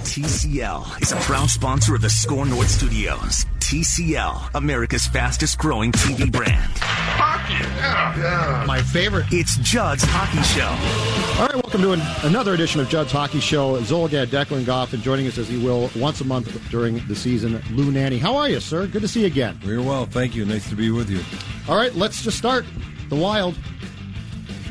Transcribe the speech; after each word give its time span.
TCL 0.00 1.02
is 1.02 1.12
a 1.12 1.16
proud 1.16 1.48
sponsor 1.50 1.94
of 1.94 2.00
the 2.00 2.10
SKOR 2.10 2.46
North 2.46 2.68
Studios. 2.70 3.44
TCL, 3.60 4.54
America's 4.54 5.06
fastest 5.06 5.58
growing 5.58 5.92
TV 5.92 6.32
brand. 6.32 6.72
Hockey, 6.78 7.52
yeah, 7.76 8.18
yeah. 8.18 8.64
My 8.66 8.82
favorite. 8.82 9.26
It's 9.30 9.56
Judd's 9.58 10.02
Hockey 10.04 10.42
Show. 10.42 11.40
All 11.40 11.46
right, 11.46 11.54
welcome 11.54 11.82
to 11.82 11.92
an, 11.92 12.00
another 12.24 12.54
edition 12.54 12.80
of 12.80 12.88
Judd's 12.88 13.12
Hockey 13.12 13.38
Show. 13.40 13.78
Zulgad 13.82 14.26
Declan 14.28 14.66
Goff, 14.66 14.92
and 14.94 15.02
joining 15.02 15.28
us 15.28 15.38
as 15.38 15.48
he 15.48 15.62
will 15.62 15.90
once 15.94 16.20
a 16.20 16.24
month 16.24 16.58
during 16.70 17.06
the 17.06 17.14
season, 17.14 17.62
Lou 17.70 17.92
Nanne. 17.92 18.18
How 18.18 18.36
are 18.36 18.48
you, 18.48 18.58
sir? 18.58 18.86
Good 18.86 19.02
to 19.02 19.08
see 19.08 19.20
you 19.20 19.26
again. 19.26 19.54
Very 19.56 19.78
well, 19.78 20.06
thank 20.06 20.34
you. 20.34 20.44
Nice 20.44 20.68
to 20.70 20.74
be 20.74 20.90
with 20.90 21.10
you. 21.10 21.20
All 21.68 21.76
right, 21.76 21.94
let's 21.94 22.22
just 22.22 22.38
start. 22.38 22.64
The 23.10 23.16
Wild. 23.16 23.54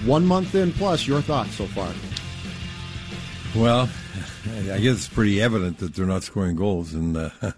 One 0.06 0.26
month 0.26 0.56
in 0.56 0.74
plus, 0.74 1.08
your 1.08 1.22
thoughts 1.22 1.56
so 1.56 1.68
far? 1.68 1.94
Well, 3.56 3.90
I 4.46 4.80
guess 4.80 4.96
it's 4.96 5.08
pretty 5.08 5.42
evident 5.42 5.80
that 5.80 5.96
they're 5.96 6.06
not 6.06 6.24
scoring 6.24 6.56
goals, 6.56 6.94
and 6.94 7.16
uh, 7.16 7.30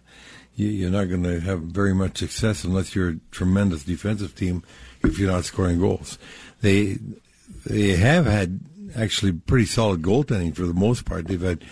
you, 0.55 0.88
are 0.88 0.91
not 0.91 1.05
going 1.05 1.23
to 1.23 1.39
have 1.39 1.61
very 1.61 1.93
much 1.93 2.17
success 2.17 2.63
unless 2.63 2.95
you're 2.95 3.09
a 3.09 3.19
tremendous 3.31 3.83
defensive 3.83 4.35
team 4.35 4.63
if 5.03 5.17
you're 5.17 5.31
not 5.31 5.45
scoring 5.45 5.80
goals. 5.80 6.17
They 6.61 6.97
they 7.66 7.95
have 7.95 8.25
had 8.25 8.59
actually 8.95 9.33
pretty 9.33 9.66
solid 9.66 10.02
goaltending 10.02 10.55
for 10.55 10.66
the 10.66 10.73
most 10.73 11.05
part. 11.05 11.27
They've 11.27 11.41
had 11.41 11.63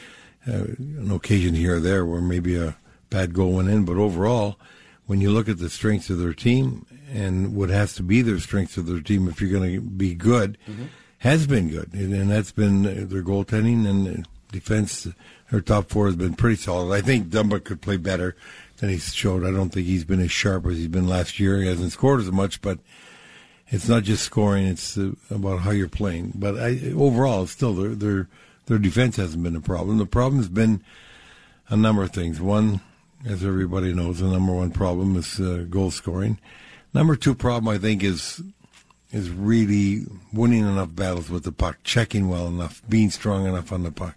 uh, 0.48 0.76
an 0.78 1.12
occasion 1.12 1.56
here 1.56 1.78
or 1.78 1.80
there 1.80 2.06
where 2.06 2.22
maybe 2.22 2.56
a 2.58 2.78
bad 3.10 3.34
goal 3.34 3.54
went 3.54 3.70
in, 3.70 3.86
but 3.86 3.98
overall, 3.98 4.60
when 5.06 5.22
you 5.22 5.32
look 5.32 5.50
at 5.50 5.58
the 5.58 5.70
strengths 5.70 6.10
of 6.10 6.20
their 6.20 6.34
team 6.34 6.86
and 7.12 7.56
what 7.56 7.70
has 7.70 7.96
to 7.96 8.04
be 8.04 8.22
their 8.22 8.40
strengths 8.40 8.78
of 8.78 8.86
their 8.86 9.02
team 9.02 9.28
if 9.28 9.42
you're 9.42 9.52
going 9.52 9.74
to 9.74 9.82
be 9.82 10.14
good, 10.14 10.58
mm-hmm. 10.68 10.86
has 11.20 11.48
been 11.48 11.70
good, 11.70 11.94
and, 11.94 12.14
and 12.14 12.30
that's 12.30 12.52
been 12.52 12.84
their 12.84 13.24
goaltending 13.24 13.88
and 13.88 14.28
defense, 14.52 15.08
her 15.46 15.62
top 15.62 15.90
four 15.90 16.08
has 16.08 16.16
been 16.16 16.36
pretty 16.36 16.58
solid. 16.58 16.94
I 16.94 17.02
think 17.02 17.30
Dumba 17.30 17.64
could 17.64 17.82
play 17.82 17.98
better 17.98 18.36
than 18.78 18.90
he's 18.90 19.14
showed. 19.14 19.46
I 19.46 19.52
don't 19.52 19.70
think 19.70 19.88
he's 19.88 20.06
been 20.06 20.22
as 20.22 20.32
sharp 20.32 20.66
as 20.66 20.78
he's 20.78 20.88
been 20.88 21.08
last 21.08 21.40
year. 21.40 21.62
He 21.62 21.68
hasn't 21.68 21.92
scored 21.92 22.22
as 22.22 22.32
much, 22.32 22.62
but 22.62 22.80
it's 23.68 23.88
not 23.88 24.04
just 24.04 24.24
scoring; 24.24 24.66
it's 24.66 24.98
uh, 24.98 25.12
about 25.30 25.60
how 25.60 25.72
you're 25.72 25.88
playing. 25.88 26.34
But 26.36 26.58
I, 26.58 26.92
overall, 26.96 27.46
still 27.48 27.74
their 27.74 27.96
their 27.96 28.28
their 28.66 28.80
defense 28.80 29.18
hasn't 29.18 29.44
been 29.44 29.56
a 29.56 29.62
problem. 29.62 29.98
The 29.98 30.06
problem 30.06 30.38
has 30.38 30.50
been 30.50 30.84
a 31.70 31.78
number 31.78 32.04
of 32.04 32.12
things. 32.12 32.42
One, 32.42 32.82
as 33.26 33.44
everybody 33.44 33.94
knows, 33.94 34.20
the 34.20 34.28
number 34.28 34.54
one 34.54 34.72
problem 34.72 35.16
is 35.16 35.40
uh, 35.40 35.66
goal 35.70 35.92
scoring. 35.92 36.40
Number 36.94 37.16
two 37.16 37.36
problem, 37.36 37.74
I 37.74 37.78
think, 37.78 38.04
is 38.04 38.42
is 39.12 39.30
really 39.30 40.06
winning 40.32 40.62
enough 40.62 40.96
battles 40.96 41.30
with 41.30 41.44
the 41.44 41.52
puck, 41.52 41.78
checking 41.84 42.30
well 42.30 42.48
enough, 42.48 42.82
being 42.88 43.10
strong 43.10 43.48
enough 43.48 43.72
on 43.72 43.84
the 43.84 43.92
puck. 43.92 44.16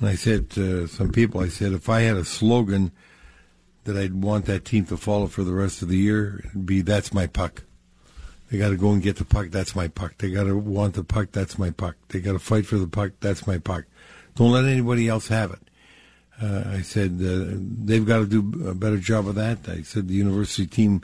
And 0.00 0.08
I 0.08 0.14
said 0.14 0.50
to 0.50 0.86
some 0.86 1.12
people, 1.12 1.40
I 1.40 1.48
said, 1.48 1.72
if 1.72 1.88
I 1.88 2.00
had 2.00 2.16
a 2.16 2.24
slogan 2.24 2.90
that 3.84 3.96
I'd 3.96 4.14
want 4.14 4.46
that 4.46 4.64
team 4.64 4.86
to 4.86 4.96
follow 4.96 5.26
for 5.26 5.44
the 5.44 5.52
rest 5.52 5.82
of 5.82 5.88
the 5.88 5.98
year, 5.98 6.42
it'd 6.46 6.66
be 6.66 6.80
that's 6.80 7.12
my 7.12 7.26
puck. 7.26 7.62
They 8.50 8.58
got 8.58 8.70
to 8.70 8.76
go 8.76 8.90
and 8.90 9.02
get 9.02 9.16
the 9.16 9.24
puck. 9.24 9.48
That's 9.50 9.76
my 9.76 9.88
puck. 9.88 10.14
They 10.18 10.30
got 10.30 10.44
to 10.44 10.56
want 10.56 10.94
the 10.94 11.04
puck. 11.04 11.28
That's 11.30 11.58
my 11.58 11.70
puck. 11.70 11.96
They 12.08 12.20
got 12.20 12.32
to 12.32 12.38
fight 12.38 12.66
for 12.66 12.78
the 12.78 12.88
puck. 12.88 13.12
That's 13.20 13.46
my 13.46 13.58
puck. 13.58 13.84
Don't 14.34 14.50
let 14.50 14.64
anybody 14.64 15.06
else 15.06 15.28
have 15.28 15.52
it. 15.52 15.60
Uh, 16.42 16.64
I 16.78 16.80
said 16.80 17.20
uh, 17.22 17.56
they've 17.84 18.06
got 18.06 18.18
to 18.18 18.26
do 18.26 18.68
a 18.68 18.74
better 18.74 18.96
job 18.96 19.28
of 19.28 19.34
that. 19.34 19.68
I 19.68 19.82
said 19.82 20.08
the 20.08 20.14
university 20.14 20.66
team, 20.66 21.02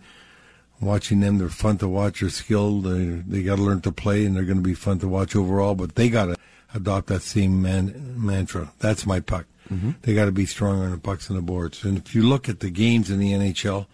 watching 0.81 1.21
them, 1.21 1.37
they're 1.39 1.49
fun 1.51 1.77
to 1.79 1.89
watch. 1.89 2.21
They're 2.21 2.31
skilled. 2.31 2.85
They 2.85 3.05
they 3.05 3.43
got 3.43 3.57
to 3.57 3.63
learn 3.63 3.83
to 3.83 3.93
play, 3.93 4.25
and 4.25 4.35
they're 4.35 4.45
going 4.45 4.57
to 4.57 4.63
be 4.63 4.75
fun 4.75 4.99
to 5.01 5.09
watch 5.09 5.37
overall. 5.37 5.75
But 5.75 5.95
they 5.95 6.09
got 6.09 6.27
to 6.27 6.37
adopt 6.75 7.09
that 7.09 7.23
same 7.23 7.63
man, 7.63 8.15
mantra. 8.17 8.73
That's 8.79 9.07
my 9.07 9.21
puck. 9.21 9.47
Mm-hmm. 9.73 9.93
They 10.03 10.15
got 10.15 10.27
to 10.27 10.33
be 10.33 10.47
stronger 10.47 10.85
on 10.85 10.93
the 10.93 10.99
pucks 10.99 11.29
and 11.29 11.39
the 11.39 11.43
boards. 11.43 11.85
And 11.85 11.99
if 11.99 12.15
you 12.15 12.23
look 12.23 12.49
at 12.49 12.61
the 12.61 12.71
games 12.71 13.11
in 13.11 13.19
the 13.19 13.33
NHL, 13.33 13.87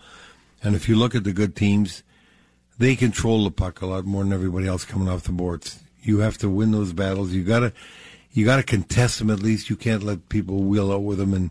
and 0.62 0.74
if 0.74 0.88
you 0.88 0.96
look 0.96 1.14
at 1.14 1.24
the 1.24 1.32
good 1.32 1.56
teams, 1.56 2.02
they 2.78 2.96
control 2.96 3.44
the 3.44 3.50
puck 3.50 3.80
a 3.80 3.86
lot 3.86 4.04
more 4.04 4.22
than 4.22 4.32
everybody 4.32 4.66
else 4.66 4.84
coming 4.84 5.08
off 5.08 5.24
the 5.24 5.32
boards. 5.32 5.80
You 6.02 6.18
have 6.18 6.38
to 6.38 6.48
win 6.48 6.72
those 6.72 6.92
battles. 6.92 7.32
You 7.32 7.44
gotta, 7.44 7.72
you 8.32 8.44
gotta 8.44 8.62
contest 8.62 9.18
them 9.18 9.30
at 9.30 9.40
least. 9.40 9.70
You 9.70 9.76
can't 9.76 10.02
let 10.02 10.28
people 10.28 10.64
wheel 10.64 10.92
out 10.92 11.02
with 11.02 11.18
them 11.18 11.32
and 11.34 11.50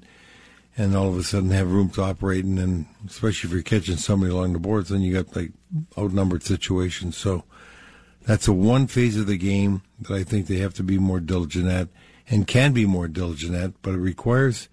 and 0.77 0.95
all 0.95 1.09
of 1.09 1.17
a 1.17 1.23
sudden 1.23 1.51
have 1.51 1.71
room 1.71 1.89
to 1.91 2.01
operate. 2.01 2.45
And 2.45 2.57
then, 2.57 2.87
especially 3.05 3.49
if 3.49 3.53
you're 3.53 3.63
catching 3.63 3.97
somebody 3.97 4.31
along 4.31 4.53
the 4.53 4.59
boards, 4.59 4.89
then 4.89 5.01
you 5.01 5.13
got 5.13 5.35
like 5.35 5.51
outnumbered 5.97 6.43
situations. 6.43 7.17
So 7.17 7.43
that's 8.25 8.47
a 8.47 8.53
one 8.53 8.87
phase 8.87 9.17
of 9.17 9.27
the 9.27 9.37
game 9.37 9.81
that 9.99 10.13
I 10.13 10.23
think 10.23 10.47
they 10.47 10.57
have 10.57 10.73
to 10.75 10.83
be 10.83 10.97
more 10.97 11.19
diligent 11.19 11.67
at 11.67 11.89
and 12.29 12.47
can 12.47 12.71
be 12.71 12.85
more 12.85 13.07
diligent 13.07 13.55
at, 13.55 13.81
but 13.81 13.93
it 13.93 13.97
requires 13.97 14.69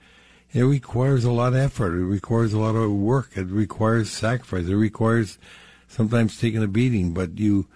it 0.53 0.62
requires 0.62 1.25
a 1.25 1.31
lot 1.31 1.48
of 1.48 1.56
effort. 1.56 1.94
It 1.94 2.04
requires 2.04 2.54
a 2.54 2.58
lot 2.58 2.75
of 2.75 2.91
work. 2.91 3.37
It 3.37 3.48
requires 3.48 4.10
sacrifice. 4.10 4.66
It 4.66 4.76
requires 4.76 5.38
sometimes 5.88 6.41
taking 6.41 6.62
a 6.62 6.69
beating, 6.69 7.12
but 7.12 7.38
you 7.38 7.66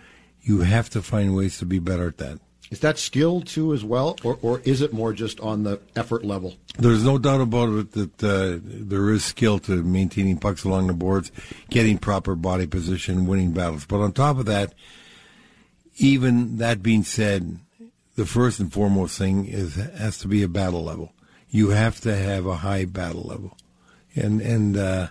you 0.42 0.60
have 0.60 0.88
to 0.90 1.02
find 1.02 1.34
ways 1.34 1.58
to 1.58 1.66
be 1.66 1.78
better 1.78 2.08
at 2.08 2.18
that. 2.18 2.40
Is 2.70 2.80
that 2.80 2.98
skill 2.98 3.42
too 3.42 3.74
as 3.74 3.84
well, 3.84 4.16
or, 4.24 4.38
or 4.40 4.60
is 4.60 4.80
it 4.80 4.94
more 4.94 5.12
just 5.12 5.38
on 5.40 5.62
the 5.62 5.78
effort 5.94 6.24
level? 6.24 6.56
There's 6.78 7.04
no 7.04 7.18
doubt 7.18 7.42
about 7.42 7.68
it 7.68 7.92
that 7.92 8.24
uh, 8.24 8.58
there 8.64 9.10
is 9.10 9.26
skill 9.26 9.58
to 9.60 9.82
maintaining 9.82 10.38
pucks 10.38 10.64
along 10.64 10.86
the 10.86 10.94
boards, 10.94 11.30
getting 11.68 11.98
proper 11.98 12.34
body 12.34 12.66
position, 12.66 13.26
winning 13.26 13.52
battles. 13.52 13.84
But 13.84 14.00
on 14.00 14.12
top 14.12 14.38
of 14.38 14.46
that, 14.46 14.72
even 16.02 16.58
that 16.58 16.82
being 16.82 17.04
said, 17.04 17.58
the 18.16 18.26
first 18.26 18.60
and 18.60 18.72
foremost 18.72 19.18
thing 19.18 19.46
is 19.46 19.76
has 19.76 20.18
to 20.18 20.28
be 20.28 20.42
a 20.42 20.48
battle 20.48 20.84
level. 20.84 21.12
You 21.48 21.70
have 21.70 22.00
to 22.00 22.14
have 22.14 22.46
a 22.46 22.56
high 22.56 22.84
battle 22.84 23.22
level, 23.22 23.56
and 24.14 24.40
and 24.40 24.76
uh, 24.76 25.08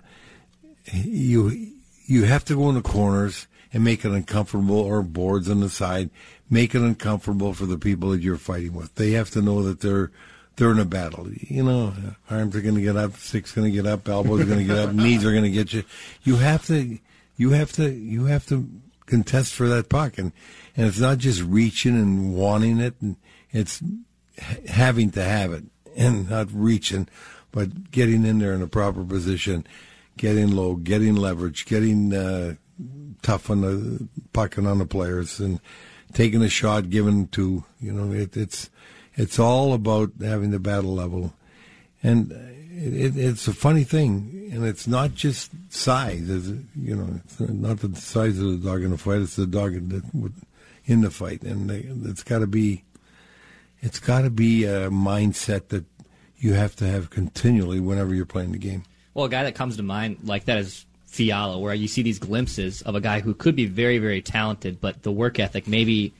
you 0.91 1.71
you 2.05 2.23
have 2.23 2.45
to 2.45 2.55
go 2.55 2.69
in 2.69 2.75
the 2.75 2.81
corners 2.81 3.47
and 3.73 3.83
make 3.83 4.03
it 4.03 4.11
uncomfortable, 4.11 4.79
or 4.79 5.01
boards 5.01 5.49
on 5.49 5.61
the 5.61 5.69
side, 5.69 6.09
make 6.49 6.75
it 6.75 6.81
uncomfortable 6.81 7.53
for 7.53 7.65
the 7.65 7.77
people 7.77 8.09
that 8.09 8.21
you're 8.21 8.37
fighting 8.37 8.73
with. 8.73 8.93
They 8.95 9.11
have 9.11 9.29
to 9.31 9.41
know 9.41 9.63
that 9.63 9.79
they're 9.79 10.11
they're 10.57 10.71
in 10.71 10.79
a 10.79 10.85
battle. 10.85 11.27
You 11.31 11.63
know, 11.63 11.93
arms 12.29 12.55
are 12.55 12.61
going 12.61 12.75
to 12.75 12.81
get 12.81 12.97
up, 12.97 13.15
sticks 13.17 13.51
going 13.51 13.71
to 13.71 13.75
get 13.75 13.87
up, 13.87 14.07
elbows 14.07 14.41
are 14.41 14.45
going 14.45 14.59
to 14.59 14.65
get 14.65 14.77
up, 14.77 14.91
knees 14.93 15.25
are 15.25 15.31
going 15.31 15.43
to 15.43 15.51
get 15.51 15.73
you. 15.73 15.83
You 16.23 16.35
have 16.35 16.65
to, 16.67 16.99
you 17.37 17.51
have 17.51 17.71
to, 17.73 17.89
you 17.89 18.25
have 18.25 18.45
to 18.47 18.69
contest 19.05 19.53
for 19.53 19.67
that 19.69 19.89
puck, 19.89 20.17
and 20.17 20.31
and 20.75 20.87
it's 20.87 20.99
not 20.99 21.17
just 21.17 21.41
reaching 21.41 21.95
and 21.95 22.35
wanting 22.35 22.79
it, 22.79 22.95
and 23.01 23.17
it's 23.51 23.81
having 24.67 25.11
to 25.11 25.23
have 25.23 25.53
it 25.53 25.63
and 25.95 26.29
not 26.29 26.47
reaching, 26.51 27.07
but 27.51 27.91
getting 27.91 28.25
in 28.25 28.39
there 28.39 28.53
in 28.53 28.61
a 28.61 28.67
proper 28.67 29.03
position, 29.03 29.65
getting 30.17 30.51
low, 30.51 30.75
getting 30.75 31.15
leverage, 31.15 31.65
getting 31.65 32.13
uh, 32.13 32.55
tough 33.21 33.49
on 33.49 33.61
the 33.61 34.07
puck 34.33 34.57
and 34.57 34.67
on 34.67 34.77
the 34.77 34.85
players, 34.85 35.39
and 35.39 35.59
taking 36.13 36.41
a 36.41 36.49
shot 36.49 36.89
given 36.89 37.27
to 37.27 37.63
you 37.79 37.91
know 37.91 38.13
it, 38.13 38.35
it's 38.35 38.69
it's 39.15 39.39
all 39.39 39.73
about 39.73 40.11
having 40.21 40.51
the 40.51 40.59
battle 40.59 40.93
level, 40.93 41.33
and 42.01 42.31
it, 42.31 43.17
it's 43.17 43.47
a 43.47 43.53
funny 43.53 43.83
thing, 43.83 44.49
and 44.51 44.65
it's 44.65 44.87
not 44.87 45.13
just 45.13 45.51
size. 45.69 46.29
It's, 46.29 46.47
you 46.75 46.95
know, 46.95 47.19
it's 47.23 47.39
not 47.39 47.79
the 47.79 47.95
size 47.95 48.39
of 48.39 48.61
the 48.61 48.69
dog 48.69 48.83
in 48.83 48.91
the 48.91 48.97
fight; 48.97 49.21
it's 49.21 49.35
the 49.35 49.45
dog 49.45 49.73
that 49.89 50.31
in 50.91 51.01
the 51.01 51.09
fight, 51.09 51.41
and 51.41 51.71
it's 51.71 52.23
got 52.23 52.39
to 52.39 52.47
be 52.47 52.83
it's 53.81 53.99
got 53.99 54.21
to 54.21 54.29
be 54.29 54.65
a 54.65 54.89
mindset 54.89 55.69
that 55.69 55.85
you 56.37 56.53
have 56.53 56.75
to 56.75 56.85
have 56.85 57.09
continually 57.09 57.79
whenever 57.79 58.13
you're 58.13 58.25
playing 58.25 58.51
the 58.51 58.57
game. 58.57 58.83
Well, 59.13 59.25
a 59.25 59.29
guy 59.29 59.43
that 59.43 59.55
comes 59.55 59.77
to 59.77 59.83
mind 59.83 60.17
like 60.23 60.45
that 60.45 60.57
is 60.57 60.85
Fiala, 61.05 61.57
where 61.59 61.73
you 61.73 61.87
see 61.87 62.01
these 62.01 62.19
glimpses 62.19 62.81
of 62.83 62.95
a 62.95 63.01
guy 63.01 63.21
who 63.21 63.33
could 63.33 63.55
be 63.55 63.65
very, 63.65 63.97
very 63.97 64.21
talented, 64.21 64.79
but 64.79 65.03
the 65.03 65.11
work 65.11 65.39
ethic 65.39 65.67
maybe 65.67 66.13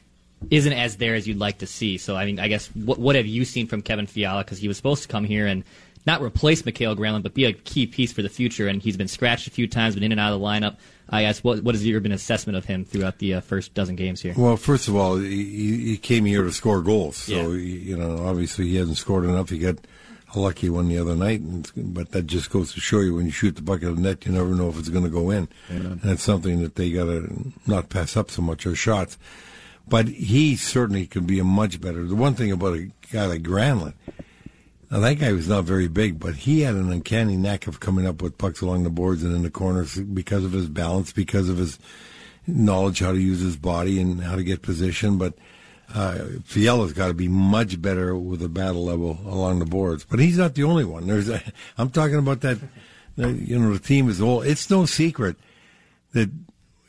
isn't 0.50 0.74
as 0.74 0.98
there 0.98 1.16
as 1.16 1.28
you'd 1.28 1.38
like 1.38 1.60
to 1.60 1.68
see. 1.68 1.98
So, 1.98 2.16
I 2.16 2.26
mean, 2.26 2.40
I 2.40 2.48
guess 2.48 2.68
what 2.70 2.98
what 2.98 3.16
have 3.16 3.28
you 3.28 3.46
seen 3.46 3.68
from 3.68 3.82
Kevin 3.82 4.08
Fiala? 4.08 4.44
Because 4.44 4.58
he 4.58 4.68
was 4.68 4.78
supposed 4.78 5.04
to 5.04 5.10
come 5.10 5.26
here 5.26 5.48
and 5.48 5.64
not 6.06 6.22
replace 6.22 6.66
Mikael 6.66 6.96
Granlund, 6.96 7.24
but 7.24 7.34
be 7.34 7.46
a 7.46 7.54
key 7.54 7.86
piece 7.86 8.12
for 8.12 8.22
the 8.22 8.30
future. 8.30 8.68
And 8.68 8.82
he's 8.82 8.98
been 8.98 9.08
scratched 9.08 9.48
a 9.48 9.52
few 9.52 9.68
times, 9.68 9.96
been 9.96 10.04
in 10.04 10.12
and 10.12 10.20
out 10.20 10.34
of 10.34 10.40
the 10.40 10.46
lineup. 10.46 10.78
I 11.12 11.24
guess 11.24 11.44
what 11.44 11.62
what 11.64 11.76
has 11.76 11.86
your 11.86 12.00
been 12.00 12.12
assessment 12.14 12.58
of 12.58 12.66
him 12.66 12.86
throughout 12.86 13.18
the 13.20 13.36
uh, 13.36 13.42
first 13.42 13.74
dozen 13.74 13.96
games 13.96 14.22
here? 14.22 14.34
Well, 14.38 14.56
first 14.58 14.88
of 14.88 14.96
all, 14.96 15.18
he, 15.18 15.90
he 15.92 15.98
came 15.98 16.26
here 16.26 16.44
to 16.44 16.52
score 16.52 16.82
goals, 16.82 17.18
so 17.18 17.34
Yeah. 17.52 17.58
he, 17.58 17.78
you 17.90 17.98
know 17.98 18.26
obviously 18.26 18.68
he 18.68 18.76
hasn't 18.78 18.98
scored 18.98 19.26
enough. 19.26 19.50
He 19.50 19.58
got 19.58 19.76
a 20.34 20.40
lucky 20.40 20.70
one 20.70 20.88
the 20.88 20.98
other 20.98 21.14
night, 21.16 21.42
and, 21.42 21.70
but 21.76 22.12
that 22.12 22.26
just 22.28 22.50
goes 22.50 22.74
to 22.74 22.80
show 22.80 23.02
you 23.02 23.16
when 23.16 23.26
you 23.26 23.32
shoot 23.34 23.58
the 23.58 23.62
bucket 23.62 23.90
of 23.90 23.98
the 23.98 24.02
net, 24.02 24.26
you 24.26 24.32
never 24.32 24.56
know 24.56 24.70
if 24.70 24.80
it's 24.80 24.88
going 24.88 25.04
to 25.04 25.10
go 25.10 25.30
in, 25.30 25.50
and 25.68 26.00
that's 26.02 26.24
something 26.24 26.62
that 26.62 26.76
they 26.76 26.90
got 26.92 27.06
to 27.06 27.52
not 27.68 27.90
pass 27.90 28.16
up 28.16 28.32
so 28.32 28.42
much 28.42 28.66
or 28.66 28.74
shots. 28.74 29.18
But 29.90 30.08
he 30.08 30.56
certainly 30.56 31.06
could 31.08 31.28
be 31.28 31.40
a 31.40 31.44
much 31.44 31.82
better. 31.82 32.06
The 32.06 32.16
one 32.16 32.36
thing 32.36 32.50
about 32.54 32.76
a 32.78 32.90
guy 33.12 33.26
like 33.26 33.42
Granlund, 33.42 33.96
now 34.92 35.00
that 35.00 35.16
guy 35.16 35.32
was 35.32 35.48
not 35.48 35.64
very 35.64 35.88
big, 35.88 36.20
but 36.20 36.36
he 36.36 36.62
had 36.62 36.76
an 36.76 36.92
uncanny 36.92 37.38
knack 37.38 37.66
of 37.66 37.80
coming 37.80 38.06
up 38.06 38.22
with 38.22 38.38
pucks 38.38 38.60
along 38.60 38.84
the 38.84 38.90
boards 38.90 39.24
and 39.24 39.34
in 39.34 39.42
the 39.42 39.50
corners 39.50 39.98
because 39.98 40.44
of 40.44 40.52
his 40.52 40.68
balance, 40.68 41.14
because 41.14 41.48
of 41.48 41.58
his 41.58 41.80
knowledge 42.46 43.00
how 43.00 43.14
to 43.14 43.20
use 43.20 43.40
his 43.40 43.56
body 43.56 44.02
and 44.02 44.22
how 44.22 44.36
to 44.36 44.44
get 44.44 44.62
position. 44.62 45.18
But 45.18 45.34
uh, 45.96 46.26
Fiala's 46.44 46.92
got 46.92 47.08
to 47.08 47.14
be 47.14 47.30
much 47.30 47.82
better 47.82 48.18
with 48.18 48.42
a 48.42 48.50
battle 48.50 48.84
level 48.84 49.18
along 49.26 49.60
the 49.60 49.66
boards. 49.66 50.06
But 50.06 50.20
he's 50.20 50.38
not 50.38 50.56
the 50.56 50.64
only 50.66 50.84
one. 50.84 51.08
There's, 51.08 51.30
a, 51.30 51.42
I'm 51.78 51.90
talking 51.90 52.18
about 52.18 52.42
that. 52.42 52.60
You 53.16 53.60
know, 53.60 53.74
the 53.74 53.80
team 53.80 54.10
is 54.10 54.22
all. 54.22 54.42
It's 54.42 54.70
no 54.70 54.86
secret 54.86 55.38
that 56.14 56.30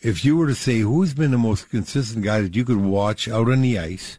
if 0.00 0.24
you 0.24 0.36
were 0.36 0.48
to 0.48 0.54
say 0.54 0.80
who's 0.80 1.14
been 1.14 1.30
the 1.30 1.38
most 1.38 1.70
consistent 1.70 2.24
guy 2.24 2.40
that 2.40 2.56
you 2.56 2.64
could 2.64 2.78
watch 2.78 3.28
out 3.28 3.48
on 3.48 3.60
the 3.60 3.78
ice, 3.78 4.18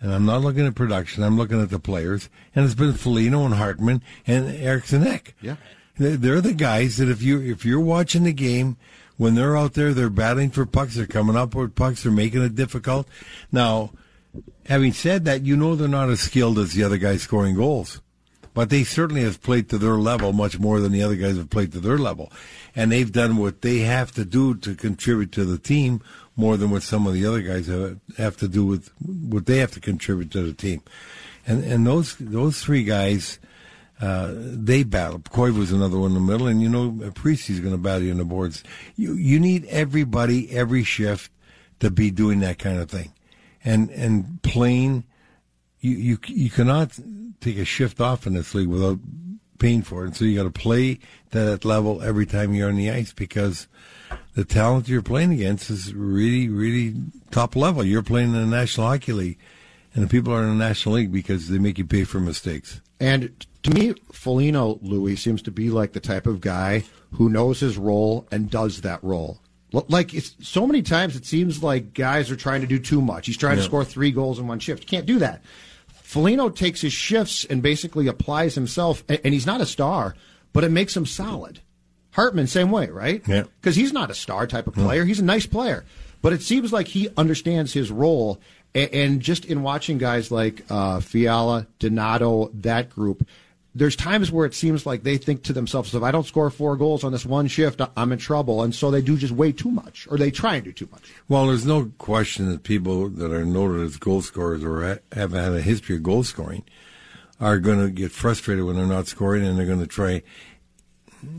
and 0.00 0.12
I'm 0.12 0.26
not 0.26 0.42
looking 0.42 0.66
at 0.66 0.74
production, 0.74 1.22
I'm 1.22 1.36
looking 1.36 1.60
at 1.60 1.70
the 1.70 1.78
players, 1.78 2.28
and 2.54 2.64
it's 2.64 2.74
been 2.74 2.92
Foligno 2.92 3.44
and 3.44 3.54
Hartman 3.54 4.02
and 4.26 4.48
Eriksson 4.48 5.06
Ek. 5.06 5.34
Yeah. 5.40 5.56
They're 5.96 6.16
they're 6.16 6.40
the 6.40 6.54
guys 6.54 6.96
that 6.96 7.08
if 7.08 7.22
you 7.22 7.40
if 7.40 7.64
you're 7.64 7.80
watching 7.80 8.24
the 8.24 8.32
game, 8.32 8.76
when 9.16 9.34
they're 9.34 9.56
out 9.56 9.74
there, 9.74 9.94
they're 9.94 10.10
battling 10.10 10.50
for 10.50 10.66
pucks, 10.66 10.94
they're 10.96 11.06
coming 11.06 11.36
up 11.36 11.54
with 11.54 11.74
pucks, 11.74 12.02
they're 12.02 12.12
making 12.12 12.42
it 12.42 12.54
difficult. 12.54 13.08
Now, 13.52 13.92
having 14.66 14.92
said 14.92 15.24
that, 15.24 15.42
you 15.42 15.56
know 15.56 15.76
they're 15.76 15.88
not 15.88 16.10
as 16.10 16.20
skilled 16.20 16.58
as 16.58 16.72
the 16.72 16.82
other 16.82 16.98
guys 16.98 17.22
scoring 17.22 17.54
goals. 17.54 18.00
But 18.54 18.70
they 18.70 18.84
certainly 18.84 19.24
have 19.24 19.42
played 19.42 19.68
to 19.70 19.78
their 19.78 19.96
level 19.96 20.32
much 20.32 20.60
more 20.60 20.78
than 20.78 20.92
the 20.92 21.02
other 21.02 21.16
guys 21.16 21.36
have 21.36 21.50
played 21.50 21.72
to 21.72 21.80
their 21.80 21.98
level. 21.98 22.32
And 22.76 22.92
they've 22.92 23.10
done 23.10 23.36
what 23.36 23.62
they 23.62 23.80
have 23.80 24.12
to 24.12 24.24
do 24.24 24.54
to 24.56 24.76
contribute 24.76 25.32
to 25.32 25.44
the 25.44 25.58
team 25.58 26.00
more 26.36 26.56
than 26.56 26.70
what 26.70 26.82
some 26.82 27.06
of 27.06 27.14
the 27.14 27.26
other 27.26 27.42
guys 27.42 27.66
have, 27.66 27.98
have 28.18 28.36
to 28.38 28.48
do 28.48 28.64
with 28.64 28.90
what 29.00 29.46
they 29.46 29.58
have 29.58 29.72
to 29.72 29.80
contribute 29.80 30.30
to 30.32 30.42
the 30.42 30.52
team. 30.52 30.82
And 31.46 31.62
and 31.64 31.86
those 31.86 32.16
those 32.16 32.62
three 32.62 32.84
guys, 32.84 33.38
uh, 34.00 34.32
they 34.34 34.82
battle. 34.82 35.20
Coy 35.30 35.52
was 35.52 35.72
another 35.72 35.98
one 35.98 36.10
in 36.10 36.14
the 36.14 36.32
middle, 36.32 36.46
and 36.46 36.62
you 36.62 36.68
know 36.68 37.10
Parise's 37.14 37.60
going 37.60 37.74
to 37.74 37.78
battle 37.78 38.02
you 38.02 38.12
on 38.12 38.18
the 38.18 38.24
boards. 38.24 38.64
You 38.96 39.14
you 39.14 39.38
need 39.38 39.66
everybody 39.66 40.50
every 40.50 40.84
shift 40.84 41.30
to 41.80 41.90
be 41.90 42.10
doing 42.10 42.40
that 42.40 42.58
kind 42.58 42.78
of 42.78 42.90
thing, 42.90 43.12
and 43.64 43.90
and 43.90 44.42
playing. 44.42 45.04
You 45.80 45.96
you 45.96 46.18
you 46.26 46.50
cannot 46.50 46.98
take 47.40 47.58
a 47.58 47.64
shift 47.66 48.00
off 48.00 48.26
in 48.26 48.32
this 48.32 48.54
league 48.54 48.68
without 48.68 48.98
paying 49.58 49.82
for 49.82 50.02
it. 50.02 50.06
And 50.06 50.16
so 50.16 50.24
you 50.24 50.36
got 50.36 50.44
to 50.44 50.50
play 50.50 50.98
that 51.30 51.64
level 51.64 52.02
every 52.02 52.26
time 52.26 52.54
you're 52.54 52.68
on 52.68 52.76
the 52.76 52.90
ice 52.90 53.12
because 53.12 53.68
the 54.34 54.44
talent 54.44 54.88
you're 54.88 55.02
playing 55.02 55.32
against 55.32 55.70
is 55.70 55.94
really 55.94 56.48
really 56.48 56.94
top 57.30 57.56
level. 57.56 57.84
You're 57.84 58.02
playing 58.02 58.34
in 58.34 58.50
the 58.50 58.56
National 58.56 58.86
Hockey 58.88 59.12
League, 59.12 59.38
and 59.94 60.04
the 60.04 60.08
people 60.08 60.32
are 60.32 60.42
in 60.42 60.48
the 60.48 60.64
National 60.64 60.96
League 60.96 61.12
because 61.12 61.48
they 61.48 61.58
make 61.58 61.78
you 61.78 61.84
pay 61.84 62.04
for 62.04 62.20
mistakes. 62.20 62.80
And 63.00 63.46
to 63.64 63.70
me, 63.70 63.94
Foligno 64.12 64.78
Louis 64.82 65.16
seems 65.16 65.42
to 65.42 65.50
be 65.50 65.70
like 65.70 65.92
the 65.92 66.00
type 66.00 66.26
of 66.26 66.40
guy 66.40 66.84
who 67.12 67.28
knows 67.28 67.60
his 67.60 67.76
role 67.76 68.26
and 68.30 68.50
does 68.50 68.82
that 68.82 69.02
role. 69.02 69.40
Like 69.72 70.14
it's, 70.14 70.36
so 70.40 70.66
many 70.66 70.82
times, 70.82 71.16
it 71.16 71.26
seems 71.26 71.62
like 71.62 71.94
guys 71.94 72.30
are 72.30 72.36
trying 72.36 72.60
to 72.60 72.66
do 72.66 72.78
too 72.78 73.02
much. 73.02 73.26
He's 73.26 73.36
trying 73.36 73.56
to 73.56 73.62
score 73.62 73.84
three 73.84 74.12
goals 74.12 74.38
in 74.38 74.46
one 74.46 74.60
shift. 74.60 74.86
Can't 74.86 75.06
do 75.06 75.18
that. 75.18 75.42
Foligno 75.88 76.48
takes 76.48 76.80
his 76.80 76.92
shifts 76.92 77.44
and 77.44 77.60
basically 77.60 78.06
applies 78.06 78.54
himself, 78.54 79.02
and 79.08 79.34
he's 79.34 79.46
not 79.46 79.60
a 79.60 79.66
star, 79.66 80.14
but 80.52 80.62
it 80.62 80.70
makes 80.70 80.96
him 80.96 81.06
solid. 81.06 81.60
Hartman, 82.14 82.46
same 82.46 82.70
way, 82.70 82.88
right? 82.88 83.22
Yeah. 83.26 83.42
Because 83.60 83.74
he's 83.74 83.92
not 83.92 84.08
a 84.08 84.14
star 84.14 84.46
type 84.46 84.68
of 84.68 84.74
player. 84.74 85.04
He's 85.04 85.18
a 85.18 85.24
nice 85.24 85.46
player. 85.46 85.84
But 86.22 86.32
it 86.32 86.42
seems 86.42 86.72
like 86.72 86.86
he 86.86 87.08
understands 87.16 87.72
his 87.72 87.90
role. 87.90 88.40
And, 88.74 89.20
just 89.20 89.44
in 89.44 89.62
watching 89.62 89.98
guys 89.98 90.30
like 90.30 90.64
uh, 90.70 91.00
Fiala, 91.00 91.66
Donato, 91.78 92.50
that 92.54 92.90
group, 92.90 93.28
there's 93.74 93.96
times 93.96 94.30
where 94.30 94.46
it 94.46 94.54
seems 94.54 94.86
like 94.86 95.02
they 95.02 95.16
think 95.16 95.42
to 95.44 95.52
themselves, 95.52 95.94
if 95.94 96.02
I 96.02 96.12
don't 96.12 96.26
score 96.26 96.50
four 96.50 96.76
goals 96.76 97.02
on 97.02 97.10
this 97.10 97.26
one 97.26 97.48
shift, 97.48 97.80
I'm 97.96 98.12
in 98.12 98.18
trouble. 98.18 98.62
And 98.62 98.72
so 98.74 98.90
they 98.90 99.02
do 99.02 99.16
just 99.16 99.32
way 99.32 99.50
too 99.50 99.70
much, 99.70 100.06
or 100.10 100.16
they 100.16 100.30
try 100.30 100.54
and 100.54 100.64
do 100.64 100.72
too 100.72 100.88
much. 100.92 101.12
Well, 101.28 101.48
there's 101.48 101.66
no 101.66 101.92
question 101.98 102.48
that 102.50 102.62
people 102.62 103.08
that 103.08 103.32
are 103.32 103.44
noted 103.44 103.82
as 103.82 103.96
goal 103.96 104.22
scorers 104.22 104.62
or 104.64 105.00
have 105.12 105.32
had 105.32 105.52
a 105.52 105.60
history 105.60 105.96
of 105.96 106.04
goal 106.04 106.22
scoring 106.22 106.64
are 107.40 107.58
going 107.58 107.80
to 107.80 107.90
get 107.90 108.12
frustrated 108.12 108.64
when 108.64 108.76
they're 108.76 108.86
not 108.86 109.08
scoring, 109.08 109.44
and 109.44 109.58
they're 109.58 109.66
going 109.66 109.80
to 109.80 109.86
try 109.86 110.22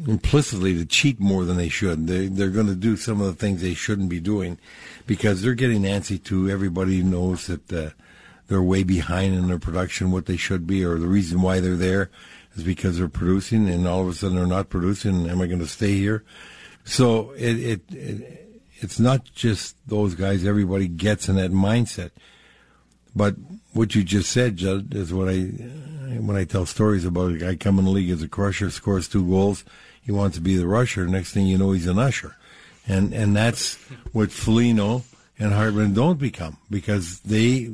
implicitly 0.08 0.74
to 0.76 0.86
cheat 0.86 1.20
more 1.20 1.46
than 1.46 1.58
they 1.58 1.70
should. 1.70 2.08
They 2.08 2.28
they're 2.28 2.50
going 2.50 2.68
to 2.68 2.76
do 2.76 2.98
some 2.98 3.22
of 3.22 3.28
the 3.28 3.34
things 3.34 3.62
they 3.62 3.74
shouldn't 3.74 4.10
be 4.10 4.20
doing 4.20 4.58
because 5.06 5.42
they're 5.42 5.54
getting 5.54 5.84
antsy 5.84 6.24
to 6.26 6.50
everybody 6.50 7.04
knows 7.04 7.48
that 7.48 7.72
uh, 7.72 7.90
they're 8.48 8.62
way 8.62 8.84
behind 8.84 9.34
in 9.34 9.48
their 9.48 9.60
production 9.60 10.12
what 10.12 10.26
they 10.26 10.38
should 10.38 10.68
be, 10.68 10.84
or 10.84 10.98
the 10.98 11.08
reason 11.08 11.42
why 11.42 11.60
they're 11.60 11.76
there 11.76 12.10
is 12.56 12.64
because 12.64 12.98
they're 12.98 13.08
producing, 13.08 13.70
and 13.70 13.88
all 13.88 14.02
of 14.02 14.08
a 14.08 14.14
sudden 14.14 14.38
they're 14.38 14.46
not 14.46 14.70
producing. 14.70 15.30
Am 15.30 15.42
I 15.42 15.48
going 15.48 15.60
to 15.60 15.68
stay 15.68 15.94
here? 15.94 16.24
So 16.84 17.32
it, 17.32 17.58
it, 17.58 17.82
it 17.90 18.46
it's 18.78 19.00
not 19.00 19.26
just 19.34 19.76
those 19.88 20.16
guys. 20.16 20.46
Everybody 20.46 20.88
gets 20.88 21.28
in 21.28 21.36
that 21.38 21.52
mindset. 21.52 22.12
But 23.16 23.36
what 23.74 23.96
you 23.96 24.04
just 24.04 24.30
said, 24.32 24.58
Judd, 24.58 24.94
is 24.94 25.14
what 25.14 25.30
I 25.30 25.52
when 26.06 26.36
I 26.36 26.46
tell 26.46 26.66
stories 26.66 27.06
about 27.06 27.32
a 27.32 27.38
guy 27.38 27.56
coming 27.56 27.80
in 27.80 27.86
the 27.86 27.92
league 27.92 28.10
as 28.10 28.22
a 28.22 28.28
crusher, 28.28 28.70
scores 28.70 29.08
two 29.08 29.28
goals, 29.28 29.64
he 30.02 30.12
wants 30.12 30.38
to 30.38 30.42
be 30.42 30.56
the 30.56 30.68
rusher. 30.68 31.08
Next 31.08 31.34
thing 31.34 31.48
you 31.48 31.58
know, 31.58 31.72
he's 31.72 31.88
an 31.88 32.00
usher, 32.00 32.36
and 32.88 33.14
and 33.14 33.36
that's 33.36 33.76
what 34.12 34.32
Foligno 34.32 35.04
and 35.40 35.54
Hartman 35.54 35.94
don't 35.94 36.20
become 36.20 36.58
because 36.70 37.20
they 37.22 37.72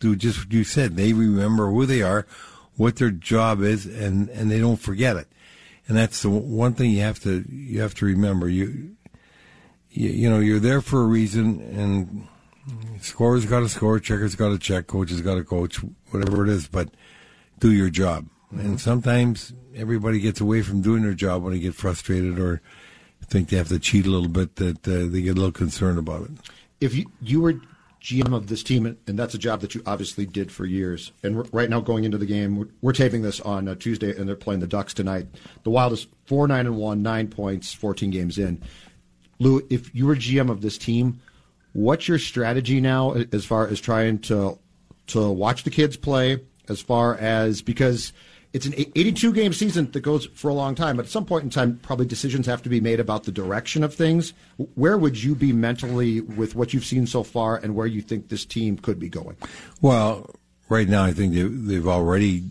do 0.00 0.16
just 0.16 0.38
what 0.38 0.52
you 0.52 0.64
said. 0.64 0.96
They 0.96 1.12
remember 1.12 1.70
who 1.70 1.86
they 1.86 2.02
are, 2.02 2.26
what 2.76 2.96
their 2.96 3.10
job 3.10 3.62
is, 3.62 3.86
and 3.86 4.28
and 4.30 4.50
they 4.50 4.60
don't 4.60 4.80
forget 4.80 5.16
it. 5.16 5.28
And 5.88 5.96
that's 5.96 6.22
the 6.22 6.30
one 6.30 6.74
thing 6.74 6.90
you 6.90 7.00
have 7.00 7.20
to 7.20 7.44
you 7.48 7.80
have 7.80 7.94
to 7.96 8.04
remember. 8.04 8.48
You 8.48 8.96
you, 9.90 10.08
you 10.10 10.30
know 10.30 10.40
you're 10.40 10.60
there 10.60 10.80
for 10.80 11.02
a 11.02 11.06
reason, 11.06 11.60
and 11.60 12.28
scorer's 13.00 13.46
got 13.46 13.60
to 13.60 13.68
score, 13.68 13.98
checker's 13.98 14.34
got 14.34 14.50
to 14.50 14.58
check, 14.58 14.86
coach 14.86 15.10
has 15.10 15.20
got 15.20 15.36
to 15.36 15.44
coach, 15.44 15.78
whatever 16.10 16.44
it 16.44 16.50
is. 16.50 16.68
But 16.68 16.90
do 17.62 17.72
your 17.72 17.90
job. 17.90 18.26
And 18.50 18.80
sometimes 18.80 19.54
everybody 19.74 20.20
gets 20.20 20.40
away 20.40 20.62
from 20.62 20.82
doing 20.82 21.02
their 21.02 21.14
job 21.14 21.42
when 21.42 21.54
they 21.54 21.60
get 21.60 21.74
frustrated 21.74 22.38
or 22.38 22.60
think 23.32 23.48
they 23.48 23.56
have 23.56 23.68
to 23.68 23.78
cheat 23.78 24.04
a 24.04 24.10
little 24.10 24.28
bit. 24.28 24.56
That 24.56 24.86
uh, 24.86 25.10
they 25.10 25.22
get 25.22 25.30
a 25.30 25.40
little 25.40 25.52
concerned 25.52 25.98
about 25.98 26.22
it. 26.24 26.30
if 26.80 26.94
you 26.94 27.10
you 27.20 27.40
were 27.40 27.54
GM 28.02 28.34
of 28.34 28.48
this 28.48 28.62
team, 28.62 28.98
and 29.06 29.18
that's 29.18 29.32
a 29.34 29.38
job 29.38 29.60
that 29.60 29.74
you 29.74 29.82
obviously 29.86 30.26
did 30.26 30.50
for 30.50 30.66
years, 30.66 31.12
and 31.22 31.48
right 31.54 31.70
now 31.70 31.80
going 31.80 32.04
into 32.04 32.18
the 32.18 32.26
game, 32.26 32.56
we're, 32.56 32.68
we're 32.82 32.92
taping 32.92 33.22
this 33.22 33.40
on 33.40 33.68
uh, 33.68 33.76
Tuesday, 33.76 34.14
and 34.14 34.28
they're 34.28 34.36
playing 34.36 34.60
the 34.60 34.66
Ducks 34.66 34.92
tonight. 34.92 35.28
The 35.62 35.70
Wild 35.70 35.92
is 35.92 36.06
four 36.26 36.46
nine 36.46 36.66
and 36.66 36.76
one, 36.76 37.02
nine 37.02 37.28
points, 37.28 37.72
fourteen 37.72 38.10
games 38.10 38.38
in. 38.38 38.60
Lou, 39.38 39.66
if 39.70 39.94
you 39.94 40.06
were 40.06 40.16
GM 40.16 40.50
of 40.50 40.60
this 40.60 40.76
team, 40.76 41.20
what's 41.72 42.06
your 42.06 42.18
strategy 42.18 42.80
now 42.80 43.14
as 43.32 43.44
far 43.44 43.66
as 43.66 43.80
trying 43.80 44.18
to 44.20 44.58
to 45.08 45.30
watch 45.30 45.64
the 45.64 45.70
kids 45.70 45.96
play? 45.96 46.40
As 46.68 46.80
far 46.80 47.16
as 47.16 47.62
because 47.62 48.12
it's 48.52 48.66
an 48.66 48.74
82 48.76 49.32
game 49.32 49.52
season 49.52 49.90
that 49.92 50.00
goes 50.00 50.26
for 50.26 50.48
a 50.48 50.54
long 50.54 50.74
time. 50.74 50.96
But 50.96 51.06
at 51.06 51.10
some 51.10 51.24
point 51.24 51.44
in 51.44 51.50
time, 51.50 51.80
probably 51.82 52.06
decisions 52.06 52.46
have 52.46 52.62
to 52.62 52.68
be 52.68 52.80
made 52.80 53.00
about 53.00 53.24
the 53.24 53.32
direction 53.32 53.82
of 53.82 53.94
things. 53.94 54.34
Where 54.74 54.98
would 54.98 55.22
you 55.22 55.34
be 55.34 55.52
mentally 55.52 56.20
with 56.20 56.54
what 56.54 56.74
you've 56.74 56.84
seen 56.84 57.06
so 57.06 57.22
far 57.22 57.56
and 57.56 57.74
where 57.74 57.86
you 57.86 58.02
think 58.02 58.28
this 58.28 58.44
team 58.44 58.76
could 58.76 58.98
be 58.98 59.08
going? 59.08 59.36
Well, 59.80 60.30
right 60.68 60.88
now 60.88 61.04
I 61.04 61.12
think 61.12 61.34
they, 61.34 61.42
they've 61.42 61.88
already 61.88 62.44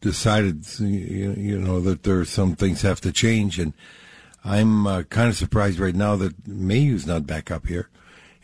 decided, 0.00 0.66
you 0.80 1.58
know, 1.58 1.80
that 1.80 2.02
there 2.02 2.20
are 2.20 2.24
some 2.24 2.54
things 2.54 2.82
have 2.82 3.00
to 3.02 3.12
change, 3.12 3.58
and 3.58 3.72
I'm 4.44 4.86
uh, 4.86 5.02
kind 5.04 5.28
of 5.28 5.36
surprised 5.36 5.78
right 5.78 5.94
now 5.94 6.16
that 6.16 6.46
Mayhew's 6.46 7.06
not 7.06 7.26
back 7.26 7.50
up 7.50 7.66
here. 7.66 7.88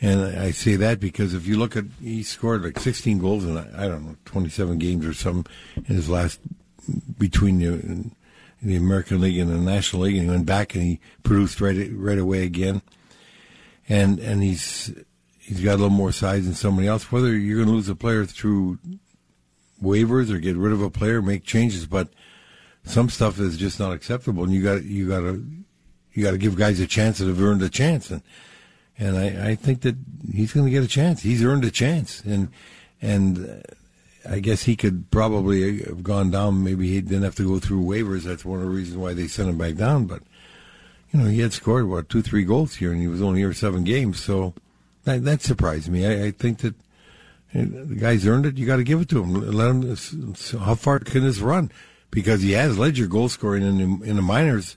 And 0.04 0.38
I 0.38 0.50
say 0.50 0.76
that 0.76 1.00
because 1.00 1.32
if 1.32 1.46
you 1.46 1.56
look 1.56 1.76
at, 1.76 1.86
he 1.98 2.22
scored 2.22 2.62
like 2.62 2.78
16 2.78 3.18
goals 3.18 3.44
in, 3.44 3.56
I 3.56 3.88
don't 3.88 4.04
know, 4.04 4.16
27 4.26 4.76
games 4.76 5.06
or 5.06 5.14
something 5.14 5.50
in 5.76 5.94
his 5.94 6.10
last 6.10 6.40
between 7.18 7.58
the, 7.58 8.10
the 8.60 8.76
American 8.76 9.22
League 9.22 9.38
and 9.38 9.50
the 9.50 9.56
National 9.56 10.02
League, 10.02 10.16
and 10.16 10.24
he 10.24 10.30
went 10.30 10.44
back 10.44 10.74
and 10.74 10.84
he 10.84 11.00
produced 11.22 11.58
right 11.58 11.88
right 11.92 12.18
away 12.18 12.44
again. 12.44 12.82
And 13.88 14.18
and 14.18 14.42
he's 14.42 14.92
he's 15.38 15.62
got 15.62 15.76
a 15.76 15.80
little 15.80 15.88
more 15.88 16.12
size 16.12 16.44
than 16.44 16.52
somebody 16.54 16.86
else. 16.86 17.10
Whether 17.10 17.34
you're 17.34 17.56
going 17.56 17.68
to 17.68 17.74
lose 17.74 17.88
a 17.88 17.94
player 17.94 18.26
through 18.26 18.78
waivers 19.82 20.30
or 20.30 20.38
get 20.38 20.58
rid 20.58 20.74
of 20.74 20.82
a 20.82 20.90
player, 20.90 21.22
make 21.22 21.44
changes, 21.44 21.86
but 21.86 22.08
some 22.84 23.08
stuff 23.08 23.40
is 23.40 23.56
just 23.56 23.80
not 23.80 23.94
acceptable, 23.94 24.44
and 24.44 24.52
you 24.52 24.62
got 24.62 24.84
you 24.84 25.08
got 25.08 25.20
to 25.20 25.46
you 26.12 26.22
got 26.22 26.32
to 26.32 26.38
give 26.38 26.56
guys 26.56 26.78
a 26.78 26.86
chance 26.86 27.16
that 27.18 27.26
have 27.26 27.42
earned 27.42 27.62
a 27.62 27.70
chance, 27.70 28.10
and 28.10 28.20
and 28.98 29.16
I, 29.16 29.50
I 29.50 29.54
think 29.54 29.82
that 29.82 29.96
he's 30.32 30.52
going 30.52 30.66
to 30.66 30.72
get 30.72 30.84
a 30.84 30.88
chance. 30.88 31.22
He's 31.22 31.44
earned 31.44 31.64
a 31.64 31.70
chance, 31.70 32.20
and 32.20 32.48
and 33.02 33.48
uh, 33.48 34.30
I 34.30 34.38
guess 34.38 34.62
he 34.62 34.76
could 34.76 35.10
probably 35.10 35.82
have 35.82 36.02
gone 36.02 36.30
down. 36.30 36.64
Maybe 36.64 36.88
he 36.88 37.00
didn't 37.00 37.24
have 37.24 37.34
to 37.36 37.46
go 37.46 37.58
through 37.58 37.82
waivers. 37.82 38.22
That's 38.22 38.44
one 38.44 38.60
of 38.60 38.66
the 38.66 38.70
reasons 38.70 38.96
why 38.96 39.14
they 39.14 39.26
sent 39.26 39.48
him 39.48 39.58
back 39.58 39.74
down. 39.74 40.06
But 40.06 40.22
you 41.12 41.20
know, 41.20 41.26
he 41.26 41.40
had 41.40 41.52
scored 41.52 41.88
what 41.88 42.08
two, 42.08 42.22
three 42.22 42.44
goals 42.44 42.76
here, 42.76 42.92
and 42.92 43.00
he 43.00 43.08
was 43.08 43.22
only 43.22 43.40
here 43.40 43.52
seven 43.52 43.84
games. 43.84 44.22
So 44.22 44.54
that 45.04 45.24
that 45.24 45.42
surprised 45.42 45.88
me. 45.88 46.06
I, 46.06 46.26
I 46.26 46.30
think 46.30 46.58
that 46.58 46.74
the 47.52 47.96
guy's 47.96 48.26
earned 48.26 48.46
it. 48.46 48.58
You 48.58 48.66
got 48.66 48.76
to 48.76 48.84
give 48.84 49.00
it 49.00 49.08
to 49.10 49.22
him. 49.22 49.34
Let 49.34 49.70
him. 49.70 50.34
How 50.60 50.74
far 50.74 51.00
can 51.00 51.22
this 51.22 51.38
run? 51.38 51.70
Because 52.10 52.42
he 52.42 52.52
has 52.52 52.78
led 52.78 52.96
your 52.96 53.08
goal 53.08 53.28
scoring 53.28 53.64
in 53.64 53.78
the, 53.78 54.08
in 54.08 54.16
the 54.16 54.22
minors 54.22 54.76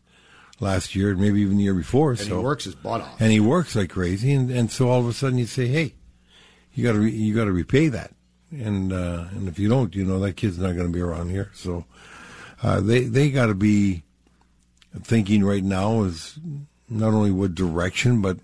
last 0.60 0.96
year, 0.96 1.16
maybe 1.16 1.42
even 1.42 1.58
the 1.58 1.64
year 1.64 1.74
before. 1.74 2.12
And 2.12 2.20
so 2.20 2.38
he 2.38 2.44
works 2.44 2.64
his 2.66 2.76
butt 2.76 3.02
off. 3.02 3.22
and 3.22 3.32
he 3.32 3.40
works 3.40 3.76
like 3.76 3.90
crazy, 3.90 4.34
and, 4.34 4.50
and 4.50 4.72
so 4.72 4.90
all 4.90 5.00
of 5.00 5.08
a 5.08 5.14
sudden 5.14 5.38
you 5.38 5.46
say, 5.46 5.68
hey, 5.68 5.94
you 6.74 6.84
got 6.84 6.94
to 6.94 7.00
re- 7.00 7.12
you 7.12 7.36
got 7.36 7.46
to 7.46 7.52
repay 7.52 7.88
that, 7.90 8.14
and 8.52 8.94
uh, 8.94 9.26
and 9.32 9.48
if 9.48 9.58
you 9.60 9.68
don't, 9.68 9.96
you 9.96 10.06
know 10.06 10.20
that 10.20 10.34
kid's 10.34 10.58
not 10.58 10.76
going 10.76 10.88
to 10.88 10.94
be 10.94 11.02
around 11.02 11.30
here. 11.30 11.52
So 11.54 11.86
uh, 12.62 12.82
they 12.82 13.02
they 13.06 13.32
got 13.32 13.48
to 13.48 13.56
be 13.56 14.04
thinking 15.04 15.44
right 15.44 15.64
now 15.64 16.04
is 16.04 16.40
not 16.90 17.14
only 17.14 17.32
what 17.32 17.56
direction, 17.56 18.22
but 18.22 18.38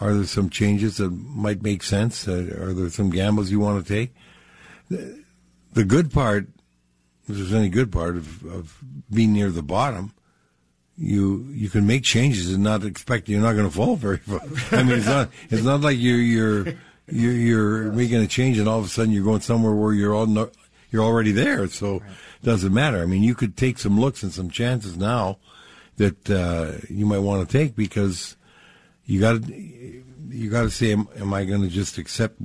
are 0.00 0.12
there 0.12 0.24
some 0.24 0.50
changes 0.50 0.98
that 0.98 1.10
might 1.10 1.62
make 1.62 1.82
sense? 1.82 2.28
Uh, 2.28 2.54
are 2.60 2.72
there 2.72 2.90
some 2.90 3.10
gambles 3.10 3.50
you 3.50 3.60
want 3.60 3.84
to 3.84 3.94
take? 3.94 4.14
The, 4.90 5.22
the 5.72 5.84
good 5.84 6.12
part, 6.12 6.48
if 7.28 7.36
there's 7.36 7.54
any 7.54 7.68
good 7.68 7.90
part 7.90 8.16
of, 8.16 8.44
of 8.44 8.78
being 9.12 9.32
near 9.32 9.50
the 9.50 9.62
bottom, 9.62 10.12
you 10.98 11.46
you 11.50 11.68
can 11.68 11.86
make 11.86 12.02
changes 12.02 12.52
and 12.52 12.62
not 12.62 12.84
expect 12.84 13.28
you're 13.28 13.40
not 13.40 13.52
going 13.52 13.68
to 13.68 13.74
fall 13.74 13.96
very 13.96 14.18
far. 14.18 14.40
I 14.72 14.82
mean, 14.82 14.98
it's 14.98 15.06
not 15.06 15.30
it's 15.50 15.62
not 15.62 15.80
like 15.82 15.98
you're 15.98 16.18
you're 16.18 16.74
you're, 17.08 17.32
you're 17.32 17.92
making 17.92 18.22
a 18.22 18.26
change 18.26 18.58
and 18.58 18.68
all 18.68 18.78
of 18.78 18.86
a 18.86 18.88
sudden 18.88 19.12
you're 19.12 19.24
going 19.24 19.40
somewhere 19.40 19.74
where 19.74 19.92
you're 19.92 20.14
all 20.14 20.26
no, 20.26 20.50
you're 20.90 21.04
already 21.04 21.32
there. 21.32 21.66
So 21.68 21.96
it 21.96 22.44
doesn't 22.44 22.72
matter. 22.72 23.02
I 23.02 23.06
mean, 23.06 23.22
you 23.22 23.34
could 23.34 23.56
take 23.56 23.78
some 23.78 24.00
looks 24.00 24.22
and 24.22 24.32
some 24.32 24.50
chances 24.50 24.96
now 24.96 25.38
that 25.96 26.30
uh, 26.30 26.72
you 26.88 27.06
might 27.06 27.18
want 27.18 27.48
to 27.48 27.58
take 27.58 27.76
because 27.76 28.36
you 29.04 29.20
got 29.20 29.42
to 29.42 30.02
you 30.28 30.50
got 30.50 30.62
to 30.62 30.70
say, 30.70 30.92
am, 30.92 31.08
am 31.18 31.32
I 31.32 31.44
going 31.44 31.62
to 31.62 31.68
just 31.68 31.98
accept 31.98 32.36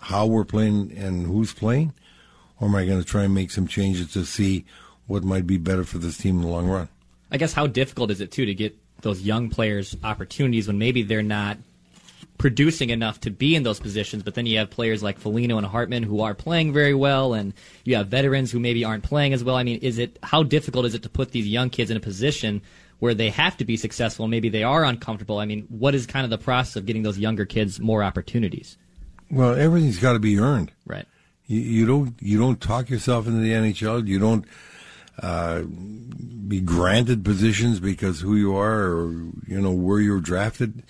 how 0.00 0.26
we're 0.26 0.44
playing 0.44 0.92
and 0.96 1.26
who's 1.26 1.52
playing, 1.52 1.92
or 2.60 2.68
am 2.68 2.74
I 2.74 2.86
going 2.86 3.00
to 3.00 3.06
try 3.06 3.24
and 3.24 3.34
make 3.34 3.50
some 3.50 3.66
changes 3.66 4.12
to 4.12 4.24
see 4.24 4.64
what 5.06 5.24
might 5.24 5.46
be 5.46 5.56
better 5.56 5.84
for 5.84 5.98
this 5.98 6.18
team 6.18 6.36
in 6.36 6.42
the 6.42 6.48
long 6.48 6.66
run? 6.66 6.88
I 7.30 7.38
guess 7.38 7.52
how 7.52 7.66
difficult 7.66 8.10
is 8.10 8.20
it 8.20 8.30
too 8.30 8.46
to 8.46 8.54
get 8.54 8.76
those 9.02 9.22
young 9.22 9.50
players 9.50 9.96
opportunities 10.02 10.66
when 10.66 10.78
maybe 10.78 11.02
they're 11.02 11.22
not 11.22 11.58
producing 12.38 12.90
enough 12.90 13.20
to 13.20 13.30
be 13.30 13.54
in 13.54 13.62
those 13.62 13.80
positions, 13.80 14.22
but 14.22 14.34
then 14.34 14.46
you 14.46 14.58
have 14.58 14.70
players 14.70 15.02
like 15.02 15.18
Foligno 15.18 15.58
and 15.58 15.66
Hartman 15.66 16.02
who 16.02 16.20
are 16.20 16.34
playing 16.34 16.72
very 16.72 16.94
well, 16.94 17.34
and 17.34 17.54
you 17.84 17.96
have 17.96 18.08
veterans 18.08 18.50
who 18.50 18.60
maybe 18.60 18.84
aren't 18.84 19.04
playing 19.04 19.32
as 19.32 19.42
well. 19.42 19.56
I 19.56 19.62
mean, 19.62 19.78
is 19.78 19.98
it 19.98 20.18
how 20.22 20.42
difficult 20.42 20.86
is 20.86 20.94
it 20.94 21.02
to 21.02 21.08
put 21.08 21.32
these 21.32 21.46
young 21.46 21.70
kids 21.70 21.90
in 21.90 21.96
a 21.96 22.00
position 22.00 22.62
where 22.98 23.14
they 23.14 23.30
have 23.30 23.56
to 23.58 23.64
be 23.64 23.76
successful? 23.76 24.28
Maybe 24.28 24.48
they 24.48 24.62
are 24.62 24.84
uncomfortable. 24.84 25.38
I 25.38 25.46
mean, 25.46 25.66
what 25.68 25.94
is 25.94 26.06
kind 26.06 26.24
of 26.24 26.30
the 26.30 26.38
process 26.38 26.76
of 26.76 26.86
getting 26.86 27.02
those 27.02 27.18
younger 27.18 27.44
kids 27.44 27.80
more 27.80 28.02
opportunities? 28.02 28.76
Well, 29.30 29.54
everything's 29.54 29.98
got 29.98 30.12
to 30.12 30.18
be 30.18 30.38
earned. 30.38 30.72
Right. 30.86 31.06
You, 31.46 31.60
you 31.60 31.86
don't 31.86 32.14
you 32.20 32.38
don't 32.38 32.60
talk 32.60 32.90
yourself 32.90 33.26
into 33.26 33.40
the 33.40 33.52
NHL. 33.52 34.06
You 34.06 34.18
don't 34.18 34.44
uh, 35.22 35.62
be 35.62 36.60
granted 36.60 37.24
positions 37.24 37.80
because 37.80 38.20
who 38.20 38.36
you 38.36 38.56
are 38.56 38.82
or 38.92 39.12
you 39.46 39.60
know 39.60 39.72
where 39.72 40.00
you're 40.00 40.20
drafted. 40.20 40.82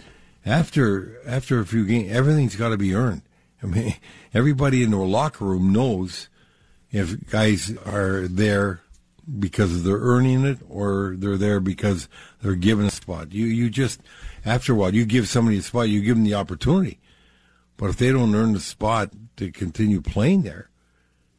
After 0.45 1.21
after 1.27 1.61
a 1.61 1.67
few 1.67 1.85
games, 1.87 2.13
everything's 2.13 2.57
got 2.57 2.71
to 2.71 2.77
be 2.77 2.95
earned. 2.95 3.23
I 3.63 3.67
mean, 3.67 3.95
everybody 4.35 4.83
in 4.83 4.91
the 4.91 4.99
locker 4.99 5.45
room 5.45 5.73
knows 5.73 6.29
if 6.91 7.29
guys 7.31 7.77
are 7.85 8.27
there 8.29 8.81
because 9.39 9.83
they're 9.83 9.99
earning 9.99 10.45
it 10.45 10.59
or 10.69 11.15
they're 11.19 11.37
there 11.37 11.59
because 11.59 12.09
they're 12.43 12.55
given 12.55 12.87
a 12.87 12.91
spot. 12.91 13.33
You 13.33 13.47
you 13.47 13.71
just 13.71 14.01
after 14.45 14.73
a 14.73 14.77
while 14.77 14.95
you 14.95 15.05
give 15.05 15.29
somebody 15.29 15.59
a 15.59 15.63
spot, 15.63 15.89
you 15.89 16.03
give 16.03 16.17
them 16.17 16.25
the 16.25 16.35
opportunity. 16.35 17.01
But 17.77 17.91
if 17.91 17.97
they 17.97 18.13
don't 18.13 18.35
earn 18.35 18.53
the 18.53 18.61
spot 18.61 19.13
to 19.37 19.51
continue 19.51 20.01
playing 20.01 20.43
there, 20.43 20.71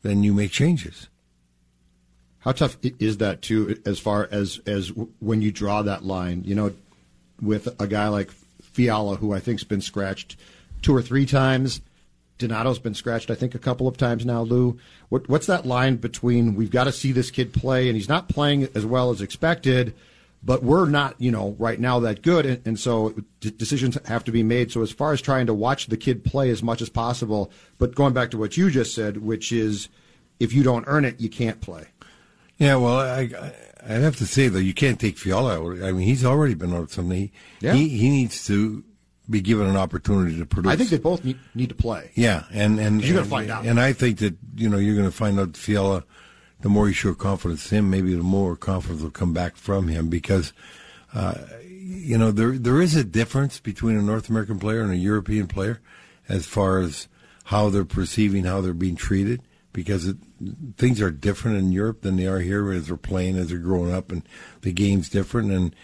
then 0.03 0.23
you 0.23 0.33
make 0.33 0.51
changes. 0.51 1.09
How 2.47 2.53
tough 2.53 2.77
is 2.81 3.17
that 3.17 3.41
too, 3.41 3.77
as 3.85 3.99
far 3.99 4.29
as 4.31 4.61
as 4.65 4.87
when 5.19 5.41
you 5.41 5.51
draw 5.51 5.81
that 5.81 6.05
line? 6.05 6.43
You 6.45 6.55
know, 6.55 6.73
with 7.41 7.67
a 7.77 7.87
guy 7.87 8.07
like 8.07 8.31
Fiala, 8.61 9.17
who 9.17 9.33
I 9.33 9.41
think's 9.41 9.65
been 9.65 9.81
scratched 9.81 10.37
two 10.81 10.95
or 10.95 11.01
three 11.01 11.25
times. 11.25 11.81
Donato's 12.37 12.79
been 12.79 12.93
scratched, 12.93 13.29
I 13.29 13.35
think, 13.35 13.53
a 13.53 13.59
couple 13.59 13.85
of 13.85 13.97
times 13.97 14.25
now. 14.25 14.43
Lou, 14.43 14.79
what, 15.09 15.27
what's 15.27 15.47
that 15.47 15.65
line 15.65 15.97
between 15.97 16.55
we've 16.55 16.71
got 16.71 16.85
to 16.85 16.93
see 16.93 17.11
this 17.11 17.31
kid 17.31 17.51
play, 17.51 17.89
and 17.89 17.97
he's 17.97 18.07
not 18.07 18.29
playing 18.29 18.69
as 18.73 18.85
well 18.85 19.11
as 19.11 19.19
expected, 19.21 19.93
but 20.41 20.63
we're 20.63 20.87
not, 20.87 21.15
you 21.19 21.31
know, 21.31 21.53
right 21.59 21.81
now 21.81 21.99
that 21.99 22.21
good, 22.21 22.45
and, 22.45 22.65
and 22.65 22.79
so 22.79 23.13
d- 23.41 23.51
decisions 23.51 23.97
have 24.05 24.23
to 24.23 24.31
be 24.31 24.41
made. 24.41 24.71
So 24.71 24.81
as 24.83 24.91
far 24.93 25.11
as 25.11 25.21
trying 25.21 25.47
to 25.47 25.53
watch 25.53 25.87
the 25.87 25.97
kid 25.97 26.23
play 26.23 26.49
as 26.49 26.63
much 26.63 26.81
as 26.81 26.87
possible, 26.87 27.51
but 27.77 27.93
going 27.93 28.13
back 28.13 28.31
to 28.31 28.37
what 28.37 28.55
you 28.55 28.71
just 28.71 28.95
said, 28.95 29.17
which 29.17 29.51
is 29.51 29.89
if 30.39 30.53
you 30.53 30.63
don't 30.63 30.85
earn 30.87 31.03
it, 31.03 31.19
you 31.19 31.27
can't 31.27 31.59
play. 31.59 31.87
Yeah, 32.57 32.75
well, 32.75 32.99
I, 32.99 33.19
I 33.21 33.53
I'd 33.83 34.01
have 34.01 34.15
to 34.17 34.25
say 34.25 34.47
though 34.47 34.59
you 34.59 34.73
can't 34.73 34.99
take 34.99 35.17
Fiala 35.17 35.59
out. 35.59 35.83
I 35.83 35.91
mean, 35.91 36.07
he's 36.07 36.25
already 36.25 36.53
been 36.55 36.73
out 36.73 36.89
something. 36.91 37.17
He, 37.17 37.31
Yeah. 37.59 37.73
he 37.73 37.87
he 37.89 38.09
needs 38.09 38.45
to 38.47 38.83
be 39.29 39.41
given 39.41 39.67
an 39.67 39.75
opportunity 39.77 40.37
to 40.39 40.45
produce. 40.45 40.71
I 40.71 40.75
think 40.75 40.89
they 40.89 40.97
both 40.97 41.23
need, 41.23 41.37
need 41.53 41.69
to 41.69 41.75
play. 41.75 42.11
Yeah, 42.15 42.43
and 42.51 42.79
and 42.79 43.01
You're 43.01 43.09
gonna 43.13 43.21
and- 43.21 43.29
find 43.29 43.51
out. 43.51 43.65
And 43.65 43.79
I 43.79 43.93
think 43.93 44.19
that 44.19 44.35
you 44.55 44.69
know 44.69 44.77
you're 44.77 44.95
going 44.95 45.09
to 45.09 45.15
find 45.15 45.39
out 45.39 45.55
Fiala. 45.57 46.03
The 46.61 46.69
more 46.69 46.87
you 46.87 46.93
show 46.93 47.13
confidence 47.13 47.71
in 47.71 47.77
him, 47.77 47.89
maybe 47.91 48.15
the 48.15 48.23
more 48.23 48.55
confidence 48.55 49.03
will 49.03 49.11
come 49.11 49.31
back 49.31 49.57
from 49.57 49.89
him 49.89 50.09
because, 50.09 50.53
uh, 51.13 51.35
you 51.69 52.17
know, 52.17 52.31
there 52.31 52.57
there 52.57 52.81
is 52.81 52.95
a 52.95 53.03
difference 53.03 53.59
between 53.59 53.95
a 53.95 54.01
North 54.01 54.27
American 54.27 54.57
player 54.57 54.81
and 54.81 54.91
a 54.91 54.95
European 54.97 55.45
player 55.45 55.79
as 56.27 56.47
far 56.47 56.79
as 56.79 57.07
how 57.45 57.69
they're 57.69 57.85
perceiving 57.85 58.43
how 58.45 58.59
they're 58.61 58.73
being 58.73 58.95
treated 58.95 59.41
because 59.77 60.07
it, 60.07 60.17
things 60.75 60.99
are 60.99 61.11
different 61.11 61.55
in 61.55 61.71
Europe 61.71 62.01
than 62.01 62.15
they 62.15 62.25
are 62.25 62.39
here 62.39 62.71
as 62.71 62.87
they're 62.87 62.97
playing 62.97 63.37
as 63.37 63.49
they're 63.49 63.59
growing 63.59 63.93
up 63.93 64.11
and 64.11 64.27
the 64.61 64.71
game's 64.71 65.07
different. 65.07 65.51
And 65.51 65.75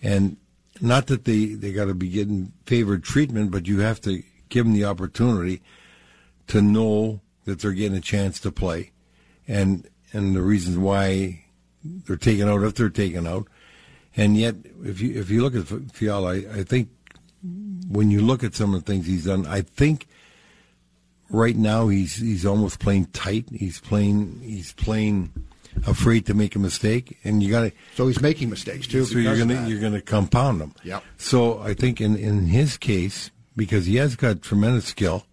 and 0.00 0.36
not 0.80 1.08
that 1.08 1.24
they 1.24 1.46
they 1.46 1.72
got 1.72 1.86
to 1.86 1.94
be 1.94 2.10
getting 2.10 2.52
favored 2.64 3.02
treatment, 3.02 3.50
but 3.50 3.66
you 3.66 3.80
have 3.80 4.00
to 4.02 4.22
give 4.50 4.66
them 4.66 4.72
the 4.72 4.84
opportunity 4.84 5.62
to 6.46 6.62
know 6.62 7.22
that 7.44 7.58
they're 7.58 7.72
getting 7.72 7.98
a 7.98 8.00
chance 8.00 8.38
to 8.38 8.52
play, 8.52 8.92
and 9.48 9.88
and 10.12 10.36
the 10.36 10.42
reasons 10.42 10.78
why 10.78 11.44
they're 11.82 12.14
taken 12.14 12.48
out 12.48 12.62
if 12.62 12.76
they're 12.76 12.88
taken 12.88 13.26
out, 13.26 13.48
and 14.16 14.36
yet 14.36 14.54
if 14.84 15.00
you 15.00 15.18
if 15.18 15.28
you 15.28 15.42
look 15.42 15.56
at 15.56 15.66
Fiala, 15.92 16.34
I, 16.34 16.60
I 16.60 16.62
think 16.62 16.88
when 17.88 18.12
you 18.12 18.20
look 18.20 18.44
at 18.44 18.54
some 18.54 18.74
of 18.74 18.84
the 18.84 18.92
things 18.92 19.08
he's 19.08 19.24
done, 19.24 19.44
I 19.44 19.62
think 19.62 20.06
right 21.30 21.56
now 21.56 21.88
he's 21.88 22.16
he's 22.16 22.44
almost 22.44 22.78
playing 22.78 23.06
tight. 23.06 23.46
He's 23.50 23.80
playing 23.80 24.40
he's 24.42 24.72
playing 24.72 25.32
afraid 25.86 26.26
to 26.26 26.34
make 26.34 26.56
a 26.56 26.58
mistake, 26.58 27.18
and 27.24 27.42
you 27.42 27.50
got 27.50 27.62
to 27.62 27.72
So 27.94 28.06
he's 28.06 28.20
making 28.20 28.50
mistakes 28.50 28.86
too. 28.86 29.04
so 29.04 29.18
you're 29.18 29.36
gonna 29.36 29.54
that. 29.54 29.68
you're 29.68 29.80
gonna 29.80 30.00
compound 30.02 30.60
them. 30.60 30.74
Yep. 30.84 31.02
So 31.16 31.60
I 31.60 31.74
think 31.74 32.00
in 32.00 32.16
in 32.16 32.46
his 32.46 32.76
case, 32.76 33.30
because 33.56 33.86
he 33.86 33.96
has 33.96 34.16
got 34.16 34.42
tremendous 34.42 34.86
skill, 34.86 35.24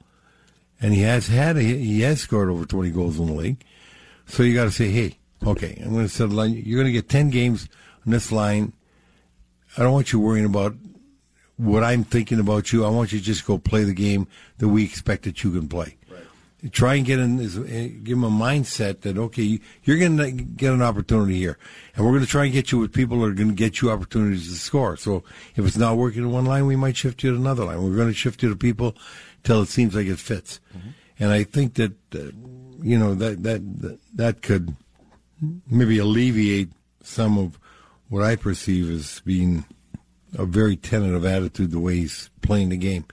and 0.81 0.93
he 0.93 1.01
has 1.01 1.27
had 1.27 1.57
a, 1.57 1.61
he 1.61 2.01
has 2.01 2.21
scored 2.21 2.49
over 2.49 2.65
20 2.65 2.91
goals 2.91 3.19
in 3.19 3.27
the 3.27 3.33
league. 3.33 3.63
So 4.25 4.43
you 4.43 4.53
got 4.53 4.65
to 4.65 4.71
say, 4.71 4.89
hey, 4.89 5.17
okay, 5.45 5.81
I'm 5.83 5.93
going 5.93 6.05
to 6.05 6.09
set 6.09 6.29
a 6.29 6.33
line. 6.33 6.51
You're 6.65 6.81
going 6.81 6.93
to 6.93 6.99
get 6.99 7.09
10 7.09 7.29
games 7.29 7.69
on 8.05 8.11
this 8.11 8.31
line. 8.31 8.73
I 9.77 9.83
don't 9.83 9.93
want 9.93 10.11
you 10.11 10.19
worrying 10.19 10.45
about 10.45 10.75
what 11.57 11.83
I'm 11.83 12.03
thinking 12.03 12.39
about 12.39 12.71
you. 12.71 12.85
I 12.85 12.89
want 12.89 13.11
you 13.11 13.19
to 13.19 13.25
just 13.25 13.45
go 13.45 13.57
play 13.57 13.83
the 13.83 13.93
game 13.93 14.27
that 14.59 14.67
we 14.67 14.83
expect 14.85 15.23
that 15.23 15.43
you 15.43 15.51
can 15.51 15.67
play. 15.67 15.97
Right. 16.09 16.71
Try 16.71 16.95
and 16.95 17.05
get 17.05 17.19
in, 17.19 17.37
this- 17.37 17.57
eh, 17.57 17.87
give 18.03 18.17
him 18.17 18.23
a 18.23 18.29
mindset 18.29 19.01
that 19.01 19.17
okay, 19.17 19.59
you're 19.83 19.97
going 19.97 20.17
to 20.17 20.31
get 20.31 20.73
an 20.73 20.81
opportunity 20.81 21.37
here, 21.37 21.57
and 21.95 22.05
we're 22.05 22.11
going 22.11 22.23
to 22.23 22.29
try 22.29 22.45
and 22.45 22.53
get 22.53 22.71
you 22.71 22.79
with 22.79 22.93
people 22.93 23.19
that 23.21 23.25
are 23.27 23.33
going 23.33 23.49
to 23.49 23.53
get 23.55 23.81
you 23.81 23.91
opportunities 23.91 24.47
to 24.49 24.55
score. 24.55 24.97
So 24.97 25.23
if 25.55 25.65
it's 25.65 25.77
not 25.77 25.97
working 25.97 26.23
in 26.23 26.31
one 26.31 26.45
line, 26.45 26.65
we 26.65 26.75
might 26.75 26.97
shift 26.97 27.23
you 27.23 27.31
to 27.31 27.37
another 27.37 27.65
line. 27.65 27.83
We're 27.83 27.95
going 27.95 28.07
to 28.09 28.13
shift 28.13 28.41
you 28.43 28.49
to 28.49 28.55
people 28.55 28.95
till 29.43 29.61
it 29.61 29.67
seems 29.69 29.93
like 29.95 30.07
it 30.07 30.19
fits. 30.19 30.59
And 31.19 31.31
I 31.31 31.43
think 31.43 31.73
that 31.75 31.93
uh, 32.13 32.31
you 32.81 32.97
know 32.99 33.15
that 33.15 33.41
that 33.43 33.81
that, 33.81 33.99
that 34.15 34.41
could 34.43 34.75
maybe 35.69 35.97
alleviate 35.99 36.69
some 37.03 37.37
of 37.37 37.59
what 38.09 38.23
I 38.23 38.35
perceive 38.35 38.89
as 38.91 39.21
being 39.25 39.65
a 40.35 40.45
very 40.45 40.75
tentative 40.75 41.25
attitude 41.25 41.71
the 41.71 41.79
way 41.79 41.95
he's 41.97 42.29
playing 42.41 42.69
the 42.69 42.77
game. 42.77 43.05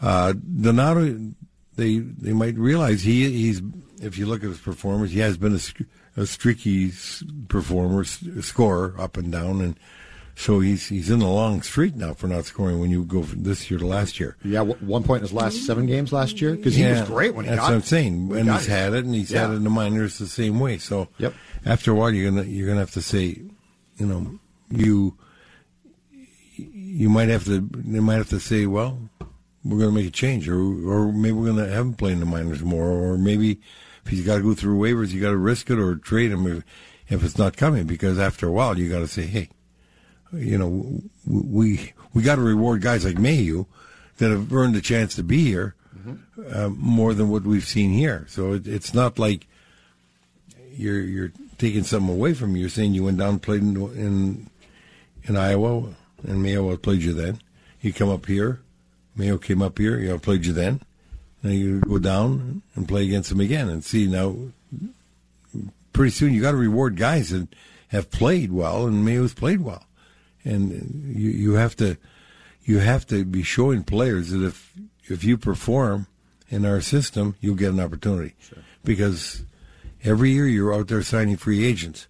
Uh, 0.00 0.32
Donato, 0.32 1.32
they 1.76 1.98
they 1.98 2.32
might 2.32 2.56
realize 2.56 3.02
he 3.02 3.30
he's 3.30 3.62
if 4.00 4.18
you 4.18 4.26
look 4.26 4.42
at 4.42 4.48
his 4.48 4.58
performance, 4.58 5.12
he 5.12 5.20
has 5.20 5.36
been 5.36 5.54
a, 6.16 6.20
a 6.22 6.26
streaky 6.26 6.92
performer, 7.48 8.04
scorer 8.04 8.94
up 8.98 9.16
and 9.16 9.30
down, 9.30 9.60
and 9.60 9.78
so 10.34 10.58
he's 10.60 10.88
he's 10.88 11.08
in 11.10 11.22
a 11.22 11.32
long 11.32 11.62
streak 11.62 11.94
now 11.94 12.14
for 12.14 12.26
not 12.26 12.44
scoring 12.46 12.80
when 12.80 12.90
you 12.90 13.04
go 13.04 13.22
from 13.22 13.44
this 13.44 13.70
year 13.70 13.78
to 13.78 13.86
last 13.86 14.18
year. 14.18 14.36
Yeah, 14.44 14.62
one 14.62 15.04
point 15.04 15.20
in 15.20 15.24
his 15.28 15.32
last 15.32 15.64
seven 15.66 15.86
games 15.86 16.12
last 16.12 16.40
year 16.40 16.56
because 16.56 16.74
he 16.74 16.82
Yeah, 16.82 17.00
was 17.00 17.08
great 17.08 17.34
when 17.34 17.44
he 17.44 17.50
that's 17.50 17.60
got 17.60 17.68
what 17.68 17.74
I'm 17.76 17.82
saying. 17.82 18.32
And 18.36 18.50
he's 18.50 18.66
had 18.66 18.94
it, 18.94 19.04
and 19.04 19.14
he's 19.14 19.30
had 19.30 19.50
it 19.50 19.54
in 19.54 19.64
the 19.64 19.70
minors 19.70 20.18
the 20.18 20.26
same 20.26 20.58
way. 20.58 20.78
So 20.78 21.08
Yep. 21.18 21.34
after 21.64 21.92
a 21.92 21.94
while, 21.94 22.10
you're 22.10 22.30
gonna 22.30 22.42
you're 22.44 22.66
gonna 22.66 22.80
have 22.80 22.90
to 22.92 23.02
say, 23.02 23.40
you 23.98 24.06
know, 24.06 24.38
you 24.70 25.16
you 26.92 27.08
might 27.08 27.28
have 27.28 27.44
to 27.44 27.60
they 27.60 28.00
might 28.00 28.16
have 28.16 28.28
to 28.30 28.40
say, 28.40 28.66
well, 28.66 28.98
we're 29.64 29.78
gonna 29.78 29.92
make 29.92 30.06
a 30.06 30.10
change, 30.10 30.48
or 30.48 30.58
or 30.58 31.12
maybe 31.12 31.32
we're 31.32 31.46
gonna 31.46 31.68
have 31.68 31.86
him 31.86 31.94
play 31.94 32.12
in 32.12 32.20
the 32.20 32.26
minors 32.26 32.62
more, 32.62 32.90
or 32.90 33.16
maybe 33.16 33.60
if 34.04 34.10
he's 34.10 34.26
got 34.26 34.36
to 34.36 34.42
go 34.42 34.54
through 34.54 34.78
waivers, 34.78 35.12
you 35.12 35.20
got 35.20 35.30
to 35.30 35.36
risk 35.36 35.70
it 35.70 35.78
or 35.78 35.96
trade 35.96 36.32
him 36.32 36.46
if, 36.46 36.64
if 37.08 37.24
it's 37.24 37.38
not 37.38 37.56
coming, 37.56 37.86
because 37.86 38.18
after 38.18 38.48
a 38.48 38.52
while, 38.52 38.76
you 38.76 38.90
got 38.90 38.98
to 38.98 39.08
say, 39.08 39.22
hey, 39.22 39.48
you 40.32 40.58
know, 40.58 41.00
we 41.26 41.92
we 42.12 42.22
got 42.22 42.36
to 42.36 42.42
reward 42.42 42.82
guys 42.82 43.04
like 43.04 43.18
Mayhew 43.18 43.66
that 44.18 44.30
have 44.30 44.52
earned 44.52 44.76
a 44.76 44.80
chance 44.80 45.14
to 45.16 45.22
be 45.22 45.44
here 45.44 45.74
uh, 46.52 46.68
more 46.68 47.14
than 47.14 47.30
what 47.30 47.44
we've 47.44 47.64
seen 47.64 47.92
here. 47.92 48.26
So 48.28 48.54
it, 48.54 48.66
it's 48.66 48.92
not 48.92 49.18
like 49.18 49.46
you're 50.74 51.00
you're 51.00 51.32
taking 51.58 51.84
something 51.84 52.12
away 52.12 52.34
from 52.34 52.54
you. 52.54 52.62
You're 52.62 52.70
saying 52.70 52.94
you 52.94 53.04
went 53.04 53.18
down 53.18 53.34
and 53.34 53.42
played 53.42 53.62
in 53.62 53.76
in, 53.76 54.50
in 55.24 55.36
Iowa, 55.36 55.94
and 56.26 56.42
Mayhew 56.42 56.76
played 56.76 57.02
you 57.02 57.12
then. 57.12 57.40
You 57.80 57.92
come 57.92 58.08
up 58.08 58.26
here, 58.26 58.60
Mayhew 59.16 59.38
came 59.38 59.62
up 59.62 59.78
here, 59.78 59.98
you 59.98 60.16
played 60.18 60.46
you 60.46 60.52
then. 60.52 60.80
Then 61.42 61.52
you 61.52 61.80
go 61.80 61.98
down 61.98 62.62
and 62.76 62.86
play 62.86 63.04
against 63.04 63.30
them 63.30 63.40
again, 63.40 63.68
and 63.68 63.84
see 63.84 64.06
now. 64.06 64.36
Pretty 65.92 66.12
soon, 66.12 66.32
you 66.32 66.40
got 66.40 66.52
to 66.52 66.56
reward 66.56 66.96
guys 66.96 67.30
that 67.30 67.48
have 67.88 68.10
played 68.10 68.52
well, 68.52 68.86
and 68.86 69.04
Mayhew's 69.04 69.34
played 69.34 69.60
well, 69.60 69.84
and 70.44 70.70
you 71.14 71.30
you 71.30 71.52
have 71.54 71.76
to 71.76 71.96
you 72.64 72.78
have 72.78 73.06
to 73.08 73.24
be 73.24 73.42
showing 73.42 73.82
players 73.82 74.30
that 74.30 74.44
if 74.44 74.72
if 75.04 75.24
you 75.24 75.36
perform 75.36 76.06
in 76.48 76.64
our 76.64 76.80
system, 76.80 77.34
you'll 77.40 77.56
get 77.56 77.72
an 77.72 77.80
opportunity. 77.80 78.34
sure. 78.40 78.58
Because 78.84 79.42
every 80.04 80.30
year 80.30 80.46
you're 80.46 80.74
out 80.74 80.88
there 80.88 81.02
signing 81.02 81.36
free 81.36 81.64
agents. 81.64 82.06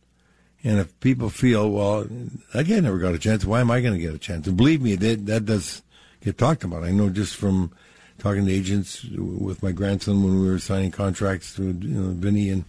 And 0.65 0.79
if 0.79 0.99
people 1.01 1.29
feel, 1.29 1.71
well, 1.71 2.07
guy 2.53 2.81
never 2.81 2.99
got 2.99 3.15
a 3.15 3.19
chance, 3.19 3.45
why 3.45 3.61
am 3.61 3.71
I 3.71 3.81
going 3.81 3.95
to 3.95 4.01
get 4.01 4.15
a 4.15 4.19
chance? 4.19 4.47
And 4.47 4.57
believe 4.57 4.81
me, 4.81 4.95
that, 4.95 5.27
that 5.27 5.45
does 5.45 5.83
get 6.21 6.39
talked 6.39 6.63
about. 6.63 6.85
I 6.85 6.93
know 6.93 7.11
just 7.11 7.37
from 7.37 7.73
talking 8.19 8.47
to 8.47 8.53
agents 8.53 9.05
with 9.05 9.63
my 9.63 9.73
grandson 9.73 10.23
when 10.23 10.41
we 10.41 10.49
were 10.49 10.61
signing 10.61 10.93
contracts 10.93 11.57
to 11.57 11.65
you 11.65 11.89
know, 11.89 12.11
Vinny, 12.13 12.49
and 12.51 12.65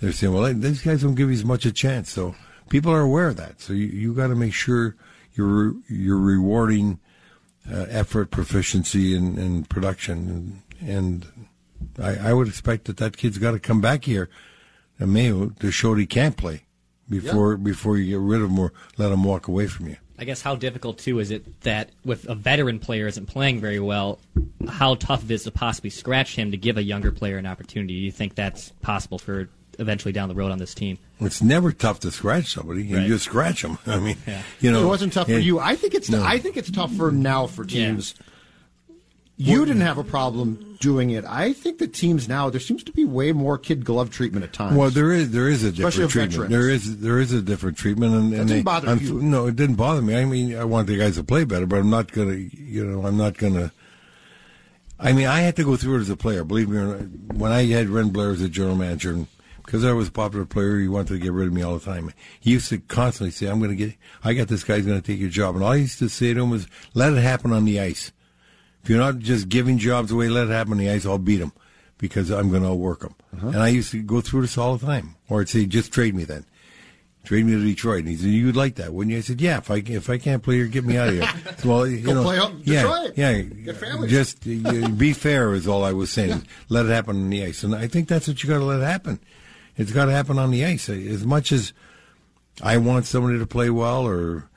they're 0.00 0.12
saying, 0.12 0.32
well, 0.32 0.52
these 0.54 0.82
guys 0.82 1.02
don't 1.02 1.16
give 1.16 1.28
you 1.28 1.34
as 1.34 1.44
much 1.44 1.66
a 1.66 1.72
chance. 1.72 2.10
So 2.10 2.36
people 2.68 2.92
are 2.92 3.00
aware 3.00 3.28
of 3.28 3.36
that. 3.38 3.60
So 3.60 3.72
you, 3.72 3.86
you 3.86 4.14
got 4.14 4.28
to 4.28 4.36
make 4.36 4.54
sure 4.54 4.94
you're, 5.34 5.74
you're 5.88 6.18
rewarding 6.18 7.00
uh, 7.68 7.86
effort, 7.88 8.30
proficiency, 8.30 9.16
and, 9.16 9.36
and 9.38 9.68
production. 9.68 10.62
And, 10.80 10.88
and 10.88 11.48
I, 11.98 12.30
I 12.30 12.32
would 12.32 12.46
expect 12.46 12.84
that 12.84 12.98
that 12.98 13.16
kid's 13.16 13.38
got 13.38 13.52
to 13.52 13.58
come 13.58 13.80
back 13.80 14.04
here, 14.04 14.30
uh, 15.00 15.06
Mayhew, 15.06 15.54
to 15.58 15.72
show 15.72 15.94
that 15.94 16.00
he 16.00 16.06
can 16.06 16.34
play 16.34 16.63
before 17.08 17.56
before 17.56 17.98
you 17.98 18.10
get 18.10 18.20
rid 18.20 18.40
of 18.42 18.48
them 18.48 18.58
or 18.58 18.72
let 18.98 19.08
them 19.08 19.24
walk 19.24 19.48
away 19.48 19.66
from 19.66 19.88
you. 19.88 19.96
I 20.18 20.24
guess 20.24 20.40
how 20.42 20.54
difficult 20.54 20.98
too 20.98 21.18
is 21.18 21.30
it 21.32 21.60
that 21.62 21.90
with 22.04 22.28
a 22.28 22.34
veteran 22.36 22.78
player 22.78 23.06
isn't 23.08 23.26
playing 23.26 23.60
very 23.60 23.80
well, 23.80 24.20
how 24.68 24.94
tough 24.94 25.24
it 25.24 25.30
is 25.30 25.42
to 25.44 25.50
possibly 25.50 25.90
scratch 25.90 26.36
him 26.36 26.52
to 26.52 26.56
give 26.56 26.76
a 26.76 26.82
younger 26.82 27.10
player 27.10 27.36
an 27.36 27.46
opportunity? 27.46 27.94
Do 27.94 28.00
you 28.00 28.12
think 28.12 28.36
that's 28.36 28.70
possible 28.80 29.18
for 29.18 29.48
eventually 29.80 30.12
down 30.12 30.28
the 30.28 30.34
road 30.36 30.52
on 30.52 30.58
this 30.58 30.72
team? 30.72 30.98
It's 31.20 31.42
never 31.42 31.72
tough 31.72 31.98
to 32.00 32.12
scratch 32.12 32.52
somebody. 32.52 32.84
You 32.84 32.98
Right. 32.98 33.08
just 33.08 33.24
scratch 33.24 33.62
them. 33.62 33.78
I 33.86 33.98
mean, 33.98 34.16
Yeah. 34.24 34.42
you 34.60 34.70
know, 34.70 34.84
it 34.84 34.86
wasn't 34.86 35.12
tough 35.12 35.28
yeah. 35.28 35.34
for 35.36 35.40
you. 35.40 35.58
I 35.58 35.74
think 35.74 35.94
it's 35.94 36.08
No. 36.08 36.22
I 36.22 36.38
think 36.38 36.56
it's 36.56 36.70
tougher 36.70 37.10
now 37.10 37.48
for 37.48 37.64
Yeah. 37.64 37.96
You 39.36 39.64
didn't 39.66 39.82
have 39.82 39.98
a 39.98 40.04
problem 40.04 40.76
doing 40.78 41.10
it. 41.10 41.24
I 41.24 41.52
think 41.52 41.78
the 41.78 41.88
teams 41.88 42.28
now 42.28 42.50
there 42.50 42.60
seems 42.60 42.84
to 42.84 42.92
be 42.92 43.04
way 43.04 43.32
more 43.32 43.58
kid 43.58 43.84
glove 43.84 44.10
treatment 44.10 44.44
at 44.44 44.52
times. 44.52 44.76
Well, 44.76 44.90
there 44.90 45.10
is 45.10 45.30
there 45.32 45.48
is 45.48 45.64
a 45.64 45.72
different 45.72 46.10
treatment. 46.12 46.32
veterans. 46.32 46.50
There 46.50 46.68
is 46.70 47.00
there 47.00 47.18
is 47.18 47.32
a 47.32 47.42
different 47.42 47.76
treatment, 47.76 48.14
and, 48.14 48.24
and 48.24 48.32
didn't 48.32 48.48
they- 48.48 48.62
bother 48.62 48.94
you. 48.96 49.20
No, 49.20 49.46
it 49.46 49.56
didn't 49.56 49.76
bother 49.76 50.02
me. 50.02 50.14
I 50.14 50.24
mean, 50.24 50.56
I 50.56 50.64
want 50.64 50.86
the 50.86 50.96
guys 50.96 51.16
to 51.16 51.24
play 51.24 51.44
better, 51.44 51.66
but 51.66 51.78
I'm 51.80 51.90
not 51.90 52.12
gonna. 52.12 52.34
You 52.34 52.86
know, 52.86 53.06
I'm 53.06 53.16
not 53.16 53.36
gonna. 53.36 53.72
I 55.00 55.12
mean, 55.12 55.26
I 55.26 55.40
had 55.40 55.56
to 55.56 55.64
go 55.64 55.76
through 55.76 55.96
it 55.96 56.02
as 56.02 56.10
a 56.10 56.16
player. 56.16 56.44
Believe 56.44 56.68
me, 56.68 56.78
or 56.78 56.84
not. 56.98 57.34
when 57.34 57.50
I 57.50 57.64
had 57.64 57.88
Wren 57.88 58.10
Blair 58.10 58.30
as 58.30 58.40
a 58.40 58.48
general 58.48 58.76
manager, 58.76 59.10
and 59.10 59.26
because 59.66 59.84
I 59.84 59.92
was 59.92 60.08
a 60.08 60.12
popular 60.12 60.44
player, 60.44 60.78
he 60.78 60.86
wanted 60.86 61.08
to 61.08 61.18
get 61.18 61.32
rid 61.32 61.48
of 61.48 61.52
me 61.52 61.62
all 61.62 61.76
the 61.76 61.84
time. 61.84 62.12
He 62.38 62.52
used 62.52 62.68
to 62.68 62.78
constantly 62.78 63.32
say, 63.32 63.46
"I'm 63.46 63.58
going 63.58 63.70
to 63.70 63.76
get. 63.76 63.94
I 64.22 64.34
got 64.34 64.46
this 64.48 64.62
guy's 64.62 64.86
going 64.86 65.00
to 65.00 65.06
take 65.06 65.18
your 65.18 65.30
job," 65.30 65.56
and 65.56 65.64
all 65.64 65.72
I 65.72 65.76
used 65.76 65.98
to 65.98 66.08
say 66.08 66.32
to 66.32 66.42
him 66.42 66.50
was, 66.50 66.68
"Let 66.94 67.12
it 67.12 67.20
happen 67.20 67.52
on 67.52 67.64
the 67.64 67.80
ice." 67.80 68.12
If 68.84 68.90
you're 68.90 68.98
not 68.98 69.18
just 69.18 69.48
giving 69.48 69.78
jobs 69.78 70.12
away, 70.12 70.28
let 70.28 70.48
it 70.48 70.50
happen 70.50 70.74
on 70.74 70.78
the 70.78 70.90
ice. 70.90 71.06
I'll 71.06 71.16
beat 71.16 71.38
them 71.38 71.52
because 71.96 72.28
I'm 72.30 72.50
going 72.50 72.64
to 72.64 72.68
outwork 72.68 73.00
them. 73.00 73.14
Uh-huh. 73.34 73.46
And 73.48 73.56
I 73.56 73.68
used 73.68 73.90
to 73.92 74.02
go 74.02 74.20
through 74.20 74.42
this 74.42 74.58
all 74.58 74.76
the 74.76 74.84
time. 74.84 75.16
Or 75.30 75.40
I'd 75.40 75.48
say, 75.48 75.64
just 75.64 75.90
trade 75.90 76.14
me 76.14 76.24
then. 76.24 76.44
Trade 77.24 77.46
me 77.46 77.52
to 77.52 77.64
Detroit. 77.64 78.00
And 78.00 78.08
he 78.08 78.16
said, 78.16 78.26
you'd 78.26 78.56
like 78.56 78.74
that, 78.74 78.92
wouldn't 78.92 79.12
you? 79.12 79.16
I 79.16 79.22
said, 79.22 79.40
yeah. 79.40 79.56
If 79.56 79.70
I 79.70 79.76
if 79.76 80.10
I 80.10 80.18
can't 80.18 80.42
play 80.42 80.56
here, 80.56 80.66
get 80.66 80.84
me 80.84 80.98
out 80.98 81.08
of 81.08 81.14
here. 81.14 81.28
So, 81.56 81.68
well, 81.70 81.86
you 81.86 82.02
Go 82.02 82.12
know, 82.12 82.22
play 82.24 82.36
out 82.36 82.50
in 82.50 82.60
yeah, 82.64 82.82
Detroit. 82.82 83.12
yeah. 83.16 83.40
Get 83.40 83.76
family. 83.78 84.08
Just 84.08 84.46
uh, 84.46 84.88
be 84.98 85.14
fair 85.14 85.54
is 85.54 85.66
all 85.66 85.82
I 85.82 85.94
was 85.94 86.10
saying. 86.10 86.46
Let 86.68 86.84
it 86.84 86.90
happen 86.90 87.16
on 87.16 87.30
the 87.30 87.42
ice, 87.42 87.62
and 87.62 87.74
I 87.74 87.86
think 87.86 88.08
that's 88.08 88.28
what 88.28 88.42
you 88.42 88.50
got 88.50 88.58
to 88.58 88.64
let 88.64 88.82
happen. 88.82 89.18
It's 89.78 89.92
got 89.92 90.04
to 90.04 90.12
happen 90.12 90.38
on 90.38 90.50
the 90.50 90.62
ice. 90.66 90.90
As 90.90 91.24
much 91.24 91.50
as 91.52 91.72
I 92.60 92.76
want 92.76 93.06
somebody 93.06 93.38
to 93.38 93.46
play 93.46 93.70
well, 93.70 94.06
or, 94.06 94.50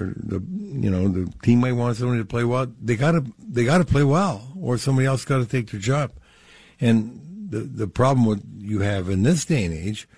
or 0.00 0.12
the 0.16 0.40
you 0.50 0.90
know 0.90 1.08
the 1.08 1.30
team 1.42 1.60
might 1.60 1.72
want 1.72 1.96
somebody 1.96 2.20
to 2.20 2.26
play 2.26 2.44
well. 2.44 2.66
They 2.80 2.96
got 2.96 3.12
to 3.12 3.24
they 3.38 3.64
got 3.64 3.78
to 3.78 3.84
play 3.84 4.04
well, 4.04 4.52
or 4.58 4.78
somebody 4.78 5.06
else 5.06 5.24
got 5.24 5.38
to 5.38 5.46
take 5.46 5.70
their 5.70 5.80
job. 5.80 6.12
And 6.80 7.20
the 7.50 7.60
the 7.60 7.86
problem 7.86 8.26
what 8.26 8.40
you 8.58 8.80
have 8.80 9.08
in 9.08 9.22
this 9.22 9.44
day 9.44 9.64
and 9.64 9.74
age 9.74 10.08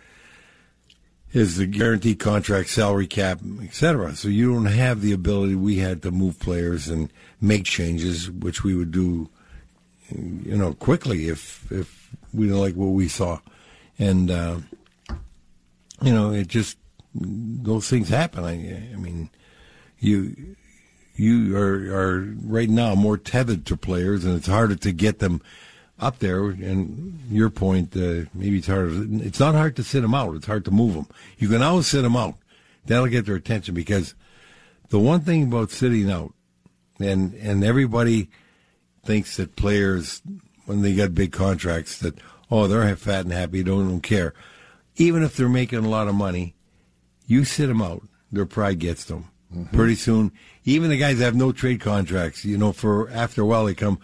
is 1.32 1.56
the 1.56 1.66
guaranteed 1.66 2.18
contract, 2.18 2.70
salary 2.70 3.06
cap, 3.06 3.40
etc. 3.62 4.14
So 4.14 4.28
you 4.28 4.52
don't 4.52 4.66
have 4.66 5.02
the 5.02 5.12
ability 5.12 5.54
we 5.54 5.78
had 5.78 6.02
to 6.02 6.10
move 6.10 6.40
players 6.40 6.88
and 6.88 7.12
make 7.40 7.64
changes, 7.64 8.30
which 8.30 8.64
we 8.64 8.74
would 8.74 8.90
do, 8.90 9.28
you 10.10 10.56
know, 10.56 10.72
quickly 10.72 11.28
if 11.28 11.70
if 11.70 12.08
we 12.32 12.46
didn't 12.46 12.60
like 12.60 12.74
what 12.74 12.86
we 12.86 13.08
saw, 13.08 13.40
and 13.98 14.30
uh, 14.30 14.58
you 16.02 16.12
know, 16.12 16.32
it 16.32 16.48
just 16.48 16.78
those 17.14 17.88
things 17.88 18.08
happen. 18.08 18.44
I, 18.44 18.52
I 18.92 18.96
mean, 18.96 19.30
you 20.00 20.56
you 21.14 21.56
are 21.56 21.94
are 21.94 22.20
right 22.42 22.70
now 22.70 22.94
more 22.94 23.18
tethered 23.18 23.66
to 23.66 23.76
players, 23.76 24.24
and 24.24 24.36
it's 24.36 24.46
harder 24.46 24.76
to 24.76 24.92
get 24.92 25.18
them 25.18 25.42
up 25.98 26.20
there. 26.20 26.44
And 26.44 27.20
your 27.30 27.50
point, 27.50 27.96
uh, 27.96 28.28
maybe 28.32 28.58
it's 28.58 28.68
harder. 28.68 29.04
It's 29.24 29.40
not 29.40 29.54
hard 29.54 29.76
to 29.76 29.82
sit 29.82 30.02
them 30.02 30.14
out. 30.14 30.36
It's 30.36 30.46
hard 30.46 30.64
to 30.66 30.70
move 30.70 30.94
them. 30.94 31.08
You 31.38 31.48
can 31.48 31.62
always 31.62 31.88
sit 31.88 32.02
them 32.02 32.16
out. 32.16 32.34
That'll 32.86 33.08
get 33.08 33.26
their 33.26 33.34
attention 33.34 33.74
because 33.74 34.14
the 34.90 34.98
one 34.98 35.20
thing 35.20 35.44
about 35.44 35.70
sitting 35.70 36.10
out, 36.10 36.32
and 37.00 37.34
and 37.34 37.64
everybody 37.64 38.30
thinks 39.04 39.36
that 39.36 39.56
players 39.56 40.22
when 40.66 40.82
they 40.82 40.94
get 40.94 41.14
big 41.14 41.32
contracts 41.32 41.98
that 41.98 42.18
oh 42.50 42.66
they're 42.66 42.94
fat 42.96 43.24
and 43.24 43.32
happy, 43.32 43.62
don't, 43.62 43.88
don't 43.88 44.02
care. 44.02 44.34
Even 44.96 45.22
if 45.22 45.36
they're 45.36 45.48
making 45.48 45.84
a 45.84 45.88
lot 45.88 46.08
of 46.08 46.14
money, 46.14 46.54
you 47.26 47.44
sit 47.44 47.66
them 47.66 47.82
out, 47.82 48.02
their 48.30 48.46
pride 48.46 48.78
gets 48.78 49.04
them. 49.04 49.30
Pretty 49.72 49.94
soon, 49.94 50.32
even 50.64 50.90
the 50.90 50.98
guys 50.98 51.18
that 51.18 51.24
have 51.24 51.34
no 51.34 51.52
trade 51.52 51.80
contracts, 51.80 52.44
you 52.44 52.58
know, 52.58 52.72
for 52.72 53.08
after 53.10 53.40
a 53.40 53.46
while 53.46 53.64
they 53.64 53.74
come. 53.74 53.98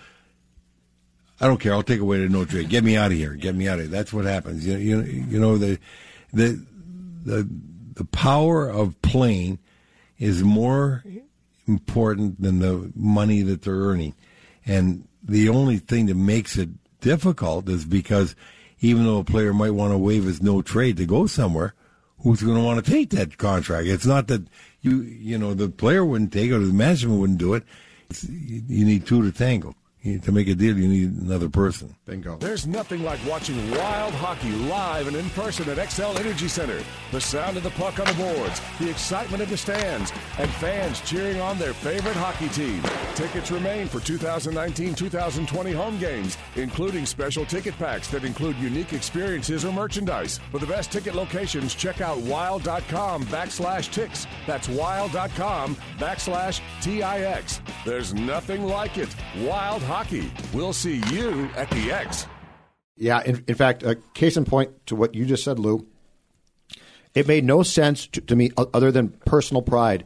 I 1.39 1.47
don't 1.47 1.61
care. 1.61 1.75
I'll 1.75 1.83
take 1.83 2.01
away 2.01 2.21
the 2.21 2.31
no 2.31 2.47
trade. 2.47 2.71
Get 2.71 2.83
me 2.83 2.97
out 2.97 3.11
of 3.11 3.19
here. 3.19 3.35
Get 3.35 3.55
me 3.55 3.69
out 3.69 3.75
of 3.75 3.81
here. 3.81 3.91
That's 3.91 4.13
what 4.13 4.25
happens. 4.25 4.67
You 4.67 4.79
you 4.79 5.03
you 5.03 5.39
know 5.39 5.59
the 5.59 5.79
the 6.33 6.65
the 7.25 7.47
the 7.95 8.05
power 8.07 8.69
of 8.69 9.01
playing 9.03 9.59
is 10.19 10.43
more 10.43 11.05
important 11.67 12.41
than 12.41 12.61
the 12.61 12.91
money 12.95 13.43
that 13.43 13.63
they're 13.63 13.75
earning, 13.75 14.15
and 14.65 15.07
the 15.23 15.51
only 15.51 15.77
thing 15.77 16.07
that 16.07 16.15
makes 16.15 16.57
it 16.57 16.71
difficult 17.03 17.69
is 17.69 17.85
because 17.85 18.35
even 18.81 19.05
though 19.05 19.19
a 19.19 19.25
player 19.25 19.53
might 19.53 19.71
want 19.71 19.93
to 19.93 19.99
waive 19.99 20.25
his 20.25 20.43
no 20.43 20.63
trade 20.63 20.97
to 20.97 21.07
go 21.07 21.27
somewhere, 21.27 21.75
who's 22.21 22.43
going 22.43 22.57
to 22.57 22.63
want 22.63 22.85
to 22.85 22.91
take 22.91 23.11
that 23.11 23.39
contract? 23.39 23.87
It's 23.87 24.07
not 24.07 24.29
that 24.29 24.47
you 24.85 25.01
you 25.01 25.39
know 25.39 25.55
the 25.55 25.69
player 25.69 26.05
wouldn't 26.05 26.33
take 26.33 26.51
it 26.51 26.55
or 26.55 26.61
the 26.61 26.73
management 26.73 27.19
wouldn't 27.19 27.39
do 27.39 27.55
it. 27.55 27.65
It's, 28.11 28.25
you 28.25 28.85
need 28.85 29.07
two 29.07 29.23
to 29.23 29.33
tango. 29.37 29.75
You- 30.05 30.19
To 30.19 30.33
make 30.33 30.49
a 30.49 30.55
deal, 30.55 30.77
you 30.77 30.87
need 30.87 31.23
another 31.23 31.49
person. 31.49 31.95
Bingo. 32.05 32.37
There's 32.37 32.67
nothing 32.67 33.03
like 33.03 33.19
watching 33.27 33.57
wild 33.71 34.13
hockey 34.13 34.53
live 34.53 35.07
and 35.09 35.17
in 35.17 35.31
person 35.31 35.67
at 35.71 35.79
Xcel 35.79 36.15
Energy 36.21 36.47
Center. 36.47 36.79
The 37.11 37.21
sound 37.23 37.57
of 37.57 37.63
the 37.63 37.71
puck 37.71 37.99
on 37.99 38.05
the 38.07 38.13
boards, 38.13 38.61
the 38.79 38.91
excitement 38.91 39.43
of 39.43 39.49
the 39.49 39.57
stands, 39.57 40.13
and 40.39 40.51
fans 40.51 41.01
cheering 41.01 41.41
on 41.41 41.59
their 41.59 41.73
favorite 41.73 42.17
hockey 42.17 42.51
team. 42.51 42.83
Tickets 43.15 43.51
remain 43.51 43.89
for 43.89 43.99
2019-2020 44.01 45.73
home 45.75 45.99
games, 45.99 46.37
including 46.57 47.07
special 47.07 47.47
ticket 47.47 47.75
packs 47.79 48.09
that 48.09 48.25
include 48.25 48.57
unique 48.59 48.93
experiences 48.93 49.65
or 49.65 49.73
merchandise. 49.73 50.39
For 50.53 50.59
the 50.59 50.67
best 50.67 50.93
ticket 50.93 51.15
locations, 51.15 51.75
check 51.75 52.03
out 52.03 52.19
wild.com 52.19 53.25
backslash 53.27 53.91
ticks. 53.91 54.27
That's 54.47 54.69
wild.com 54.69 55.77
backslash 55.99 56.61
T-I-X. 56.83 57.63
There's 57.87 58.13
nothing 58.13 58.67
like 58.67 58.99
it. 58.99 59.09
Wild 59.39 59.81
hockey. 59.83 59.94
We'll 60.53 60.73
see 60.73 60.97
you 61.13 61.49
at 61.57 61.71
the 61.71 61.93
X. 61.93 62.27
Yeah, 62.97 63.23
in, 63.23 63.45
in 63.47 63.55
fact, 63.55 63.85
uh, 63.85 63.95
case 64.13 64.37
in 64.37 64.45
point 64.45 64.87
to 64.87 64.97
what 64.97 65.15
you 65.15 65.25
just 65.25 65.45
said, 65.45 65.59
Lou, 65.59 65.87
it 67.15 67.29
made 67.29 67.45
no 67.45 67.63
sense 67.63 68.09
to, 68.09 68.21
to 68.21 68.35
me 68.35 68.51
other 68.57 68.91
than 68.91 69.11
personal 69.25 69.63
pride 69.63 70.05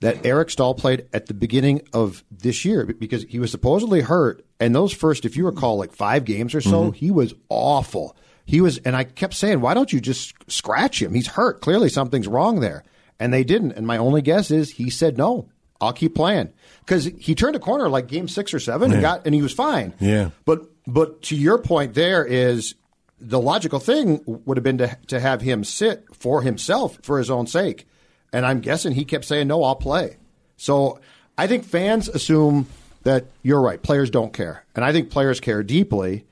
that 0.00 0.24
Eric 0.24 0.48
Staal 0.48 0.74
played 0.74 1.08
at 1.12 1.26
the 1.26 1.34
beginning 1.34 1.82
of 1.92 2.24
this 2.30 2.64
year 2.64 2.86
because 2.86 3.24
he 3.24 3.38
was 3.38 3.50
supposedly 3.50 4.00
hurt. 4.00 4.44
And 4.60 4.74
those 4.74 4.92
first, 4.92 5.24
if 5.24 5.36
you 5.36 5.44
recall, 5.44 5.76
like 5.76 5.92
five 5.92 6.24
games 6.24 6.54
or 6.54 6.60
so, 6.60 6.90
he 6.90 7.10
was 7.10 7.34
awful. 7.48 8.16
He 8.46 8.60
was, 8.62 8.78
and 8.78 8.96
I 8.96 9.04
kept 9.04 9.34
saying, 9.34 9.60
why 9.60 9.74
don't 9.74 9.92
you 9.92 10.00
just 10.00 10.32
scratch 10.50 11.02
him? 11.02 11.12
He's 11.12 11.26
hurt. 11.26 11.60
Clearly 11.60 11.90
something's 11.90 12.28
wrong 12.28 12.60
there. 12.60 12.82
And 13.20 13.32
they 13.32 13.44
didn't. 13.44 13.72
And 13.72 13.86
my 13.86 13.98
only 13.98 14.22
guess 14.22 14.50
is 14.50 14.70
he 14.70 14.88
said, 14.88 15.18
no, 15.18 15.48
I'll 15.80 15.92
keep 15.92 16.14
playing. 16.14 16.52
Because 16.80 17.04
he 17.04 17.34
turned 17.34 17.56
a 17.56 17.60
corner 17.60 17.88
like 17.88 18.06
game 18.08 18.28
six 18.28 18.52
or 18.52 18.60
seven 18.60 18.92
and 18.92 19.00
got, 19.00 19.26
and 19.26 19.34
he 19.34 19.42
was 19.42 19.52
fine. 19.52 19.94
Yeah. 20.00 20.30
But 20.44 20.66
but 20.86 21.22
to 21.22 21.36
your 21.36 21.58
point, 21.58 21.94
there 21.94 22.24
is 22.24 22.74
the 23.20 23.40
logical 23.40 23.78
thing 23.78 24.22
would 24.26 24.56
have 24.56 24.64
been 24.64 24.78
to 24.78 24.96
to 25.08 25.20
have 25.20 25.40
him 25.40 25.64
sit 25.64 26.04
for 26.14 26.42
himself 26.42 26.98
for 27.02 27.18
his 27.18 27.30
own 27.30 27.46
sake, 27.46 27.86
and 28.32 28.46
I'm 28.46 28.60
guessing 28.60 28.92
he 28.92 29.04
kept 29.04 29.24
saying 29.24 29.48
no, 29.48 29.62
I'll 29.62 29.76
play. 29.76 30.16
So 30.56 31.00
I 31.36 31.46
think 31.46 31.64
fans 31.64 32.08
assume 32.08 32.66
that 33.02 33.26
you're 33.42 33.60
right. 33.60 33.82
Players 33.82 34.10
don't 34.10 34.32
care, 34.32 34.64
and 34.74 34.84
I 34.84 34.92
think 34.92 35.10
players 35.10 35.40
care 35.40 35.62
deeply. 35.62 36.24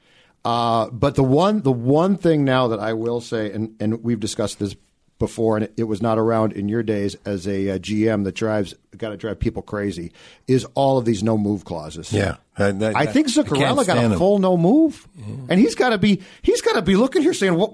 Uh, 0.45 0.91
but 0.91 1.17
the 1.17 1.25
one 1.25 1.63
the 1.63 1.73
one 1.73 2.17
thing 2.17 2.45
now 2.45 2.69
that 2.69 2.79
I 2.79 2.93
will 2.93 3.21
say, 3.21 3.53
and 3.53 3.75
and 3.81 4.03
we've 4.03 4.21
discussed 4.21 4.59
this 4.59 4.77
before, 5.19 5.57
and 5.57 5.69
it, 5.77 5.85
was 5.85 6.03
not 6.03 6.19
around 6.19 6.53
in 6.53 6.69
your 6.69 6.83
days 6.83 7.17
as 7.25 7.47
a, 7.49 7.71
uh 7.71 7.79
GM 7.79 8.25
that 8.25 8.35
drives 8.35 8.75
got 8.97 9.11
to 9.11 9.17
drive 9.17 9.39
people 9.39 9.63
crazy, 9.63 10.13
is 10.47 10.67
all 10.75 10.99
of 10.99 11.05
these 11.05 11.23
no 11.23 11.37
move 11.39 11.65
clauses. 11.65 12.13
Yeah. 12.13 12.37
I, 12.59 12.69
I 12.69 13.07
think 13.07 13.29
Zuccarello 13.29 13.87
got 13.87 14.13
a 14.13 14.17
full 14.17 14.39
no 14.39 14.57
move, 14.57 15.07
and 15.49 15.61
he's 15.61 15.75
got 15.75 15.91
to 15.91 15.99
be 15.99 16.23
he's 16.43 16.61
got 16.63 16.75
to 16.75 16.83
be 16.83 16.97
looking 16.97 17.23
here 17.23 17.35
saying 17.35 17.55
what 17.55 17.73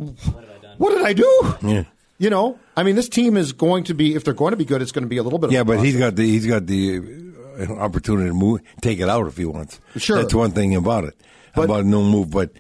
what 0.79 0.91
did 0.97 1.03
I 1.03 1.13
do? 1.13 1.55
Yeah. 1.63 1.85
You 2.19 2.31
know, 2.31 2.59
I 2.77 2.85
mean, 2.85 2.95
this 2.95 3.09
team 3.09 3.37
is 3.37 3.53
going 3.53 3.85
to 3.85 3.95
be 3.95 4.15
if 4.15 4.23
they're 4.25 4.35
going 4.35 4.53
to 4.53 4.57
be 4.57 4.65
good, 4.65 4.81
it's 4.83 4.93
going 4.93 5.03
to 5.03 5.09
be 5.09 5.17
a 5.17 5.23
little 5.25 5.39
bit. 5.41 5.49
Of 5.49 5.53
Yeah, 5.55 5.61
a 5.61 5.65
but 5.65 5.81
he's 5.81 5.97
got 5.97 6.15
the 6.15 6.25
he's 6.25 6.47
got 6.47 6.67
the 6.67 7.01
uh, 7.59 7.73
opportunity 7.75 8.29
to 8.29 8.35
move, 8.35 8.61
take 8.81 9.01
it 9.01 9.09
out 9.09 9.27
if 9.27 9.37
he 9.37 9.45
wants. 9.45 9.81
Sure. 9.97 10.19
that's 10.19 10.35
one 10.35 10.53
thing 10.53 10.75
about 10.77 11.05
it 11.05 11.15
But- 11.55 11.65
about 11.65 11.85
no 11.85 12.03
move. 12.03 12.31
But 12.31 12.53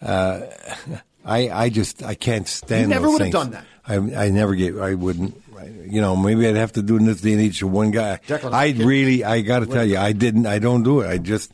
uh, 0.00 0.42
I 1.24 1.48
I 1.50 1.68
just 1.68 2.02
I 2.02 2.14
can't 2.14 2.48
stand. 2.48 2.82
You 2.82 2.88
never 2.88 3.10
would 3.10 3.20
have 3.20 3.32
done 3.32 3.50
that. 3.50 3.64
I 3.86 3.96
I 3.96 4.30
never 4.30 4.54
get. 4.54 4.76
I 4.78 4.94
wouldn't. 4.94 5.42
You 5.86 6.00
know, 6.00 6.14
maybe 6.14 6.46
I'd 6.46 6.56
have 6.56 6.72
to 6.72 6.82
do 6.82 6.96
in 6.96 7.06
this 7.06 7.20
day 7.20 7.32
and 7.32 7.40
age 7.40 7.58
to 7.60 7.66
one 7.66 7.90
guy. 7.90 8.20
Declan, 8.26 8.52
I 8.52 8.70
really, 8.72 9.24
I 9.24 9.40
got 9.40 9.60
to 9.60 9.66
tell 9.66 9.84
you, 9.84 9.98
I 9.98 10.12
didn't. 10.12 10.46
I 10.46 10.58
don't 10.58 10.82
do 10.82 11.00
it. 11.00 11.08
I 11.08 11.18
just, 11.18 11.52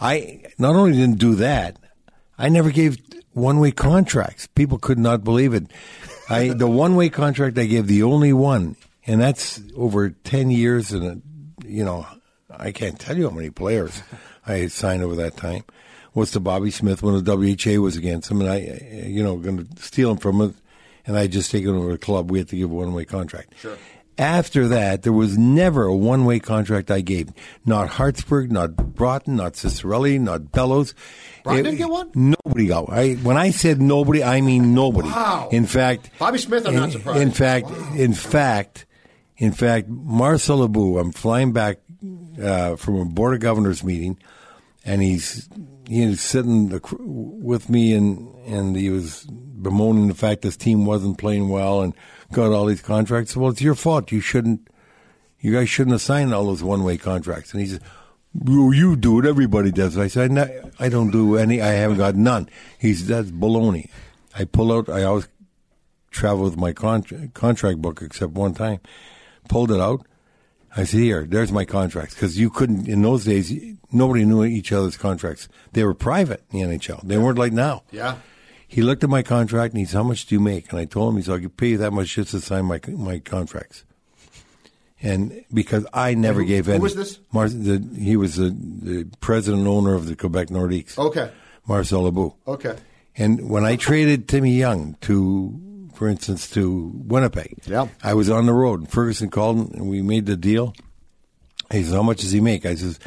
I 0.00 0.44
not 0.58 0.76
only 0.76 0.96
didn't 0.96 1.18
do 1.18 1.34
that, 1.36 1.76
I 2.38 2.48
never 2.48 2.70
gave 2.70 2.98
one 3.32 3.58
way 3.60 3.70
contracts. 3.70 4.46
People 4.46 4.78
could 4.78 4.98
not 4.98 5.24
believe 5.24 5.52
it. 5.54 5.66
I 6.30 6.48
the 6.48 6.68
one 6.68 6.96
way 6.96 7.10
contract 7.10 7.58
I 7.58 7.66
gave 7.66 7.86
the 7.86 8.02
only 8.04 8.32
one, 8.32 8.76
and 9.06 9.20
that's 9.20 9.60
over 9.76 10.10
ten 10.10 10.50
years, 10.50 10.92
and 10.92 11.22
you 11.66 11.84
know, 11.84 12.06
I 12.50 12.72
can't 12.72 12.98
tell 12.98 13.16
you 13.16 13.28
how 13.28 13.34
many 13.34 13.50
players 13.50 14.02
I 14.46 14.68
signed 14.68 15.02
over 15.02 15.16
that 15.16 15.36
time. 15.36 15.64
Was 16.14 16.30
to 16.32 16.40
Bobby 16.40 16.70
Smith 16.70 17.02
when 17.02 17.22
the 17.22 17.36
WHA 17.36 17.80
was 17.80 17.96
against 17.96 18.30
him, 18.30 18.40
and 18.40 18.48
I, 18.48 19.04
you 19.06 19.22
know, 19.22 19.36
going 19.36 19.66
to 19.66 19.82
steal 19.82 20.12
him 20.12 20.18
from 20.18 20.40
him, 20.40 20.54
and 21.06 21.16
I 21.16 21.26
just 21.26 21.50
taken 21.50 21.74
over 21.74 21.90
the 21.90 21.98
club. 21.98 22.30
We 22.30 22.38
had 22.38 22.48
to 22.48 22.56
give 22.56 22.70
a 22.70 22.74
one 22.74 22.94
way 22.94 23.04
contract. 23.04 23.54
Sure. 23.58 23.76
After 24.16 24.68
that, 24.68 25.02
there 25.02 25.12
was 25.12 25.36
never 25.36 25.86
a 25.86 25.94
one 25.94 26.24
way 26.24 26.38
contract 26.38 26.88
I 26.92 27.00
gave. 27.00 27.30
Not 27.66 27.88
Hartsburg, 27.88 28.52
not 28.52 28.70
Broten, 28.70 29.34
not 29.34 29.54
Ciccarelli, 29.54 30.20
not 30.20 30.52
Bellows. 30.52 30.94
Broten 31.44 31.64
didn't 31.64 31.78
get 31.78 31.90
one? 31.90 32.12
Nobody 32.14 32.68
got 32.68 32.88
one. 32.88 32.96
I, 32.96 33.14
when 33.14 33.36
I 33.36 33.50
said 33.50 33.82
nobody, 33.82 34.22
I 34.22 34.40
mean 34.40 34.72
nobody. 34.72 35.08
Wow. 35.08 35.48
In 35.50 35.66
fact, 35.66 36.10
Bobby 36.20 36.38
Smith, 36.38 36.64
I'm 36.66 36.76
not 36.76 36.92
surprised. 36.92 37.22
In 37.22 37.32
fact, 37.32 37.70
in 37.96 38.14
fact, 38.14 38.86
in 39.36 39.50
fact, 39.50 39.88
Marcel 39.88 40.58
Lebeau, 40.58 40.98
I'm 41.00 41.10
flying 41.10 41.52
back 41.52 41.78
uh, 42.40 42.76
from 42.76 43.00
a 43.00 43.04
board 43.04 43.34
of 43.34 43.40
governors 43.40 43.82
meeting, 43.82 44.16
and 44.84 45.02
he's 45.02 45.48
he 45.88 46.06
was 46.06 46.20
sitting 46.20 46.80
with 46.90 47.68
me, 47.68 47.92
and 47.92 48.34
and 48.46 48.76
he 48.76 48.90
was 48.90 49.24
bemoaning 49.24 50.08
the 50.08 50.14
fact 50.14 50.42
this 50.42 50.56
team 50.56 50.84
wasn't 50.86 51.18
playing 51.18 51.48
well 51.48 51.80
and 51.80 51.94
got 52.32 52.52
all 52.52 52.66
these 52.66 52.82
contracts. 52.82 53.36
Well, 53.36 53.50
it's 53.50 53.62
your 53.62 53.74
fault. 53.74 54.12
You 54.12 54.20
shouldn't. 54.20 54.68
You 55.40 55.52
guys 55.52 55.68
shouldn't 55.68 55.92
have 55.92 56.02
signed 56.02 56.32
all 56.32 56.46
those 56.46 56.62
one 56.62 56.84
way 56.84 56.96
contracts. 56.96 57.52
And 57.52 57.60
he 57.60 57.66
said, 57.66 57.82
well, 58.34 58.72
you 58.72 58.96
do 58.96 59.18
it. 59.20 59.26
Everybody 59.26 59.70
does. 59.70 59.96
It. 59.96 60.02
I 60.02 60.08
said, 60.08 60.72
I 60.78 60.88
don't 60.88 61.10
do 61.10 61.36
any. 61.36 61.60
I 61.60 61.72
haven't 61.72 61.98
got 61.98 62.16
none. 62.16 62.48
He's 62.78 63.06
that's 63.06 63.30
baloney. 63.30 63.90
I 64.36 64.44
pull 64.44 64.72
out. 64.72 64.88
I 64.88 65.04
always 65.04 65.28
travel 66.10 66.44
with 66.44 66.56
my 66.56 66.72
con- 66.72 67.30
contract 67.34 67.80
book, 67.80 68.02
except 68.02 68.32
one 68.32 68.54
time. 68.54 68.80
Pulled 69.48 69.70
it 69.70 69.80
out. 69.80 70.06
I 70.76 70.84
said, 70.84 71.00
here, 71.00 71.24
there's 71.24 71.52
my 71.52 71.64
contracts. 71.64 72.14
Because 72.14 72.38
you 72.38 72.50
couldn't, 72.50 72.88
in 72.88 73.02
those 73.02 73.24
days, 73.24 73.52
nobody 73.92 74.24
knew 74.24 74.44
each 74.44 74.72
other's 74.72 74.96
contracts. 74.96 75.48
They 75.72 75.84
were 75.84 75.94
private 75.94 76.42
in 76.50 76.68
the 76.68 76.76
NHL. 76.78 77.00
They 77.02 77.16
weren't 77.18 77.38
like 77.38 77.52
now. 77.52 77.84
Yeah. 77.92 78.16
He 78.66 78.82
looked 78.82 79.04
at 79.04 79.10
my 79.10 79.22
contract 79.22 79.72
and 79.74 79.78
he 79.78 79.84
said, 79.86 79.98
how 79.98 80.02
much 80.02 80.26
do 80.26 80.34
you 80.34 80.40
make? 80.40 80.70
And 80.70 80.80
I 80.80 80.84
told 80.84 81.12
him, 81.12 81.16
he 81.18 81.22
said, 81.22 81.34
I 81.34 81.40
could 81.40 81.56
pay 81.56 81.68
you 81.68 81.78
that 81.78 81.92
much 81.92 82.14
just 82.14 82.32
to 82.32 82.40
sign 82.40 82.64
my 82.64 82.80
my 82.88 83.20
contracts. 83.20 83.84
And 85.00 85.44
because 85.52 85.86
I 85.92 86.14
never 86.14 86.40
who- 86.40 86.46
gave 86.48 86.66
who 86.66 86.78
was 86.78 86.96
this? 86.96 87.18
Mar- 87.32 87.48
the, 87.48 87.86
he 87.96 88.16
was 88.16 88.36
the, 88.36 88.50
the 88.50 89.06
president 89.20 89.66
owner 89.66 89.94
of 89.94 90.06
the 90.06 90.16
Quebec 90.16 90.48
Nordiques. 90.48 90.98
Okay. 90.98 91.30
Marcel 91.68 92.02
Lebeau. 92.02 92.34
Okay. 92.48 92.76
And 93.16 93.48
when 93.48 93.64
I 93.64 93.76
traded 93.76 94.26
Timmy 94.28 94.54
Young 94.54 94.96
to, 95.02 95.52
for 95.94 96.08
instance, 96.08 96.48
to 96.50 96.92
Winnipeg, 96.94 97.58
Yeah. 97.66 97.88
I 98.02 98.14
was 98.14 98.28
on 98.30 98.46
the 98.46 98.52
road. 98.52 98.80
And 98.80 98.90
Ferguson 98.90 99.30
called 99.30 99.74
and 99.74 99.88
we 99.88 100.02
made 100.02 100.26
the 100.26 100.36
deal. 100.36 100.74
He 101.70 101.82
says, 101.82 101.92
"How 101.94 102.02
much 102.02 102.20
does 102.20 102.32
he 102.32 102.40
make?" 102.40 102.66
I 102.66 102.74
says, 102.74 102.98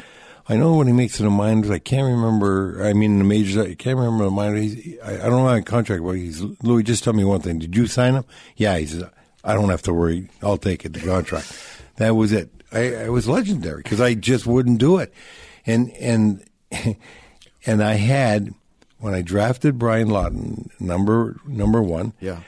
"I 0.48 0.56
know 0.56 0.74
what 0.74 0.86
he 0.88 0.92
makes 0.92 1.20
in 1.20 1.26
the 1.26 1.30
minors. 1.30 1.70
I 1.70 1.78
can't 1.78 2.06
remember. 2.06 2.84
I 2.84 2.92
mean, 2.92 3.12
in 3.12 3.18
the 3.18 3.24
majors, 3.24 3.56
I 3.56 3.74
can't 3.74 3.96
remember 3.98 4.24
the 4.24 4.30
minors. 4.30 4.60
He's, 4.74 4.98
I, 5.00 5.14
I 5.14 5.16
don't 5.18 5.30
know 5.30 5.44
my 5.44 5.60
contract, 5.60 6.02
but 6.02 6.12
he's 6.12 6.42
Louis. 6.62 6.82
Just 6.82 7.04
tell 7.04 7.12
me 7.12 7.24
one 7.24 7.40
thing. 7.40 7.58
Did 7.60 7.76
you 7.76 7.86
sign 7.86 8.14
him? 8.14 8.24
Yeah." 8.56 8.76
He 8.78 8.86
says, 8.86 9.04
"I 9.44 9.54
don't 9.54 9.70
have 9.70 9.82
to 9.82 9.94
worry. 9.94 10.28
I'll 10.42 10.58
take 10.58 10.84
it. 10.84 10.92
The 10.92 11.00
contract." 11.00 11.52
that 11.96 12.16
was 12.16 12.32
it. 12.32 12.50
I, 12.72 12.94
I 13.04 13.08
was 13.10 13.28
legendary 13.28 13.82
because 13.82 14.00
I 14.00 14.14
just 14.14 14.46
wouldn't 14.46 14.78
do 14.78 14.98
it, 14.98 15.14
and 15.64 15.90
and 15.92 16.44
and 17.64 17.82
I 17.82 17.94
had 17.94 18.52
when 18.98 19.14
I 19.14 19.22
drafted 19.22 19.78
Brian 19.78 20.08
Lawton, 20.08 20.68
number 20.80 21.36
number 21.46 21.80
one. 21.80 22.12
Yeah. 22.20 22.40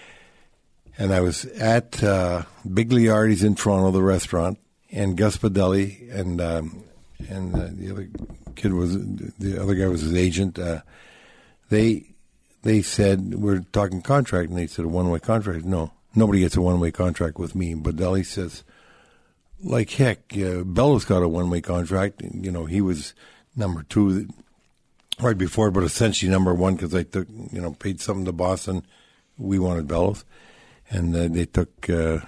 And 1.00 1.14
I 1.14 1.20
was 1.20 1.46
at 1.46 2.04
uh, 2.04 2.42
Bigliardi's 2.68 3.42
in 3.42 3.54
Toronto, 3.54 3.90
the 3.90 4.02
restaurant, 4.02 4.58
and 4.92 5.16
Gus 5.16 5.38
Badali 5.38 6.14
and 6.14 6.42
um, 6.42 6.84
and 7.26 7.54
uh, 7.54 7.68
the 7.72 7.90
other 7.90 8.08
kid 8.54 8.74
was 8.74 8.98
the 9.38 9.58
other 9.58 9.74
guy 9.74 9.86
was 9.86 10.02
his 10.02 10.14
agent. 10.14 10.58
Uh, 10.58 10.82
they 11.70 12.04
they 12.64 12.82
said 12.82 13.36
we're 13.36 13.60
talking 13.72 14.02
contract, 14.02 14.50
and 14.50 14.58
they 14.58 14.66
said 14.66 14.84
a 14.84 14.88
one 14.88 15.08
way 15.08 15.18
contract. 15.20 15.64
No, 15.64 15.90
nobody 16.14 16.40
gets 16.40 16.56
a 16.56 16.60
one 16.60 16.80
way 16.80 16.90
contract 16.90 17.38
with 17.38 17.54
me. 17.54 17.74
Padelli 17.74 18.26
says, 18.26 18.62
like 19.64 19.92
heck, 19.92 20.36
uh, 20.36 20.64
Bellows 20.64 21.06
got 21.06 21.22
a 21.22 21.28
one 21.28 21.48
way 21.48 21.62
contract. 21.62 22.20
You 22.22 22.50
know, 22.50 22.66
he 22.66 22.82
was 22.82 23.14
number 23.56 23.84
two 23.84 24.28
right 25.18 25.38
before, 25.38 25.70
but 25.70 25.82
essentially 25.82 26.30
number 26.30 26.52
one 26.52 26.74
because 26.74 26.94
I 26.94 27.04
took 27.04 27.26
you 27.30 27.62
know 27.62 27.72
paid 27.72 28.02
something 28.02 28.26
to 28.26 28.32
Boston. 28.32 28.84
We 29.38 29.58
wanted 29.58 29.88
Bellows, 29.88 30.26
and 30.90 31.14
uh, 31.14 31.28
they 31.28 31.46
took 31.46 31.88
uh, 31.88 32.18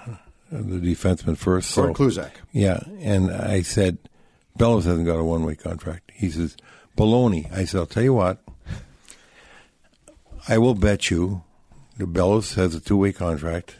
the 0.51 0.79
defenseman 0.79 1.37
first. 1.37 1.71
So, 1.71 1.93
Kluzak. 1.93 2.31
Yeah, 2.53 2.81
and 3.01 3.31
I 3.31 3.63
said 3.63 3.99
Bellows 4.57 4.85
hasn't 4.85 5.07
got 5.07 5.19
a 5.19 5.25
one 5.25 5.45
way 5.45 5.55
contract. 5.55 6.11
He 6.15 6.31
says 6.31 6.57
baloney. 6.97 7.53
I 7.53 7.65
said 7.65 7.79
I'll 7.79 7.87
tell 7.87 8.03
you 8.03 8.15
what. 8.15 8.39
I 10.49 10.59
will 10.59 10.75
bet 10.75 11.11
you 11.11 11.43
the 11.99 12.07
Bellows 12.07 12.55
has 12.55 12.75
a 12.75 12.81
two 12.81 12.97
way 12.97 13.13
contract, 13.13 13.77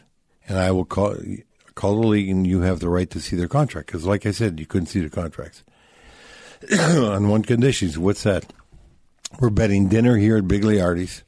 and 0.47 0.57
I 0.57 0.71
will 0.71 0.85
call 0.85 1.17
call 1.75 2.01
the 2.01 2.07
league, 2.07 2.29
and 2.29 2.45
you 2.45 2.61
have 2.61 2.79
the 2.79 2.89
right 2.89 3.09
to 3.09 3.19
see 3.19 3.35
their 3.35 3.47
contract 3.47 3.87
because, 3.87 4.05
like 4.05 4.25
I 4.25 4.31
said, 4.31 4.59
you 4.59 4.65
couldn't 4.65 4.87
see 4.87 4.99
the 4.99 5.09
contracts. 5.09 5.63
on 6.79 7.27
one 7.29 7.43
condition. 7.43 7.89
What's 8.01 8.23
that? 8.23 8.45
We're 9.39 9.49
betting 9.49 9.89
dinner 9.89 10.17
here 10.17 10.37
at 10.37 10.45
Bigliardi's, 10.45 11.23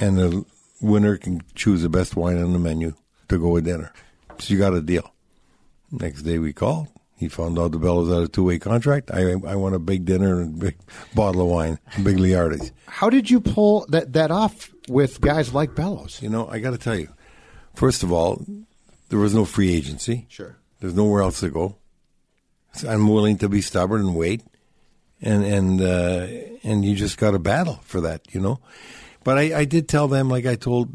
and 0.00 0.18
the 0.18 0.44
winner 0.82 1.16
can 1.16 1.42
choose 1.54 1.82
the 1.82 1.88
best 1.88 2.16
wine 2.16 2.42
on 2.42 2.52
the 2.52 2.58
menu 2.58 2.94
to 3.28 3.38
go 3.38 3.48
with 3.48 3.64
dinner. 3.64 3.92
So 4.38 4.52
you 4.52 4.58
got 4.58 4.74
a 4.74 4.80
deal. 4.80 5.12
Next 5.90 6.22
day 6.22 6.38
we 6.38 6.52
called. 6.52 6.88
He 7.16 7.28
found 7.28 7.56
out 7.56 7.70
the 7.70 7.78
Bellows 7.78 8.12
had 8.12 8.24
a 8.24 8.28
two 8.28 8.42
way 8.42 8.58
contract. 8.58 9.10
I 9.12 9.30
I 9.30 9.54
want 9.54 9.76
a 9.76 9.78
big 9.78 10.04
dinner 10.04 10.40
and 10.40 10.56
a 10.56 10.64
big 10.66 10.76
bottle 11.14 11.42
of 11.42 11.48
wine, 11.48 11.78
Bigliardi's. 11.92 12.72
How 12.86 13.10
did 13.10 13.30
you 13.30 13.40
pull 13.40 13.86
that, 13.90 14.12
that 14.14 14.32
off 14.32 14.72
with 14.88 15.20
guys 15.20 15.54
like 15.54 15.76
Bellows? 15.76 16.20
You 16.20 16.30
know, 16.30 16.48
I 16.48 16.58
got 16.58 16.70
to 16.70 16.78
tell 16.78 16.98
you, 16.98 17.08
first 17.74 18.02
of 18.02 18.10
all, 18.10 18.44
there 19.08 19.20
was 19.20 19.34
no 19.34 19.44
free 19.44 19.72
agency. 19.72 20.26
Sure. 20.28 20.56
There's 20.80 20.94
nowhere 20.94 21.22
else 21.22 21.38
to 21.40 21.50
go. 21.50 21.76
So 22.72 22.88
I'm 22.88 23.06
willing 23.06 23.38
to 23.38 23.48
be 23.48 23.60
stubborn 23.60 24.00
and 24.00 24.16
wait, 24.16 24.42
and 25.20 25.44
and 25.44 25.80
uh, 25.80 26.26
and 26.64 26.84
you 26.84 26.96
just 26.96 27.18
got 27.18 27.32
to 27.32 27.38
battle 27.38 27.78
for 27.84 28.00
that, 28.00 28.34
you 28.34 28.40
know. 28.40 28.58
But 29.24 29.38
I, 29.38 29.60
I 29.60 29.64
did 29.64 29.88
tell 29.88 30.08
them, 30.08 30.28
like 30.28 30.46
I 30.46 30.56
told, 30.56 30.90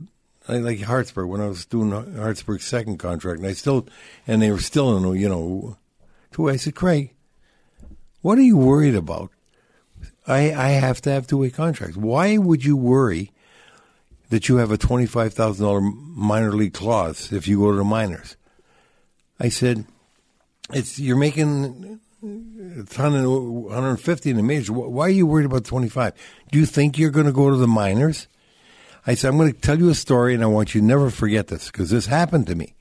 like 0.47 0.81
Hartsburg 0.81 1.29
when 1.29 1.41
I 1.41 1.47
was 1.47 1.65
doing 1.65 1.91
Hartsburg's 2.15 2.65
second 2.65 2.97
contract, 2.97 3.39
and 3.39 3.47
I 3.47 3.53
still, 3.53 3.87
and 4.25 4.41
they 4.41 4.51
were 4.51 4.59
still 4.59 4.97
in, 4.97 5.05
a 5.05 5.13
you 5.13 5.29
know, 5.29 5.77
two. 6.31 6.49
I 6.49 6.57
said, 6.57 6.75
Craig, 6.75 7.13
what 8.21 8.37
are 8.37 8.41
you 8.41 8.57
worried 8.57 8.95
about? 8.95 9.31
I 10.27 10.53
I 10.53 10.69
have 10.71 11.01
to 11.01 11.11
have 11.11 11.27
two 11.27 11.37
way 11.37 11.49
contracts. 11.49 11.95
Why 11.97 12.37
would 12.37 12.65
you 12.65 12.75
worry 12.75 13.31
that 14.29 14.49
you 14.49 14.57
have 14.57 14.71
a 14.71 14.77
twenty 14.77 15.05
five 15.05 15.33
thousand 15.33 15.65
dollar 15.65 15.81
minor 15.81 16.51
league 16.51 16.73
clause 16.73 17.31
if 17.31 17.47
you 17.47 17.59
go 17.59 17.71
to 17.71 17.77
the 17.77 17.83
minors? 17.83 18.35
I 19.39 19.49
said, 19.49 19.85
it's 20.73 20.99
you're 20.99 21.17
making 21.17 22.01
a 22.23 22.83
ton 22.89 23.15
of 23.15 23.29
150 23.31 24.29
in 24.29 24.37
the 24.37 24.43
majors. 24.43 24.71
Why 24.71 25.05
are 25.05 25.09
you 25.09 25.27
worried 25.27 25.45
about 25.45 25.65
25? 25.65 26.13
Do 26.51 26.59
you 26.59 26.65
think 26.65 26.97
you're 26.97 27.11
going 27.11 27.25
to 27.27 27.31
go 27.31 27.49
to 27.49 27.57
the 27.57 27.67
minors? 27.67 28.27
I 29.05 29.13
said, 29.15 29.29
I'm 29.29 29.37
going 29.37 29.53
to 29.53 29.59
tell 29.59 29.77
you 29.77 29.89
a 29.89 29.95
story, 29.95 30.33
and 30.33 30.43
I 30.43 30.47
want 30.47 30.75
you 30.75 30.81
to 30.81 30.87
never 30.87 31.09
forget 31.09 31.47
this 31.47 31.67
because 31.67 31.89
this 31.89 32.07
happened 32.07 32.47
to 32.47 32.55
me. 32.55 32.73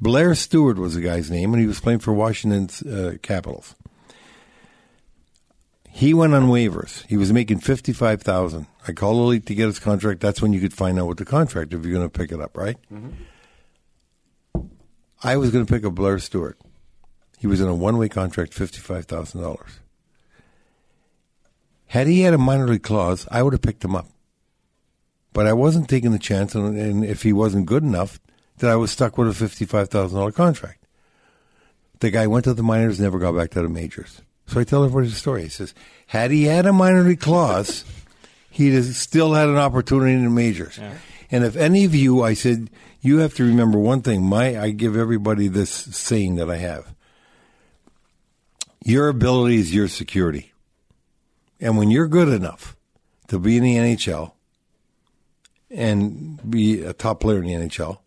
Blair 0.00 0.34
Stewart 0.34 0.78
was 0.78 0.94
the 0.94 1.00
guy's 1.00 1.30
name, 1.30 1.52
and 1.52 1.60
he 1.60 1.66
was 1.66 1.80
playing 1.80 2.00
for 2.00 2.12
Washington's 2.12 2.82
uh, 2.82 3.16
Capitals. 3.22 3.74
He 5.88 6.12
went 6.12 6.34
on 6.34 6.48
waivers. 6.48 7.06
He 7.06 7.16
was 7.16 7.32
making 7.32 7.60
fifty-five 7.60 8.20
thousand. 8.20 8.66
I 8.86 8.92
called 8.92 9.16
Elite 9.16 9.46
to 9.46 9.54
get 9.54 9.66
his 9.66 9.78
contract. 9.78 10.20
That's 10.20 10.42
when 10.42 10.52
you 10.52 10.60
could 10.60 10.74
find 10.74 10.98
out 10.98 11.06
what 11.06 11.16
the 11.16 11.24
contract 11.24 11.72
if 11.72 11.82
you're 11.84 11.94
going 11.94 12.06
to 12.06 12.18
pick 12.18 12.32
it 12.32 12.40
up, 12.40 12.54
right? 12.54 12.76
I 15.22 15.38
was 15.38 15.50
going 15.50 15.64
to 15.64 15.72
pick 15.72 15.86
up 15.86 15.94
Blair 15.94 16.18
Stewart. 16.18 16.58
He 17.38 17.46
was 17.46 17.60
in 17.60 17.68
a 17.68 17.74
one-way 17.74 18.08
contract, 18.08 18.54
fifty-five 18.54 19.06
thousand 19.06 19.42
dollars. 19.42 19.80
Had 21.88 22.06
he 22.06 22.22
had 22.22 22.34
a 22.34 22.38
minor 22.38 22.66
league 22.66 22.82
clause, 22.82 23.28
I 23.30 23.42
would 23.42 23.52
have 23.52 23.62
picked 23.62 23.84
him 23.84 23.94
up. 23.94 24.08
But 25.32 25.46
I 25.46 25.52
wasn't 25.52 25.88
taking 25.88 26.12
the 26.12 26.18
chance, 26.18 26.54
and, 26.54 26.78
and 26.78 27.04
if 27.04 27.22
he 27.22 27.32
wasn't 27.32 27.66
good 27.66 27.82
enough, 27.82 28.18
that 28.58 28.70
I 28.70 28.76
was 28.76 28.90
stuck 28.90 29.18
with 29.18 29.28
a 29.28 29.34
fifty-five 29.34 29.88
thousand 29.88 30.18
dollar 30.18 30.32
contract. 30.32 30.86
The 32.00 32.10
guy 32.10 32.26
went 32.26 32.44
to 32.44 32.54
the 32.54 32.62
minors, 32.62 33.00
never 33.00 33.18
got 33.18 33.36
back 33.36 33.50
to 33.50 33.62
the 33.62 33.68
majors. 33.68 34.20
So 34.46 34.60
I 34.60 34.64
tell 34.64 34.84
everybody 34.84 35.08
the 35.08 35.14
story. 35.14 35.44
He 35.44 35.48
says, 35.48 35.74
had 36.08 36.30
he 36.30 36.44
had 36.44 36.66
a 36.66 36.72
minor 36.72 37.02
league 37.02 37.20
clause, 37.20 37.84
he'd 38.50 38.74
have 38.74 38.84
still 38.84 39.34
had 39.34 39.48
an 39.48 39.56
opportunity 39.56 40.12
in 40.12 40.24
the 40.24 40.30
majors. 40.30 40.78
And 41.30 41.44
if 41.44 41.56
any 41.56 41.84
of 41.84 41.94
you, 41.94 42.22
I 42.22 42.34
said, 42.34 42.70
you 43.00 43.18
have 43.18 43.34
to 43.34 43.44
remember 43.44 43.78
one 43.78 44.02
thing. 44.02 44.22
My, 44.22 44.58
I 44.60 44.70
give 44.70 44.96
everybody 44.96 45.48
this 45.48 45.70
saying 45.70 46.36
that 46.36 46.50
I 46.50 46.56
have. 46.58 46.94
Your 48.86 49.08
ability 49.08 49.56
is 49.56 49.74
your 49.74 49.88
security. 49.88 50.52
And 51.60 51.76
when 51.76 51.90
you're 51.90 52.06
good 52.06 52.28
enough 52.28 52.76
to 53.26 53.40
be 53.40 53.56
in 53.56 53.64
the 53.64 53.74
NHL 53.74 54.30
and 55.72 56.38
be 56.48 56.82
a 56.82 56.92
top 56.92 57.18
player 57.18 57.42
in 57.42 57.46
the 57.46 57.66
NHL, 57.66 57.98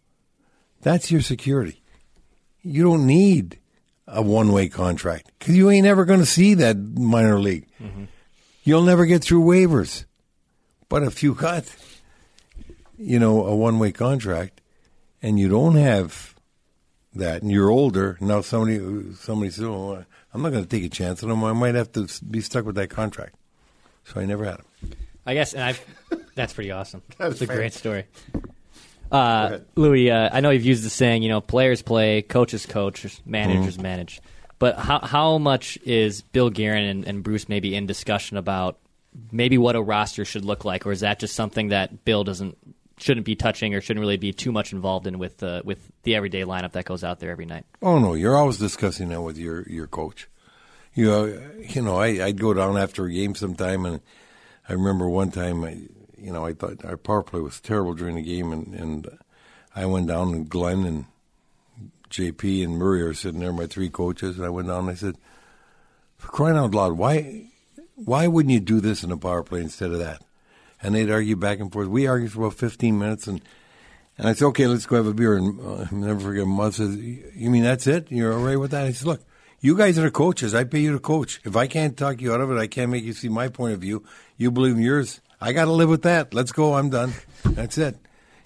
that's 0.82 1.12
your 1.12 1.20
security. 1.20 1.82
You 2.62 2.84
don't 2.84 3.06
need 3.06 3.60
a 4.08 4.22
one 4.22 4.54
way 4.54 4.70
contract 4.70 5.34
because 5.38 5.58
you 5.58 5.70
ain't 5.70 5.86
ever 5.86 6.06
going 6.06 6.22
to 6.22 6.26
see 6.26 6.54
that 6.54 6.78
minor 6.78 7.42
league. 7.42 7.68
Mm-hmm. 7.84 8.06
You'll 8.64 8.84
never 8.84 9.06
get 9.06 9.22
through 9.22 9.44
waivers. 9.44 10.06
But 10.88 11.04
if 11.04 11.22
you 11.22 11.34
got, 11.34 11.66
you 12.98 13.20
know, 13.20 13.46
a 13.46 13.54
one 13.54 13.80
way 13.80 13.92
contract 13.92 14.62
and 15.22 15.38
you 15.38 15.50
don't 15.50 15.76
have 15.76 16.36
that 17.16 17.42
and 17.42 17.52
you're 17.52 17.70
older, 17.70 18.18
now 18.22 18.40
somebody 18.40 18.80
somebody 19.16 19.52
says, 19.52 19.66
oh, 19.66 20.06
I'm 20.34 20.42
not 20.42 20.52
going 20.52 20.64
to 20.64 20.70
take 20.70 20.84
a 20.84 20.90
chance 20.90 21.24
on 21.24 21.32
him. 21.32 21.44
I 21.44 21.54
might 21.54 21.76
have 21.76 21.92
to 21.94 22.08
be 22.30 22.42
stuck 22.42 22.66
with 22.66 22.76
that 22.76 22.90
contract. 22.90 23.36
So 24.06 24.20
I 24.22 24.26
never 24.26 24.46
had 24.46 24.60
him. 24.60 24.92
I 25.26 25.34
guess, 25.34 25.54
and 25.54 25.64
I've, 25.64 25.86
that's 26.36 26.54
pretty 26.54 26.72
awesome. 26.72 27.02
That's 27.18 27.42
a 27.42 27.48
fair. 27.48 27.56
great 27.58 27.74
story. 27.74 28.06
Uh, 29.12 29.60
Louis, 29.76 30.10
uh, 30.12 30.30
I 30.32 30.40
know 30.42 30.50
you've 30.52 30.66
used 30.66 30.84
the 30.84 30.90
saying, 30.90 31.24
you 31.24 31.30
know, 31.30 31.42
players 31.42 31.82
play, 31.82 32.22
coaches 32.22 32.66
coach, 32.66 33.06
managers 33.26 33.74
Mm-hmm. 33.76 33.84
manage. 33.84 34.22
But 34.60 34.78
how 34.78 35.00
how 35.00 35.38
much 35.38 35.78
is 35.86 36.22
Bill 36.22 36.50
Guerin 36.50 36.84
and, 36.86 37.06
and 37.08 37.24
Bruce 37.24 37.48
maybe 37.48 37.76
in 37.76 37.86
discussion 37.86 38.36
about 38.38 38.78
maybe 39.32 39.58
what 39.58 39.76
a 39.76 39.82
roster 39.82 40.26
should 40.26 40.44
look 40.46 40.66
like, 40.66 40.86
or 40.86 40.92
is 40.92 41.00
that 41.00 41.20
just 41.20 41.34
something 41.36 41.70
that 41.70 42.04
Bill 42.06 42.24
doesn't 42.24 42.58
shouldn't 43.00 43.26
be 43.26 43.36
touching 43.36 43.74
or 43.74 43.82
shouldn't 43.82 44.02
really 44.02 44.18
be 44.18 44.34
too 44.34 44.52
much 44.52 44.74
involved 44.74 45.08
in 45.08 45.20
with 45.20 45.42
uh, 45.44 45.62
with 45.66 45.92
the 46.04 46.16
everyday 46.16 46.44
lineup 46.44 46.74
that 46.74 46.86
goes 46.86 47.04
out 47.04 47.20
there 47.20 47.32
every 47.32 47.46
night? 47.46 47.66
Oh 47.82 48.00
no, 48.00 48.14
you're 48.14 48.38
always 48.38 48.58
discussing 48.58 49.10
that 49.10 49.22
with 49.22 49.38
your 49.38 49.68
your 49.68 49.88
coach. 49.88 50.28
You 50.94 51.06
know, 51.06 51.42
you 51.60 51.82
know, 51.82 51.98
I, 51.98 52.26
I'd 52.26 52.40
go 52.40 52.54
down 52.54 52.78
after 52.78 53.06
a 53.06 53.12
game 53.12 53.36
sometime, 53.36 53.86
and 53.86 54.02
I 54.68 54.74
remember 54.74 55.08
one 55.08 55.32
time, 55.32 55.64
I, 55.64 55.78
you 56.18 56.34
know, 56.34 56.46
I 56.46 56.54
thought 56.54 56.84
our 56.84 56.98
power 56.98 57.24
play 57.24 57.40
was 57.40 57.60
terrible 57.60 57.94
during 57.94 58.16
the 58.16 58.22
game, 58.22 58.52
and 58.52 58.74
and 58.74 59.20
I 59.76 59.86
went 59.86 60.08
down 60.08 60.34
and 60.34 60.50
Glenn 60.50 60.84
and 60.86 61.06
JP 62.10 62.64
and 62.64 62.78
Murray 62.78 63.02
are 63.02 63.14
sitting 63.14 63.40
there, 63.40 63.54
my 63.54 63.68
three 63.68 63.90
coaches, 63.90 64.38
and 64.38 64.46
I 64.46 64.50
went 64.50 64.68
down 64.68 64.82
and 64.82 64.90
I 64.90 64.96
said, 64.96 65.16
for 66.18 66.28
crying 66.28 66.58
out 66.58 66.74
loud, 66.74 66.94
why 66.94 67.48
why 67.96 68.28
wouldn't 68.28 68.54
you 68.54 68.60
do 68.60 68.80
this 68.80 69.04
in 69.04 69.12
a 69.12 69.18
power 69.18 69.44
play 69.44 69.62
instead 69.62 69.92
of 69.92 70.00
that? 70.00 70.22
And 70.82 70.96
they'd 70.96 71.12
argue 71.12 71.36
back 71.36 71.60
and 71.60 71.72
forth. 71.72 71.88
We 71.88 72.08
argued 72.08 72.32
for 72.32 72.46
about 72.46 72.54
15 72.54 72.98
minutes, 72.98 73.28
and 73.28 73.42
and 74.20 74.28
I 74.28 74.34
said, 74.34 74.48
okay, 74.48 74.68
let's 74.68 74.86
go 74.86 74.98
have 74.98 75.08
a 75.08 75.14
beer. 75.14 75.38
And 75.38 75.60
uh, 75.62 75.86
I'll 75.90 75.98
never 75.98 76.20
forget, 76.20 76.46
Mud 76.46 76.74
says, 76.74 76.94
you 76.98 77.50
mean 77.50 77.64
that's 77.64 77.88
it? 77.88 78.12
You're 78.12 78.34
all 78.34 78.44
right 78.44 78.60
with 78.60 78.72
that? 78.72 78.86
I 78.86 78.92
said, 78.92 79.08
look, 79.08 79.22
you 79.62 79.78
guys 79.78 79.98
are 79.98 80.04
the 80.04 80.12
coaches. 80.12 80.54
I 80.54 80.66
pay 80.66 80.80
you 80.80 80.92
to 80.92 81.00
coach. 81.00 81.40
If 81.46 81.56
I 81.56 81.68
can't 81.68 81.96
talk 81.96 82.20
you 82.20 82.34
out 82.34 82.42
of 82.42 82.52
it, 82.52 82.58
I 82.58 82.68
can't 82.68 82.92
make 82.92 83.06
you 83.06 83.14
see 83.14 83.30
my 83.30 83.48
point 83.48 83.76
of 83.76 83.80
view. 83.80 84.04
You 84.36 84.52
believe 84.52 84.76
in 84.76 84.82
yours. 84.82 85.22
I 85.40 85.54
got 85.54 85.66
to 85.66 85.72
live 85.72 85.88
with 85.88 86.02
that. 86.02 86.34
Let's 86.34 86.52
go. 86.52 86.74
I'm 86.74 86.90
done. 86.90 87.14
That's 87.46 87.78
it. 87.78 87.96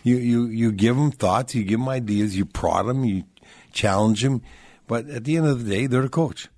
You, 0.04 0.18
you, 0.18 0.46
you 0.46 0.72
give 0.72 0.96
them 0.96 1.10
thoughts. 1.10 1.56
You 1.56 1.64
give 1.64 1.80
them 1.80 1.90
ideas. 1.90 2.38
You 2.38 2.46
prod 2.46 2.86
them. 2.86 3.04
You 3.04 3.24
challenge 3.72 4.22
them. 4.22 4.44
But 4.88 5.10
at 5.10 5.24
the 5.24 5.38
end 5.38 5.48
of 5.48 5.66
the 5.66 5.72
day, 5.72 5.88
they're 5.88 6.04
the 6.04 6.10
coach. 6.10 6.50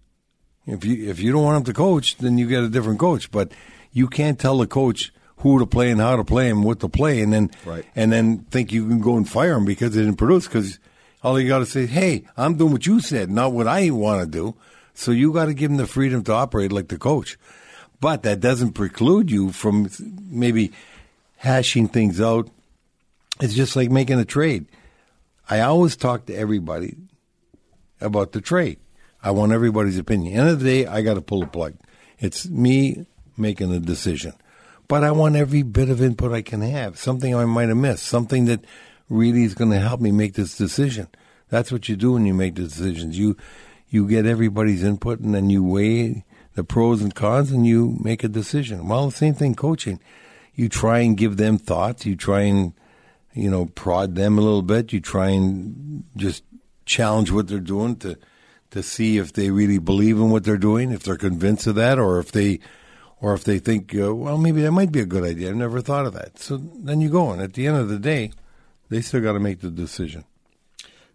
If 0.68 0.84
you 0.84 1.10
if 1.10 1.20
you 1.20 1.32
don't 1.32 1.44
want 1.44 1.64
them 1.64 1.74
to 1.74 1.78
coach, 1.78 2.18
then 2.18 2.38
you 2.38 2.48
get 2.48 2.64
a 2.64 2.70
different 2.70 3.00
coach. 3.00 3.32
But 3.32 3.52
you 3.92 4.08
can't 4.08 4.40
tell 4.40 4.58
the 4.58 4.68
coach 4.68 5.14
who 5.38 5.60
to 5.60 5.66
play 5.66 5.92
and 5.92 6.00
how 6.02 6.16
to 6.16 6.24
play 6.24 6.50
and 6.50 6.64
what 6.64 6.80
to 6.80 6.90
play, 6.90 7.22
and 7.22 7.32
then 7.34 7.52
Right. 7.66 7.86
and 7.96 8.12
then 8.12 8.40
think 8.52 8.72
you 8.72 8.88
can 8.88 9.00
go 9.02 9.18
and 9.18 9.28
fire 9.30 9.54
them 9.54 9.66
because 9.66 9.94
they 9.94 10.02
didn't 10.02 10.18
produce. 10.18 10.48
Because 10.48 10.80
all 11.24 11.40
you 11.40 11.48
got 11.48 11.60
to 11.60 11.66
say, 11.66 11.86
hey, 11.86 12.24
I'm 12.38 12.56
doing 12.56 12.72
what 12.72 12.86
you 12.86 13.00
said, 13.00 13.30
not 13.30 13.52
what 13.54 13.68
I 13.68 13.90
want 13.90 14.22
to 14.22 14.28
do. 14.28 14.56
So 14.94 15.12
you 15.12 15.34
got 15.34 15.46
to 15.46 15.54
give 15.54 15.70
them 15.72 15.78
the 15.78 15.88
freedom 15.88 16.24
to 16.24 16.34
operate 16.34 16.72
like 16.72 16.88
the 16.88 16.98
coach. 16.98 17.38
But 18.00 18.24
that 18.24 18.40
doesn't 18.40 18.74
preclude 18.74 19.30
you 19.32 19.52
from 19.52 19.90
maybe 20.30 20.72
hashing 21.38 21.88
things 21.90 22.22
out. 22.22 22.50
It's 23.42 23.54
just 23.54 23.76
like 23.76 23.90
making 23.92 24.20
a 24.20 24.26
trade. 24.26 24.66
I 25.50 25.60
always 25.62 25.96
talk 25.96 26.26
to 26.28 26.34
everybody 26.36 26.96
about 28.00 28.32
the 28.32 28.42
trade. 28.42 28.78
I 29.22 29.32
want 29.32 29.52
everybody's 29.52 29.98
opinion. 29.98 30.38
End 30.38 30.50
of 30.50 30.60
the 30.60 30.66
day, 30.66 30.86
I 30.88 31.02
got 31.02 31.16
to 31.16 31.22
pull 31.22 31.42
the 31.42 31.48
plug. 31.48 31.74
It's 32.20 32.48
me 32.48 33.06
making 33.38 33.74
a 33.74 33.80
decision. 33.80 34.34
But 34.88 35.04
I 35.04 35.12
want 35.12 35.36
every 35.36 35.64
bit 35.64 35.90
of 35.90 36.02
input 36.02 36.32
I 36.32 36.42
can 36.42 36.62
have. 36.62 36.98
Something 36.98 37.36
I 37.36 37.46
might 37.46 37.70
have 37.70 37.78
missed. 37.78 38.04
Something 38.04 38.46
that 38.46 38.64
really 39.10 39.44
is 39.44 39.56
going 39.56 39.72
to 39.72 39.80
help 39.80 40.00
me 40.00 40.12
make 40.12 40.34
this 40.34 40.58
decision. 40.58 41.08
That's 41.50 41.72
what 41.72 41.90
you 41.90 41.96
do 41.96 42.14
when 42.14 42.26
you 42.26 42.34
make 42.34 42.54
decisions. 42.54 43.18
You 43.18 43.38
you 43.88 44.08
get 44.08 44.26
everybody's 44.26 44.84
input 44.84 45.20
and 45.20 45.34
then 45.34 45.50
you 45.50 45.64
weigh 45.64 46.26
the 46.56 46.64
pros 46.64 47.02
and 47.02 47.14
cons 47.14 47.52
and 47.52 47.66
you 47.66 47.98
make 48.04 48.24
a 48.24 48.28
decision. 48.28 48.88
Well, 48.88 49.10
the 49.10 49.16
same 49.16 49.36
thing 49.36 49.56
coaching. 49.56 50.00
You 50.54 50.70
try 50.70 51.00
and 51.00 51.18
give 51.18 51.38
them 51.38 51.58
thoughts. 51.58 52.06
You 52.06 52.16
try 52.16 52.42
and 52.42 52.74
you 53.36 53.52
know, 53.52 53.66
prod 53.66 54.16
them 54.16 54.38
a 54.38 54.42
little 54.42 54.62
bit. 54.62 54.94
You 54.94 55.02
try 55.02 55.30
and 55.30 56.06
just 56.16 56.44
challenge 56.86 57.32
what 57.32 57.48
they're 57.48 57.60
doing 57.60 57.98
to 57.98 58.18
to 58.72 58.82
see 58.82 59.18
if 59.18 59.32
they 59.32 59.52
really 59.52 59.78
believe 59.78 60.18
in 60.18 60.32
what 60.32 60.44
they're 60.44 60.58
doing, 60.58 60.92
if 60.92 61.04
they're 61.04 61.16
convinced 61.16 61.68
of 61.68 61.76
that, 61.76 62.00
or 62.00 62.20
if 62.20 62.32
they 62.32 62.60
or 63.26 63.34
if 63.34 63.44
they 63.44 63.58
think, 63.58 63.92
uh, 63.98 64.14
well, 64.14 64.38
maybe 64.38 64.62
that 64.62 64.72
might 64.72 64.92
be 64.92 65.00
a 65.00 65.06
good 65.06 65.24
idea. 65.24 65.50
I've 65.50 65.56
never 65.56 65.82
thought 65.82 66.06
of 66.06 66.14
that. 66.14 66.38
So 66.38 66.58
then 66.58 67.02
you 67.02 67.10
go, 67.10 67.32
and 67.32 67.42
at 67.42 67.54
the 67.54 67.66
end 67.66 67.76
of 67.76 67.90
the 67.90 67.98
day, 67.98 68.32
they 68.90 69.02
still 69.02 69.20
got 69.20 69.34
to 69.34 69.40
make 69.40 69.62
the 69.62 69.72
decision. 69.72 70.26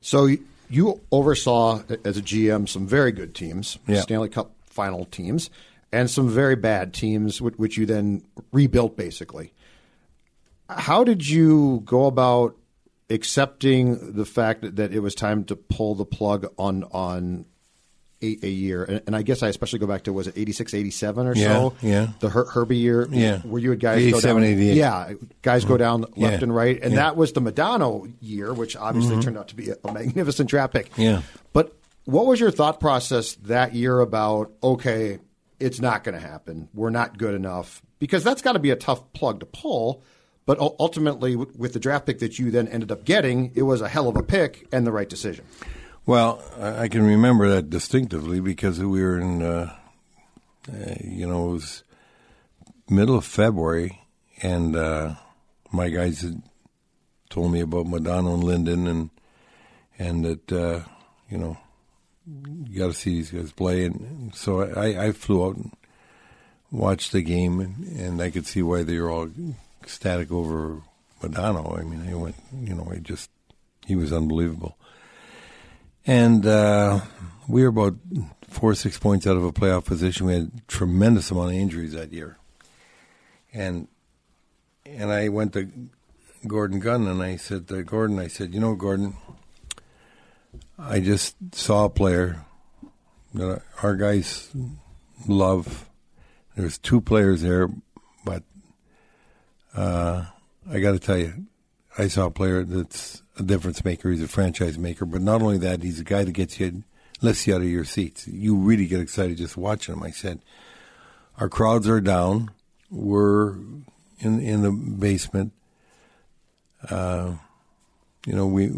So 0.00 0.26
you- 0.68 1.00
oversaw 1.12 1.84
as 2.04 2.16
a 2.16 2.20
GM 2.20 2.66
some 2.68 2.84
very 2.88 3.12
good 3.12 3.32
teams, 3.32 3.78
Yeah. 3.86 4.00
Stanley 4.00 4.28
Cup 4.28 4.50
final 4.64 5.04
teams 5.04 5.50
and 5.92 6.10
some 6.10 6.28
very 6.28 6.56
bad 6.56 6.92
teams, 6.92 7.40
which, 7.40 7.76
you 7.76 7.86
then 7.86 8.22
rebuilt 8.50 8.96
basically. 8.96 9.52
How 10.68 11.04
did 11.04 11.28
you 11.28 11.82
go 11.84 12.06
about 12.06 12.56
accepting 13.08 14.14
the 14.16 14.24
fact 14.24 14.62
that, 14.62 14.74
that 14.74 14.92
it 14.92 14.98
was 14.98 15.14
time 15.14 15.44
to 15.44 15.54
pull 15.54 15.94
the 15.94 16.04
plug 16.04 16.52
on 16.58 16.82
on 16.90 17.44
a, 18.22 18.38
a 18.42 18.48
year? 18.48 18.84
And, 18.84 19.02
and 19.08 19.16
I 19.16 19.22
guess 19.22 19.42
I 19.42 19.48
especially 19.48 19.78
go 19.78 19.86
back 19.86 20.04
to 20.04 20.12
was 20.12 20.26
it 20.26 20.34
86, 20.36 20.74
87 20.74 21.26
or 21.26 21.34
Yeah, 21.34 21.46
so? 21.46 21.74
yeah. 21.82 22.08
The 22.20 22.30
Her- 22.30 22.46
Herbie 22.46 22.76
year, 22.76 23.06
Yeah. 23.10 23.38
where 23.38 23.60
you 23.60 23.70
had 23.70 23.80
guys 23.80 24.10
go 24.10 24.20
down, 24.20 24.44
88. 24.44 24.76
yeah, 24.76 25.12
guys 25.42 25.64
go 25.64 25.74
mm-hmm. 25.74 25.78
down 25.78 26.00
left 26.00 26.16
Yeah. 26.16 26.38
and 26.42 26.54
right, 26.54 26.80
and 26.82 26.92
Yeah. 26.92 27.00
that 27.00 27.16
was 27.16 27.32
the 27.32 27.40
Modano 27.40 28.12
year, 28.20 28.52
which 28.52 28.76
obviously 28.76 29.12
mm-hmm. 29.12 29.20
turned 29.22 29.38
out 29.38 29.48
to 29.48 29.56
be 29.56 29.70
a, 29.70 29.76
a 29.84 29.92
magnificent 29.92 30.48
draft 30.48 30.72
pick. 30.72 30.90
Yeah. 30.96 31.22
But 31.52 31.76
what 32.04 32.26
was 32.26 32.40
your 32.40 32.50
thought 32.50 32.80
process 32.80 33.34
that 33.44 33.74
year 33.74 34.00
about, 34.00 34.52
okay, 34.62 35.18
it's 35.58 35.80
not 35.80 36.04
going 36.04 36.14
to 36.14 36.26
happen. 36.26 36.68
We're 36.74 36.90
not 36.90 37.18
good 37.18 37.34
enough. 37.34 37.82
Because 37.98 38.24
that's 38.24 38.40
got 38.42 38.52
to 38.52 38.58
be 38.58 38.70
a 38.70 38.76
tough 38.76 39.12
plug 39.12 39.40
to 39.40 39.46
pull. 39.46 40.02
But 40.46 40.58
ultimately, 40.58 41.36
with 41.36 41.74
the 41.74 41.78
draft 41.78 42.06
pick 42.06 42.18
that 42.20 42.38
you 42.38 42.50
then 42.50 42.66
ended 42.66 42.90
up 42.90 43.04
getting, 43.04 43.52
it 43.54 43.62
was 43.62 43.82
a 43.82 43.88
hell 43.88 44.08
of 44.08 44.16
a 44.16 44.22
pick 44.22 44.66
and 44.72 44.86
the 44.86 44.90
right 44.90 45.08
decision. 45.08 45.44
Well, 46.06 46.42
I 46.58 46.88
can 46.88 47.02
remember 47.02 47.48
that 47.50 47.70
distinctively 47.70 48.40
because 48.40 48.80
we 48.80 49.02
were 49.02 49.18
in, 49.18 49.42
uh, 49.42 49.76
uh, 50.68 50.94
you 51.04 51.26
know, 51.26 51.50
it 51.50 51.52
was 51.52 51.84
middle 52.88 53.16
of 53.16 53.24
February, 53.24 54.00
and 54.42 54.74
uh, 54.76 55.14
my 55.70 55.90
guys 55.90 56.22
had 56.22 56.42
told 57.28 57.52
me 57.52 57.60
about 57.60 57.86
Modano 57.86 58.34
and 58.34 58.44
Linden, 58.44 58.86
and 58.86 59.10
and 59.98 60.24
that 60.24 60.52
uh, 60.52 60.80
you 61.28 61.38
know 61.38 61.56
you 62.64 62.78
got 62.78 62.88
to 62.88 62.92
see 62.92 63.16
these 63.16 63.30
guys 63.30 63.52
play, 63.52 63.84
and 63.84 64.34
so 64.34 64.62
I, 64.62 65.06
I 65.06 65.12
flew 65.12 65.46
out 65.46 65.56
and 65.56 65.70
watched 66.70 67.12
the 67.12 67.22
game, 67.22 67.60
and, 67.60 67.98
and 67.98 68.22
I 68.22 68.30
could 68.30 68.46
see 68.46 68.62
why 68.62 68.82
they 68.82 68.98
were 68.98 69.10
all 69.10 69.30
ecstatic 69.82 70.32
over 70.32 70.82
Modano. 71.22 71.78
I 71.78 71.82
mean, 71.82 72.08
I 72.08 72.14
went, 72.14 72.36
you 72.58 72.74
know, 72.74 72.88
I 72.90 72.96
just 72.96 73.30
he 73.86 73.94
was 73.94 74.12
unbelievable. 74.12 74.76
And 76.06 76.46
uh, 76.46 77.00
we 77.48 77.62
were 77.62 77.68
about 77.68 77.96
four 78.48 78.70
or 78.70 78.74
six 78.74 78.98
points 78.98 79.26
out 79.26 79.36
of 79.36 79.44
a 79.44 79.52
playoff 79.52 79.84
position. 79.84 80.26
We 80.26 80.34
had 80.34 80.50
a 80.56 80.60
tremendous 80.68 81.30
amount 81.30 81.50
of 81.50 81.56
injuries 81.56 81.92
that 81.92 82.12
year, 82.12 82.38
and 83.52 83.88
and 84.84 85.12
I 85.12 85.28
went 85.28 85.52
to 85.52 85.70
Gordon 86.46 86.80
Gund 86.80 87.06
and 87.06 87.22
I 87.22 87.36
said 87.36 87.68
to 87.68 87.82
Gordon, 87.82 88.18
I 88.18 88.28
said, 88.28 88.54
you 88.54 88.60
know, 88.60 88.74
Gordon, 88.74 89.14
I 90.78 91.00
just 91.00 91.36
saw 91.52 91.84
a 91.84 91.90
player 91.90 92.44
that 93.34 93.62
our 93.82 93.94
guys 93.96 94.50
love. 95.28 95.88
There's 96.56 96.78
two 96.78 97.00
players 97.00 97.42
there, 97.42 97.68
but 98.24 98.42
uh, 99.74 100.24
I 100.68 100.80
got 100.80 100.92
to 100.92 100.98
tell 100.98 101.18
you, 101.18 101.46
I 101.98 102.08
saw 102.08 102.26
a 102.26 102.30
player 102.30 102.64
that's 102.64 103.22
a 103.40 103.42
difference 103.42 103.84
maker. 103.84 104.10
He's 104.10 104.22
a 104.22 104.28
franchise 104.28 104.78
maker, 104.78 105.04
but 105.04 105.20
not 105.22 105.42
only 105.42 105.58
that, 105.58 105.82
he's 105.82 105.98
a 105.98 106.04
guy 106.04 106.24
that 106.24 106.32
gets 106.32 106.60
you, 106.60 106.84
lifts 107.20 107.46
you 107.46 107.54
out 107.54 107.62
of 107.62 107.68
your 107.68 107.84
seats. 107.84 108.28
You 108.28 108.54
really 108.56 108.86
get 108.86 109.00
excited 109.00 109.38
just 109.38 109.56
watching 109.56 109.94
him. 109.94 110.02
I 110.02 110.10
said, 110.10 110.40
our 111.38 111.48
crowds 111.48 111.88
are 111.88 112.00
down. 112.00 112.50
We're 112.90 113.54
in 114.18 114.40
in 114.40 114.62
the 114.62 114.70
basement. 114.72 115.52
Uh, 116.88 117.34
you 118.26 118.34
know, 118.34 118.46
we 118.46 118.70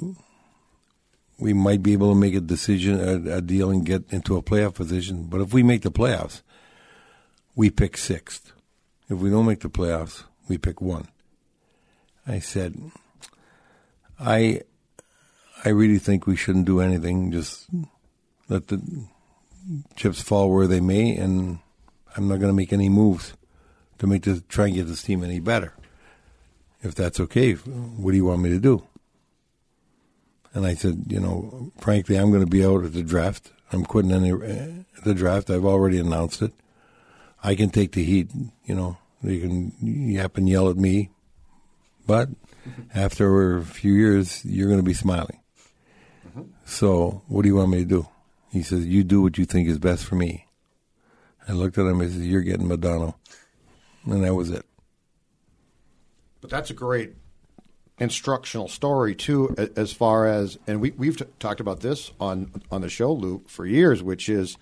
we 1.39 1.53
might 1.53 1.83
be 1.83 1.93
able 1.93 2.13
to 2.13 2.19
make 2.19 2.35
a 2.35 2.41
decision, 2.41 3.01
a, 3.01 3.39
a 3.39 3.41
deal, 3.41 3.71
and 3.71 3.85
get 3.85 4.05
into 4.11 4.37
a 4.37 4.43
playoff 4.43 4.75
position. 4.75 5.25
But 5.25 5.41
if 5.41 5.53
we 5.53 5.63
make 5.63 5.83
the 5.83 5.91
playoffs, 5.91 6.43
we 7.57 7.71
pick 7.71 7.97
sixth. 7.97 8.53
If 9.09 9.19
we 9.19 9.31
don't 9.31 9.47
make 9.47 9.61
the 9.61 9.69
playoffs, 9.71 10.25
we 10.49 10.57
pick 10.57 10.81
one. 10.81 11.09
I 12.27 12.39
said, 12.39 12.81
I, 14.23 14.63
I 15.65 15.71
really 15.71 15.99
think 15.99 16.27
we 16.27 16.37
shouldn't 16.37 16.67
do 16.67 16.81
anything. 16.81 17.33
Just 17.33 17.67
let 18.49 18.69
the 18.69 18.81
chips 19.97 20.23
fall 20.23 20.51
where 20.51 20.67
they 20.67 20.81
may, 20.81 21.17
and 21.17 21.59
I'm 22.17 22.29
not 22.29 22.39
going 22.39 22.51
to 22.51 22.57
make 22.57 22.73
any 22.73 22.89
moves 22.89 23.35
to 23.99 24.07
make 24.07 24.23
the 24.23 24.41
try 24.49 24.67
and 24.67 24.75
get 24.75 24.87
this 24.87 25.03
team 25.03 25.25
any 25.25 25.41
better. 25.41 25.75
If 26.83 26.95
that's 26.95 27.21
okay, 27.21 27.55
what 27.55 28.11
do 28.13 28.17
you 28.17 28.25
want 28.25 28.43
me 28.43 28.51
to 28.51 28.59
do? 28.59 28.87
And 30.55 30.67
I 30.67 30.75
said, 30.75 31.05
you 31.09 31.21
know, 31.21 31.73
frankly, 31.79 32.17
I'm 32.17 32.31
going 32.31 32.45
to 32.45 32.51
be 32.51 32.65
out 32.65 32.85
at 32.85 32.93
the 32.93 33.03
draft. 33.03 33.51
I'm 33.73 33.85
quitting 33.85 34.13
any 34.13 34.33
uh, 34.33 34.83
the 35.05 35.15
draft. 35.15 35.51
I've 35.51 35.65
already 35.65 35.99
announced 35.99 36.43
it. 36.43 36.53
I 37.43 37.55
can 37.55 37.71
take 37.71 37.93
the 37.93 38.05
heat. 38.05 38.31
You 38.67 38.75
know, 38.75 38.99
you 39.23 39.41
can 39.41 39.73
yap 39.81 40.37
and 40.37 40.49
yell 40.49 40.69
at 40.69 40.77
me, 40.77 41.11
but 42.07 42.29
after 42.95 43.59
a 43.59 43.65
few 43.65 43.93
years, 43.93 44.45
you're 44.45 44.69
going 44.69 44.81
to 44.81 44.85
be 44.85 44.95
smiling. 44.95 45.41
Mm-hmm. 46.29 46.43
So, 46.65 47.23
what 47.29 47.43
do 47.43 47.49
you 47.49 47.57
want 47.57 47.71
me 47.71 47.79
to 47.79 47.85
do? 47.85 48.09
He 48.51 48.63
says, 48.63 48.87
"You 48.87 49.05
do 49.05 49.23
what 49.23 49.39
you 49.39 49.45
think 49.45 49.69
is 49.69 49.79
best 49.79 50.05
for 50.05 50.15
me." 50.15 50.47
I 51.49 51.53
looked 51.53 51.79
at 51.79 51.87
him. 51.87 52.01
I 52.01 52.09
said, 52.09 52.23
"You're 52.23 52.43
getting 52.43 52.69
Modano," 52.69 53.15
and 54.05 54.25
that 54.25 54.35
was 54.35 54.51
it. 54.51 54.65
But 56.41 56.51
that's 56.51 56.71
a 56.71 56.75
great 56.75 57.15
instructional 57.99 58.69
story 58.69 59.15
too, 59.15 59.55
as 59.77 59.93
far 59.93 60.27
as 60.27 60.59
and 60.67 60.81
we 60.81 60.91
we've 60.93 61.17
t- 61.17 61.25
talked 61.39 61.61
about 61.61 61.81
this 61.81 62.11
on 62.21 62.51
on 62.71 62.81
the 62.81 62.89
show, 62.89 63.13
Lou, 63.13 63.43
for 63.47 63.65
years, 63.65 64.03
which 64.03 64.29
is 64.29 64.57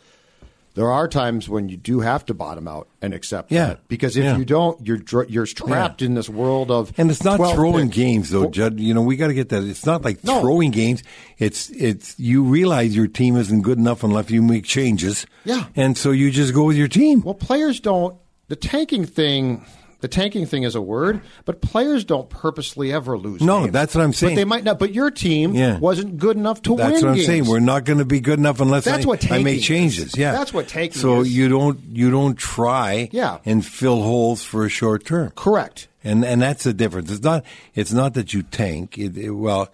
there 0.75 0.91
are 0.91 1.09
times 1.09 1.49
when 1.49 1.69
you 1.69 1.77
do 1.77 2.01
have 2.01 2.25
to 2.27 2.35
bottom 2.35 2.69
out 2.69 2.89
and 3.03 3.13
accept 3.13 3.51
Yeah. 3.51 3.67
that 3.67 3.89
because 3.89 4.17
if 4.17 4.25
Yeah. 4.25 4.37
you 4.39 4.45
don't, 4.45 4.87
you're 4.87 4.97
dr- 4.99 5.29
you're 5.31 5.47
trapped 5.47 6.01
in 6.03 6.15
this 6.15 6.29
world 6.29 6.71
of 6.71 6.93
And 6.97 7.11
it's 7.11 7.25
not 7.25 7.37
throwing 7.55 7.87
picks. 7.89 7.97
games 7.97 8.31
though, 8.31 8.49
Judd. 8.51 8.79
You 8.79 8.95
know, 8.95 9.03
we 9.03 9.17
got 9.17 9.29
to 9.29 9.35
get 9.35 9.49
that. 9.51 9.65
It's 9.65 9.85
not 9.85 10.05
like 10.05 10.23
No. 10.25 10.41
throwing 10.41 10.71
games. 10.71 11.03
It's 11.39 11.71
it's 11.71 12.19
you 12.19 12.43
realize 12.43 12.95
your 12.95 13.09
team 13.09 13.37
isn't 13.37 13.63
good 13.63 13.79
enough 13.79 14.05
unless 14.05 14.31
you 14.31 14.43
make 14.43 14.65
changes. 14.65 15.27
Yeah. 15.45 15.65
And 15.77 15.99
so 15.99 16.11
you 16.13 16.31
just 16.31 16.55
go 16.55 16.65
with 16.65 16.77
your 16.77 16.89
team. 16.89 17.23
Well, 17.25 17.35
players 17.35 17.81
don't. 17.81 18.15
The 18.49 18.57
tanking 18.57 19.05
thing. 19.07 19.65
The 20.01 20.09
tanking 20.09 20.47
thing 20.47 20.63
is 20.63 20.75
a 20.75 20.81
word, 20.81 21.21
but 21.45 21.61
players 21.61 22.05
don't 22.05 22.29
purposely 22.31 22.93
ever 22.93 23.19
lose. 23.19 23.43
No, 23.43 23.61
games. 23.61 23.73
that's 23.73 23.95
what 23.95 24.03
I'm 24.03 24.13
saying. 24.13 24.35
But 24.35 24.41
they 24.41 24.45
might 24.45 24.65
not. 24.65 24.79
But 24.79 24.95
your 24.95 25.11
team 25.11 25.55
Yeah. 25.55 25.79
wasn't 25.79 26.17
good 26.19 26.37
enough 26.37 26.63
to 26.63 26.77
That's 26.77 26.93
win. 26.95 27.03
what 27.03 27.09
I'm 27.11 27.15
games. 27.17 27.27
saying. 27.27 27.45
We're 27.47 27.61
not 27.61 27.85
going 27.85 27.99
to 27.99 28.05
be 28.05 28.21
good 28.21 28.39
enough 28.39 28.61
unless 28.61 28.85
That's 28.87 29.05
I, 29.05 29.09
what 29.09 29.23
I 29.25 29.29
tanking 29.29 29.45
make 29.45 29.59
is. 29.59 29.65
changes. 29.67 30.17
Yeah, 30.17 30.33
That's 30.33 30.55
what 30.55 30.69
tanking 30.69 31.01
So 31.01 31.21
is. 31.21 31.37
you 31.37 31.49
don't 31.49 31.79
you 31.91 32.11
don't 32.11 32.37
try. 32.37 33.09
Yeah. 33.13 33.39
and 33.45 33.65
fill 33.65 34.03
holes 34.03 34.43
for 34.43 34.65
a 34.65 34.69
short 34.71 35.05
term. 35.05 35.33
correct. 35.37 35.89
And 36.03 36.25
and 36.25 36.41
that's 36.41 36.65
the 36.65 36.73
difference. 36.73 37.11
It's 37.11 37.23
not 37.23 37.45
it's 37.75 37.93
not 37.93 38.15
that 38.15 38.33
you 38.33 38.43
tank. 38.43 38.97
It, 38.97 39.19
it- 39.19 39.31
well, 39.31 39.71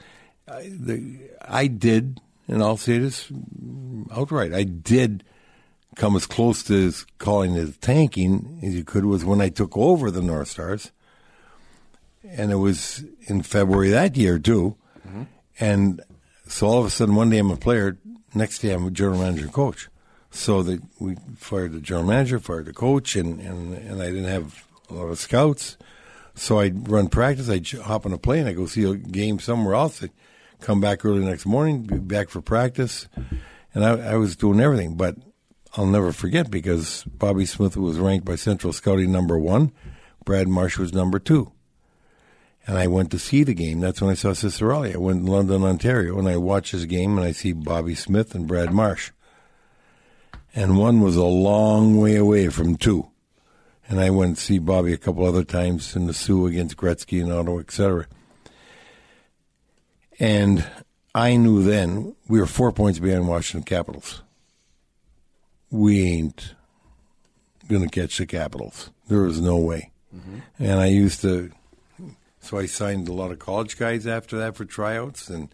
I, 0.49 0.71
the, 0.73 1.19
I 1.47 1.67
did, 1.69 2.21
and 2.49 2.63
I'll 2.63 2.77
say 2.77 2.99
this 2.99 3.31
outright. 4.15 4.53
I 4.53 4.65
did 4.65 5.23
come 5.97 6.15
as 6.15 6.27
close 6.27 6.63
to 6.65 6.93
calling 7.19 7.57
it 7.57 7.81
tanking 7.81 8.61
as 8.63 8.75
you 8.75 8.85
could 8.85 9.05
was 9.05 9.25
when 9.25 9.41
I 9.41 9.49
took 9.49 9.77
over 9.77 10.11
the 10.11 10.23
North 10.23 10.49
Stars, 10.49 10.93
and 12.23 12.53
it 12.53 12.57
was 12.57 13.03
in 13.23 13.43
February 13.43 13.91
that 13.91 14.17
year 14.17 14.39
too. 14.39 14.77
Mm-hmm. 15.07 15.23
And 15.59 16.01
so 16.47 16.67
all 16.67 16.79
of 16.79 16.87
a 16.87 16.91
sudden, 16.91 17.15
one 17.15 17.31
day 17.31 17.39
I'm 17.39 17.51
a 17.51 17.57
player, 17.57 17.99
next 18.35 18.61
day 18.61 18.73
I'm 18.73 18.87
a 18.87 18.91
general 18.91 19.19
manager 19.19 19.45
and 19.45 19.53
coach. 19.53 19.89
So 20.31 20.63
that 20.65 20.83
we 21.01 21.17
fired 21.37 21.73
the 21.73 21.81
general 21.81 22.07
manager, 22.07 22.39
fired 22.39 22.67
the 22.67 22.75
coach, 22.75 23.17
and, 23.17 23.41
and, 23.41 23.75
and 23.75 24.03
I 24.03 24.07
didn't 24.07 24.25
have 24.25 24.67
a 24.91 24.95
lot 24.95 25.07
of 25.07 25.19
scouts. 25.19 25.79
So 26.35 26.61
I'd 26.61 26.91
run 26.91 27.09
practice, 27.09 27.49
I'd 27.49 27.67
hop 27.67 28.05
on 28.05 28.13
a 28.13 28.19
plane, 28.19 28.47
I'd 28.47 28.57
go 28.57 28.67
see 28.67 28.85
a 28.85 28.95
game 28.97 29.39
somewhere 29.39 29.75
else, 29.75 30.03
I'd 30.03 30.11
come 30.61 30.79
back 30.83 31.07
early 31.07 31.21
the 31.21 31.27
next 31.31 31.47
morning, 31.47 31.85
be 31.85 31.99
back 31.99 32.29
for 32.29 32.43
practice. 32.43 33.09
And 33.73 33.83
I, 33.83 34.13
I 34.13 34.17
was 34.17 34.37
doing 34.37 34.61
everything, 34.61 34.97
but 34.97 35.17
I'll 35.77 35.87
never 35.87 36.11
forget 36.11 36.51
because 36.51 37.05
Bobby 37.05 37.45
Smith 37.45 37.77
was 37.77 37.99
ranked 37.99 38.25
by 38.25 38.37
Central 38.37 38.73
Scouting 38.73 39.13
number 39.13 39.39
one, 39.39 39.73
Brad 40.25 40.49
Marsh 40.49 40.79
was 40.79 40.95
number 40.95 41.19
two. 41.19 41.53
And 42.67 42.79
I 42.79 42.87
went 42.87 43.11
to 43.11 43.19
see 43.19 43.45
the 43.45 43.55
game. 43.55 43.81
That's 43.81 44.01
when 44.01 44.11
I 44.11 44.15
saw 44.15 44.31
Ciccarelli. 44.31 44.95
I 44.95 44.99
went 44.99 45.25
to 45.25 45.31
London, 45.31 45.63
Ontario, 45.63 46.19
and 46.19 46.27
I 46.27 46.39
watched 46.39 46.73
his 46.73 46.87
game, 46.87 47.17
and 47.17 47.27
I 47.27 47.33
see 47.33 47.53
Bobby 47.53 47.95
Smith 47.95 48.35
and 48.35 48.49
Brad 48.49 48.73
Marsh. 48.73 49.13
And 50.55 50.79
one 50.79 51.01
was 51.01 51.17
a 51.17 51.25
long 51.25 52.01
way 52.01 52.17
away 52.17 52.49
from 52.49 52.77
two. 52.77 53.11
And 53.89 54.01
I 54.01 54.11
went 54.11 54.39
to 54.39 54.43
see 54.43 54.59
Bobby 54.59 54.95
a 54.95 54.99
couple 54.99 55.25
other 55.25 55.45
times 55.45 55.95
in 55.95 56.07
the 56.07 56.15
Soo 56.15 56.47
against 56.47 56.77
Gretzky 56.77 57.23
and 57.23 57.33
Ottawa, 57.33 57.59
etc. 57.59 58.07
And 60.19 60.67
I 61.15 61.37
knew 61.37 61.63
then 61.63 62.17
we 62.27 62.41
were 62.41 62.47
four 62.47 62.73
points 62.73 62.99
behind 62.99 63.29
Washington 63.29 63.65
Capitals. 63.65 64.23
We 65.71 66.05
ain't 66.05 66.55
going 67.69 67.83
to 67.83 67.89
catch 67.89 68.19
the 68.19 68.27
Capitals. 68.27 68.91
There 69.09 69.23
was 69.23 69.41
no 69.41 69.57
way. 69.57 69.91
And 70.59 70.81
I 70.81 70.87
used 70.87 71.21
to 71.23 71.51
so 72.47 72.59
I 72.59 72.67
signed 72.67 73.09
a 73.09 73.13
lot 73.13 73.33
of 73.33 73.41
college 73.41 73.77
guys 73.77 74.07
after 74.07 74.39
that 74.39 74.55
for 74.55 74.65
tryouts, 74.65 75.29
and 75.29 75.49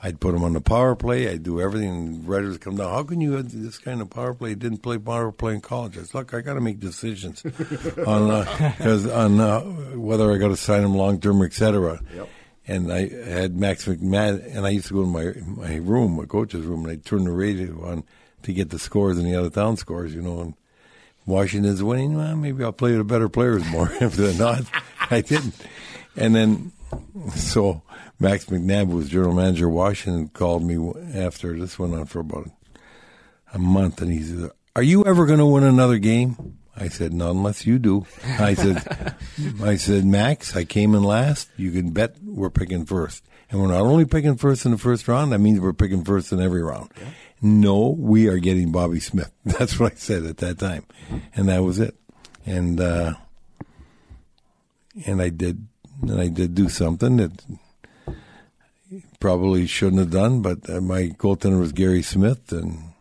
I'd 0.00 0.20
put 0.20 0.32
them 0.32 0.44
on 0.44 0.52
the 0.52 0.60
power 0.60 0.94
play. 0.94 1.28
I'd 1.28 1.42
do 1.42 1.60
everything. 1.60 1.88
And 1.88 2.28
writers 2.28 2.56
come 2.58 2.76
down. 2.76 2.92
How 2.92 3.02
can 3.02 3.20
you 3.20 3.32
have 3.32 3.50
this 3.50 3.78
kind 3.78 4.00
of 4.00 4.10
power 4.10 4.32
play? 4.32 4.54
Didn't 4.54 4.78
play 4.78 4.96
power 4.96 5.32
play 5.32 5.54
in 5.54 5.60
college. 5.60 5.98
I 5.98 6.02
said, 6.02 6.14
look, 6.14 6.34
I 6.34 6.42
got 6.42 6.54
to 6.54 6.60
make 6.60 6.78
decisions 6.78 7.44
on 8.06 8.44
because 8.78 9.06
uh, 9.06 9.18
on 9.18 9.40
uh, 9.40 9.60
whether 9.96 10.32
I 10.32 10.38
got 10.38 10.48
to 10.48 10.56
sign 10.56 10.84
him 10.84 10.94
long 10.94 11.20
term, 11.20 11.42
etc. 11.42 12.00
Yep. 12.14 12.28
And 12.68 12.92
I 12.92 13.08
had 13.08 13.56
Max 13.56 13.86
McMahon, 13.86 14.56
and 14.56 14.66
I 14.66 14.70
used 14.70 14.88
to 14.88 14.94
go 14.94 15.02
to 15.02 15.08
my 15.08 15.32
my 15.44 15.76
room, 15.76 16.16
my 16.16 16.26
coach's 16.26 16.64
room, 16.64 16.84
and 16.84 16.92
I'd 16.92 17.04
turn 17.04 17.24
the 17.24 17.32
radio 17.32 17.84
on 17.90 18.04
to 18.46 18.52
get 18.52 18.70
the 18.70 18.78
scores 18.78 19.18
and 19.18 19.26
the 19.26 19.36
other 19.36 19.50
town 19.50 19.76
scores, 19.76 20.14
you 20.14 20.22
know. 20.22 20.40
And 20.40 20.54
Washington's 21.26 21.82
winning. 21.82 22.16
Well, 22.16 22.36
maybe 22.36 22.64
I'll 22.64 22.72
play 22.72 22.92
the 22.92 23.04
better 23.04 23.28
players 23.28 23.64
more. 23.66 23.92
if 24.00 24.14
they're 24.14 24.34
not, 24.34 24.62
I 25.10 25.20
didn't. 25.20 25.54
And 26.16 26.34
then 26.34 26.72
so 27.34 27.82
Max 28.18 28.46
McNab 28.46 28.88
was 28.88 29.08
general 29.08 29.34
manager 29.34 29.66
of 29.66 29.74
Washington, 29.74 30.28
called 30.28 30.62
me 30.62 30.92
after 31.14 31.58
this 31.58 31.78
went 31.78 31.94
on 31.94 32.06
for 32.06 32.20
about 32.20 32.50
a 33.52 33.58
month, 33.58 34.00
and 34.00 34.12
he 34.12 34.22
said, 34.22 34.50
"Are 34.74 34.82
you 34.82 35.04
ever 35.04 35.26
going 35.26 35.38
to 35.38 35.46
win 35.46 35.64
another 35.64 35.98
game?" 35.98 36.58
I 36.76 36.88
said, 36.88 37.12
"Not 37.12 37.30
unless 37.32 37.66
you 37.66 37.78
do." 37.78 38.06
I 38.38 38.54
said, 38.54 39.14
"I 39.62 39.76
said 39.76 40.04
Max, 40.04 40.54
I 40.56 40.64
came 40.64 40.94
in 40.94 41.02
last. 41.02 41.48
You 41.56 41.72
can 41.72 41.90
bet 41.90 42.16
we're 42.22 42.50
picking 42.50 42.84
first, 42.86 43.24
and 43.50 43.60
we're 43.60 43.68
not 43.68 43.80
only 43.80 44.04
picking 44.04 44.36
first 44.36 44.64
in 44.64 44.72
the 44.72 44.78
first 44.78 45.06
round. 45.08 45.32
That 45.32 45.38
means 45.38 45.60
we're 45.60 45.72
picking 45.72 46.04
first 46.04 46.32
in 46.32 46.40
every 46.40 46.62
round." 46.62 46.90
Yeah. 47.00 47.08
No, 47.42 47.94
we 47.98 48.28
are 48.28 48.38
getting 48.38 48.72
Bobby 48.72 49.00
Smith. 49.00 49.30
That's 49.44 49.78
what 49.78 49.92
I 49.92 49.96
said 49.96 50.24
at 50.24 50.38
that 50.38 50.58
time, 50.58 50.84
and 51.34 51.48
that 51.48 51.62
was 51.62 51.78
it. 51.78 51.96
And 52.44 52.80
uh, 52.80 53.14
and 55.04 55.20
I 55.20 55.28
did 55.28 55.66
and 56.02 56.20
I 56.20 56.28
did 56.28 56.54
do 56.54 56.68
something 56.68 57.16
that 57.16 57.32
probably 59.18 59.66
shouldn't 59.66 60.00
have 60.00 60.10
done, 60.10 60.42
but 60.42 60.68
uh, 60.68 60.80
my 60.80 61.08
goaltender 61.08 61.58
was 61.58 61.72
Gary 61.72 62.02
Smith 62.02 62.52
and 62.52 62.92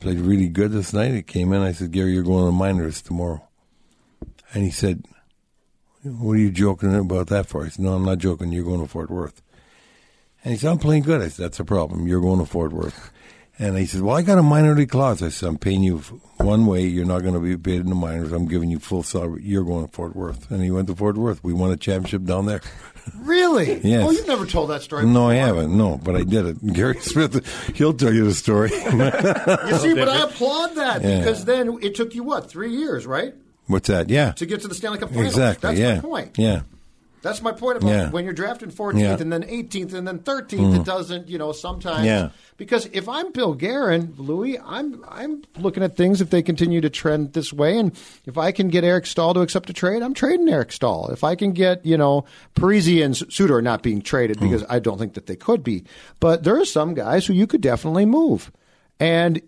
played 0.00 0.18
really 0.18 0.48
good 0.48 0.72
this 0.72 0.92
night. 0.92 1.12
He 1.12 1.22
came 1.22 1.52
in. 1.52 1.62
I 1.62 1.72
said, 1.72 1.92
Gary, 1.92 2.12
you're 2.12 2.22
going 2.22 2.40
to 2.40 2.46
the 2.46 2.52
minors 2.52 3.02
tomorrow. 3.02 3.42
And 4.52 4.64
he 4.64 4.70
said, 4.70 5.04
What 6.02 6.32
are 6.32 6.38
you 6.38 6.50
joking 6.50 6.94
about 6.94 7.28
that 7.28 7.46
for? 7.46 7.64
I 7.64 7.68
said, 7.68 7.84
No, 7.84 7.94
I'm 7.94 8.04
not 8.04 8.18
joking. 8.18 8.52
You're 8.52 8.64
going 8.64 8.80
to 8.80 8.86
Fort 8.86 9.10
Worth. 9.10 9.42
And 10.44 10.52
he 10.52 10.58
said, 10.58 10.70
I'm 10.70 10.78
playing 10.78 11.02
good. 11.02 11.20
I 11.20 11.28
said, 11.28 11.44
That's 11.46 11.60
a 11.60 11.64
problem. 11.64 12.06
You're 12.06 12.20
going 12.20 12.38
to 12.40 12.46
Fort 12.46 12.72
Worth. 12.72 13.10
And 13.58 13.76
he 13.76 13.84
said, 13.84 14.00
Well, 14.00 14.16
I 14.16 14.22
got 14.22 14.38
a 14.38 14.42
minor 14.42 14.74
league 14.74 14.88
clause. 14.90 15.22
I 15.22 15.28
said, 15.28 15.48
I'm 15.48 15.58
paying 15.58 15.82
you 15.82 15.98
one 16.38 16.64
way. 16.66 16.86
You're 16.86 17.04
not 17.04 17.20
going 17.22 17.34
to 17.34 17.40
be 17.40 17.56
paid 17.58 17.80
in 17.82 17.90
the 17.90 17.94
minors. 17.94 18.32
I'm 18.32 18.48
giving 18.48 18.70
you 18.70 18.78
full 18.78 19.02
salary. 19.02 19.42
You're 19.44 19.64
going 19.64 19.86
to 19.86 19.92
Fort 19.92 20.16
Worth. 20.16 20.50
And 20.50 20.62
he 20.62 20.70
went 20.70 20.86
to 20.88 20.94
Fort 20.96 21.16
Worth. 21.18 21.44
We 21.44 21.52
won 21.52 21.70
a 21.70 21.76
championship 21.76 22.24
down 22.24 22.46
there. 22.46 22.60
Really? 23.18 23.80
Yes. 23.90 24.04
Oh, 24.06 24.10
you've 24.10 24.26
never 24.28 24.46
told 24.46 24.70
that 24.70 24.82
story. 24.82 25.04
No, 25.04 25.08
before. 25.28 25.30
I 25.32 25.34
haven't. 25.34 25.76
No, 25.76 25.98
but 26.02 26.16
I 26.16 26.22
did 26.22 26.46
it. 26.46 26.66
Gary 26.74 27.00
Smith, 27.00 27.46
he'll 27.74 27.92
tell 27.92 28.12
you 28.12 28.24
the 28.24 28.34
story. 28.34 28.70
You 28.74 29.78
see, 29.78 29.94
but 29.94 30.08
I 30.08 30.22
applaud 30.24 30.74
that 30.76 31.02
Yeah. 31.02 31.18
because 31.18 31.44
then 31.44 31.78
it 31.82 31.94
took 31.94 32.14
you 32.14 32.22
what 32.22 32.48
three 32.48 32.70
years, 32.74 33.06
right, 33.06 33.34
What's 33.66 33.88
that? 33.88 34.08
Yeah. 34.10 34.32
to 34.32 34.46
get 34.46 34.62
to 34.62 34.68
the 34.68 34.74
Stanley 34.74 34.98
Cup 34.98 35.10
Finals. 35.10 35.26
Exactly. 35.28 35.68
That's 35.68 35.80
yeah. 35.80 36.00
point. 36.00 36.38
Yeah. 36.38 36.62
That's 37.22 37.42
my 37.42 37.52
point 37.52 37.76
about 37.78 37.88
Yeah. 37.90 38.10
when 38.10 38.24
you're 38.24 38.32
drafting 38.32 38.70
14th 38.70 39.00
Yeah. 39.02 39.16
Mm. 39.16 39.20
and 39.20 39.32
then 39.32 39.42
18th 39.44 39.92
and 39.92 40.08
then 40.08 40.20
13th. 40.20 40.74
It 40.76 40.84
doesn't, 40.84 41.28
you 41.28 41.36
know, 41.38 41.52
sometimes. 41.52 42.06
Yeah. 42.06 42.30
Because 42.56 42.88
if 42.92 43.08
I'm 43.08 43.30
Bill 43.32 43.54
Guerin, 43.54 44.14
Louis, 44.16 44.58
I'm 44.58 45.04
I'm 45.08 45.42
looking 45.58 45.82
at 45.82 45.96
things 45.96 46.20
if 46.20 46.30
they 46.30 46.42
continue 46.42 46.80
to 46.80 46.90
trend 46.90 47.32
this 47.34 47.52
way, 47.52 47.78
and 47.78 47.92
if 48.26 48.36
I 48.38 48.52
can 48.52 48.68
get 48.68 48.84
Eric 48.84 49.06
Staal 49.06 49.34
to 49.34 49.40
accept 49.40 49.68
a 49.70 49.72
trade, 49.72 50.02
I'm 50.02 50.14
trading 50.14 50.48
Eric 50.48 50.72
Staal. 50.72 51.08
If 51.10 51.22
I 51.24 51.34
can 51.34 51.52
get, 51.52 51.84
you 51.84 51.96
know, 51.98 52.24
Parise 52.54 53.04
and 53.04 53.16
Suter 53.16 53.60
not 53.62 53.82
being 53.82 54.00
traded 54.02 54.38
Mm. 54.38 54.40
because 54.42 54.64
I 54.68 54.78
don't 54.78 54.98
think 54.98 55.14
that 55.14 55.26
they 55.26 55.36
could 55.36 55.62
be, 55.62 55.84
but 56.20 56.44
there 56.44 56.58
are 56.60 56.64
some 56.64 56.94
guys 56.94 57.26
who 57.26 57.32
you 57.34 57.46
could 57.46 57.60
definitely 57.60 58.06
move, 58.06 58.50
and 58.98 59.40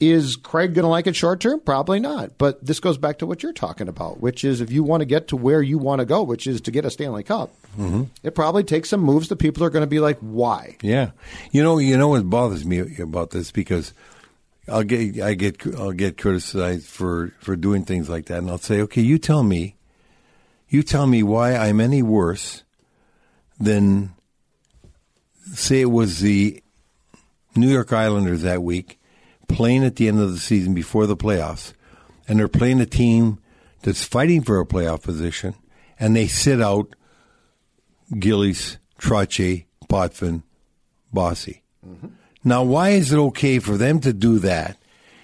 is 0.00 0.36
Craig 0.36 0.74
going 0.74 0.82
to 0.82 0.88
like 0.88 1.06
it 1.06 1.16
short 1.16 1.40
term? 1.40 1.60
Probably 1.60 2.00
not. 2.00 2.36
But 2.38 2.64
this 2.64 2.80
goes 2.80 2.98
back 2.98 3.18
to 3.18 3.26
what 3.26 3.42
you're 3.42 3.52
talking 3.52 3.88
about, 3.88 4.20
which 4.20 4.44
is 4.44 4.60
if 4.60 4.70
you 4.70 4.82
want 4.82 5.00
to 5.02 5.06
get 5.06 5.28
to 5.28 5.36
where 5.36 5.62
you 5.62 5.78
want 5.78 6.00
to 6.00 6.04
go, 6.04 6.22
which 6.22 6.46
is 6.46 6.60
to 6.62 6.70
get 6.70 6.84
a 6.84 6.90
Stanley 6.90 7.22
Cup, 7.22 7.50
mm-hmm. 7.78 8.04
it 8.22 8.34
probably 8.34 8.64
takes 8.64 8.90
some 8.90 9.00
moves 9.00 9.28
that 9.28 9.36
people 9.36 9.64
are 9.64 9.70
going 9.70 9.82
to 9.82 9.88
be 9.88 10.00
like, 10.00 10.18
why? 10.18 10.76
Yeah, 10.82 11.10
you 11.52 11.62
know, 11.62 11.78
you 11.78 11.96
know 11.96 12.08
what 12.08 12.28
bothers 12.28 12.64
me 12.64 12.96
about 12.98 13.30
this 13.30 13.50
because 13.50 13.92
I'll 14.68 14.82
get 14.82 15.20
I 15.20 15.34
get 15.34 15.64
I'll 15.76 15.92
get 15.92 16.18
criticized 16.18 16.86
for 16.86 17.32
for 17.40 17.56
doing 17.56 17.84
things 17.84 18.08
like 18.08 18.26
that, 18.26 18.38
and 18.38 18.50
I'll 18.50 18.58
say, 18.58 18.80
okay, 18.82 19.02
you 19.02 19.18
tell 19.18 19.42
me, 19.42 19.76
you 20.68 20.82
tell 20.82 21.06
me 21.06 21.22
why 21.22 21.54
I'm 21.54 21.80
any 21.80 22.02
worse 22.02 22.62
than 23.60 24.14
say 25.52 25.82
it 25.82 25.90
was 25.90 26.20
the 26.20 26.62
New 27.54 27.70
York 27.70 27.92
Islanders 27.92 28.42
that 28.42 28.62
week 28.62 28.98
playing 29.48 29.84
at 29.84 29.96
the 29.96 30.08
end 30.08 30.20
of 30.20 30.32
the 30.32 30.38
season 30.38 30.74
before 30.74 31.06
the 31.06 31.16
playoffs, 31.16 31.72
and 32.28 32.38
they're 32.38 32.48
playing 32.48 32.80
a 32.80 32.86
team 32.86 33.38
that's 33.82 34.04
fighting 34.04 34.42
for 34.42 34.60
a 34.60 34.66
playoff 34.66 35.02
position, 35.02 35.54
and 35.98 36.16
they 36.16 36.26
sit 36.26 36.60
out 36.60 36.94
Gillies, 38.18 38.78
Trottier, 38.98 39.66
Potvin, 39.88 40.42
Bossy. 41.12 41.62
Mm-hmm. 41.86 42.08
Now, 42.44 42.62
why 42.62 42.90
is 42.90 43.12
it 43.12 43.18
okay 43.18 43.58
for 43.58 43.76
them 43.76 44.00
to 44.00 44.12
do 44.12 44.38
that, 44.40 44.76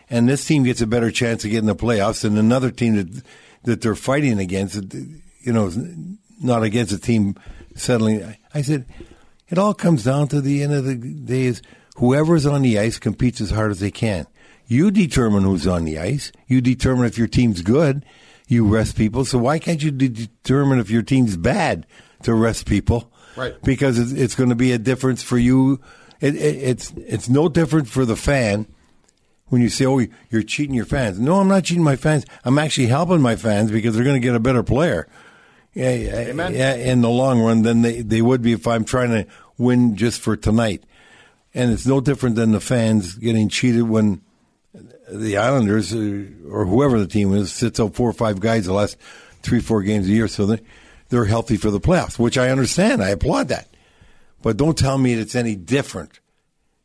and 0.09 0.29
this 0.29 0.45
team 0.45 0.64
gets 0.64 0.81
a 0.81 0.87
better 0.87 1.11
chance 1.11 1.45
of 1.45 1.51
getting 1.51 1.66
the 1.66 1.77
playoffs 1.77 2.23
than 2.23 2.37
another 2.37 2.71
team 2.71 2.97
that 2.97 3.23
that 3.64 3.81
they're 3.83 3.95
fighting 3.95 4.39
against? 4.39 4.95
You 4.95 5.53
know, 5.53 5.71
not 6.43 6.62
against 6.62 6.93
a 6.93 6.99
team 6.99 7.37
settling. 7.77 8.37
I 8.55 8.62
said, 8.62 8.87
it 9.49 9.59
all 9.59 9.75
comes 9.75 10.05
down 10.05 10.29
to 10.29 10.41
the 10.41 10.62
end 10.62 10.73
of 10.73 10.85
the 10.85 10.95
day 10.95 11.45
is 11.45 11.62
whoever's 12.01 12.46
on 12.46 12.62
the 12.62 12.78
ice 12.78 12.98
competes 12.98 13.40
as 13.40 13.51
hard 13.51 13.70
as 13.70 13.80
they 13.80 13.90
can. 13.90 14.26
You 14.66 14.90
determine 14.90 15.44
who's 15.44 15.66
on 15.66 15.84
the 15.84 15.98
ice. 15.98 16.32
You 16.46 16.61
determine 16.61 17.07
if 17.07 17.18
your 17.18 17.28
team's 17.28 17.62
good. 17.62 18.05
You 18.48 18.66
rest 18.66 18.96
people. 18.96 19.24
So 19.24 19.38
why 19.38 19.59
can't 19.59 19.82
you 19.82 19.90
de- 19.90 20.09
determine 20.09 20.80
if 20.80 20.90
your 20.90 21.03
team's 21.03 21.36
bad 21.36 21.86
to 22.24 22.34
rest 22.34 22.66
people? 22.66 23.12
Right. 23.36 23.61
Because 23.62 23.98
it's, 23.98 24.12
it's 24.12 24.34
going 24.34 24.48
to 24.48 24.57
be 24.57 24.72
a 24.72 24.78
difference 24.78 25.22
for 25.22 25.38
you. 25.38 25.80
It, 26.20 26.34
it, 26.34 26.57
it's 26.57 26.92
it's 26.96 27.28
no 27.28 27.48
different 27.48 27.88
for 27.88 28.05
the 28.05 28.16
fan 28.16 28.66
when 29.46 29.62
you 29.62 29.68
say, 29.68 29.86
"Oh, 29.86 30.05
you're 30.30 30.42
cheating 30.42 30.74
your 30.74 30.84
fans." 30.84 31.18
No, 31.18 31.36
I'm 31.36 31.48
not 31.48 31.64
cheating 31.64 31.84
my 31.84 31.96
fans. 31.96 32.26
I'm 32.44 32.59
actually 32.59 32.88
helping 32.88 33.20
my 33.20 33.36
fans 33.36 33.70
because 33.70 33.94
they're 33.94 34.05
going 34.05 34.20
to 34.20 34.26
get 34.26 34.34
a 34.34 34.40
better 34.40 34.62
player. 34.62 35.09
Yeah, 35.72 35.94
yeah, 35.94 36.48
yeah, 36.48 36.74
in 36.74 37.01
the 37.01 37.09
long 37.09 37.40
run 37.40 37.62
than 37.62 37.82
they, 37.82 38.03
they 38.03 38.20
would 38.20 38.42
be 38.42 38.53
if 38.53 38.66
I'm 38.66 38.84
trying 38.84 39.11
to 39.11 39.26
win 39.57 39.94
just 39.96 40.20
for 40.20 40.36
tonight. 40.36 40.84
And 41.53 41.72
it's 41.72 41.86
no 41.86 42.01
different 42.01 42.36
than 42.36 42.53
the 42.53 42.61
fans 42.61 43.14
getting 43.14 43.48
cheated 43.48 43.82
when 43.82 44.22
the 45.11 45.36
Islanders 45.36 45.92
uh, 45.92 46.26
or 46.48 46.64
whoever 46.64 46.98
the 46.98 47.07
team 47.07 47.34
is 47.34 47.53
sits 47.53 47.80
out 47.80 47.94
four 47.94 48.09
or 48.09 48.12
five 48.12 48.40
guys 48.40 48.66
the 48.66 48.72
last 48.72 48.96
three, 49.42 49.61
four 49.61 49.82
games 49.82 50.07
a 50.07 50.12
year, 50.12 50.28
so 50.28 50.46
they 50.46 50.61
they're 51.09 51.24
healthy 51.24 51.57
for 51.57 51.70
the 51.70 51.80
playoffs, 51.80 52.18
which 52.18 52.38
I 52.38 52.51
understand. 52.51 53.03
I 53.03 53.09
applaud 53.09 53.48
that. 53.48 53.68
But 54.42 54.57
don't 54.57 54.78
tell 54.78 54.96
me 54.96 55.14
it's 55.14 55.34
any 55.34 55.57
different. 55.57 56.20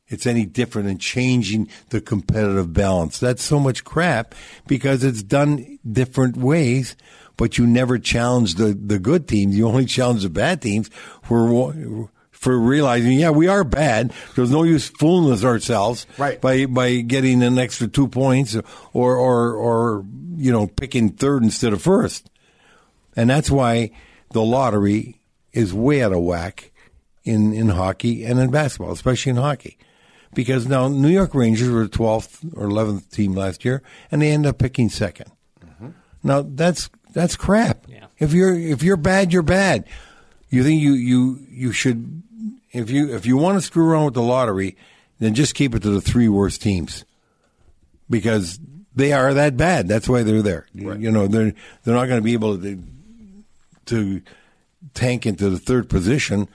It's 0.08 0.26
any 0.26 0.46
different 0.46 0.88
in 0.90 0.98
changing 0.98 1.70
the 1.90 2.02
competitive 2.02 2.74
balance. 2.74 3.20
That's 3.20 3.44
so 3.44 3.60
much 3.60 3.84
crap 3.84 4.36
because 4.68 5.04
it's 5.04 5.24
done 5.24 5.80
different 5.90 6.38
ways, 6.38 6.96
but 7.38 7.58
you 7.58 7.66
never 7.66 7.98
challenge 7.98 8.56
the, 8.56 8.74
the 8.74 9.00
good 9.00 9.28
teams. 9.28 9.58
You 9.58 9.68
only 9.68 9.86
challenge 9.86 10.24
the 10.24 10.30
bad 10.30 10.62
teams 10.62 10.90
for 11.24 12.10
for 12.46 12.60
realizing, 12.60 13.14
yeah, 13.14 13.32
we 13.32 13.48
are 13.48 13.64
bad. 13.64 14.14
There's 14.36 14.52
no 14.52 14.62
use 14.62 14.88
fooling 14.88 15.34
us 15.34 15.44
ourselves 15.44 16.06
Right. 16.16 16.40
by 16.40 16.68
by 16.68 17.02
getting 17.02 17.42
an 17.42 17.58
extra 17.58 17.88
two 17.88 18.08
points 18.08 18.56
or 18.94 19.16
or 19.16 19.54
or 19.54 20.06
you 20.38 20.52
know 20.52 20.68
picking 20.68 21.10
third 21.10 21.42
instead 21.42 21.74
of 21.74 21.82
first. 21.82 22.30
And 23.16 23.32
that's 23.32 23.50
why 23.50 23.90
the 24.32 24.44
lottery 24.44 25.22
is 25.54 25.74
way 25.74 26.04
out 26.04 26.14
of 26.14 26.20
whack 26.20 26.72
in, 27.24 27.52
in 27.52 27.70
hockey 27.70 28.24
and 28.24 28.40
in 28.40 28.52
basketball, 28.52 28.92
especially 28.92 29.32
in 29.32 29.38
hockey. 29.38 29.80
Because 30.36 30.68
now 30.68 30.88
New 30.88 31.10
York 31.10 31.34
Rangers 31.34 31.72
were 31.72 31.88
the 31.88 31.98
12th 31.98 32.56
or 32.56 32.68
11th 32.68 33.10
team 33.10 33.34
last 33.34 33.66
year, 33.66 33.82
and 34.12 34.22
they 34.22 34.30
end 34.30 34.46
up 34.46 34.60
picking 34.60 34.90
2nd 34.90 35.32
mm-hmm. 35.66 35.90
Now 36.22 36.44
that's 36.48 36.92
that's 37.12 37.36
crap. 37.36 37.88
Yeah. 37.90 38.06
If 38.20 38.34
you're 38.34 38.54
if 38.54 38.84
you're 38.84 38.98
bad, 38.98 39.34
you're 39.34 39.42
bad. 39.42 39.86
You 40.50 40.64
think 40.64 40.80
you 40.82 40.94
you 40.94 41.40
you 41.50 41.72
should 41.72 42.22
if 42.76 42.90
you 42.90 43.16
if 43.16 43.26
you 43.26 43.38
want 43.38 43.58
to 43.58 43.62
screw 43.62 43.90
around 43.90 44.06
with 44.06 44.14
the 44.14 44.22
lottery, 44.22 44.78
then 45.20 45.34
just 45.34 45.56
keep 45.56 45.74
it 45.74 45.82
to 45.84 45.90
the 45.90 46.02
three 46.02 46.28
worst 46.28 46.62
teams 46.62 47.06
because 48.10 48.60
they 48.96 49.14
are 49.14 49.34
that 49.34 49.58
bad. 49.58 49.88
That's 49.88 50.08
why 50.08 50.24
they're 50.24 50.42
there. 50.42 50.68
You 50.74 51.12
know, 51.12 51.28
they're 51.28 51.54
they're 51.84 51.96
not 51.96 52.08
going 52.08 52.20
to 52.20 52.24
be 52.24 52.34
able 52.34 52.60
to 52.60 52.84
to 53.86 54.22
tank 54.94 55.26
into 55.26 55.50
the 55.50 55.60
third 55.60 55.90
position 55.90 56.48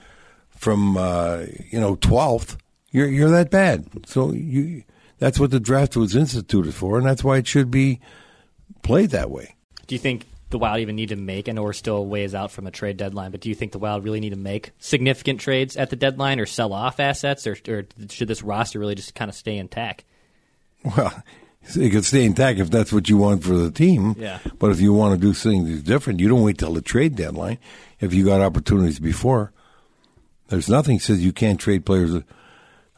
from 0.49 0.97
uh, 0.97 1.45
you 1.69 1.79
know 1.79 1.95
twelfth. 1.95 2.57
You're 2.91 3.07
you're 3.07 3.29
that 3.29 3.51
bad. 3.51 3.87
So 4.07 4.31
you 4.31 4.83
that's 5.19 5.39
what 5.39 5.51
the 5.51 5.59
draft 5.59 5.95
was 5.95 6.15
instituted 6.15 6.73
for, 6.73 6.97
and 6.97 7.05
that's 7.05 7.23
why 7.23 7.37
it 7.37 7.47
should 7.47 7.71
be 7.71 7.99
played 8.83 9.11
that 9.11 9.29
way. 9.29 9.55
Do 9.87 9.95
you 9.95 9.99
think 9.99 10.25
the 10.51 10.59
Wild 10.59 10.79
even 10.79 10.95
need 10.95 11.09
to 11.09 11.15
make? 11.15 11.49
I 11.49 11.53
know 11.53 11.63
we're 11.63 11.73
still 11.73 12.05
ways 12.05 12.35
out 12.35 12.51
from 12.51 12.67
a 12.67 12.71
trade 12.71 12.97
deadline, 12.97 13.31
but 13.31 13.41
do 13.41 13.49
you 13.49 13.55
think 13.55 13.71
the 13.71 13.79
Wild 13.79 14.03
really 14.03 14.19
need 14.19 14.29
to 14.31 14.35
make 14.35 14.71
significant 14.79 15.39
trades 15.39 15.75
at 15.75 15.89
the 15.89 15.95
deadline 15.95 16.39
or 16.39 16.45
sell 16.45 16.73
off 16.73 16.99
assets, 16.99 17.47
or, 17.47 17.57
or 17.67 17.85
should 18.09 18.27
this 18.27 18.43
roster 18.43 18.79
really 18.79 18.95
just 18.95 19.15
kind 19.15 19.29
of 19.29 19.35
stay 19.35 19.57
intact? 19.57 20.03
Well, 20.83 21.23
it 21.75 21.91
could 21.91 22.05
stay 22.05 22.25
intact 22.25 22.59
if 22.59 22.69
that's 22.69 22.91
what 22.91 23.09
you 23.09 23.17
want 23.17 23.43
for 23.43 23.55
the 23.55 23.71
team. 23.71 24.15
Yeah. 24.17 24.39
But 24.59 24.71
if 24.71 24.81
you 24.81 24.93
want 24.93 25.19
to 25.19 25.25
do 25.25 25.33
things 25.33 25.81
different, 25.83 26.19
you 26.19 26.27
don't 26.27 26.43
wait 26.43 26.57
till 26.57 26.73
the 26.73 26.81
trade 26.81 27.15
deadline. 27.15 27.57
If 27.99 28.13
you 28.13 28.25
got 28.25 28.41
opportunities 28.41 28.99
before, 28.99 29.51
there's 30.47 30.69
nothing 30.69 30.99
says 30.99 31.23
you 31.23 31.31
can't 31.31 31.59
trade 31.59 31.85
players 31.85 32.23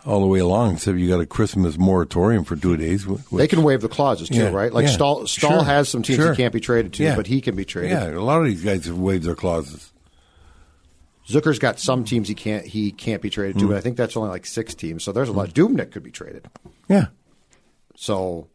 all 0.05 0.19
the 0.21 0.27
way 0.27 0.39
along, 0.39 0.73
except 0.73 0.97
you 0.97 1.07
got 1.07 1.19
a 1.21 1.25
Christmas 1.25 1.77
moratorium 1.77 2.43
for 2.43 2.55
two 2.55 2.75
days. 2.77 3.05
Which, 3.07 3.21
They 3.31 3.47
can 3.47 3.63
waive 3.63 3.81
the 3.81 3.87
clauses 3.89 4.27
too, 4.29 4.35
Yeah, 4.35 4.49
right? 4.49 4.71
Like 4.73 4.85
yeah. 4.87 4.91
Staal, 4.91 5.27
Staal 5.27 5.51
Sure, 5.51 5.63
has 5.63 5.87
some 5.89 6.03
teams 6.03 6.17
sure. 6.17 6.31
he 6.33 6.37
can't 6.37 6.53
be 6.53 6.59
traded 6.59 6.93
to, 6.93 7.03
Yeah. 7.03 7.15
but 7.15 7.27
he 7.27 7.39
can 7.41 7.55
be 7.55 7.63
traded. 7.65 7.91
Yeah, 7.91 8.09
a 8.09 8.19
lot 8.19 8.39
of 8.41 8.45
these 8.45 8.63
guys 8.63 8.85
have 8.85 8.97
waived 8.97 9.23
their 9.23 9.35
clauses. 9.35 9.91
Zucker's 11.27 11.59
got 11.59 11.79
some 11.79 12.03
teams 12.03 12.27
he 12.27 12.35
can't 12.35 12.65
he 12.65 12.91
can't 12.91 13.21
be 13.21 13.29
traded 13.29 13.57
to, 13.59 13.65
Mm. 13.65 13.69
but 13.69 13.77
I 13.77 13.81
think 13.81 13.95
that's 13.95 14.17
only 14.17 14.29
like 14.29 14.45
six 14.45 14.73
teams. 14.75 15.03
So 15.03 15.11
there's 15.13 15.29
a 15.29 15.31
lot. 15.31 15.53
Dubnyk 15.53 15.91
could 15.91 16.03
be 16.03 16.11
traded. 16.11 16.49
Yeah. 16.89 17.05
So, 17.95 18.47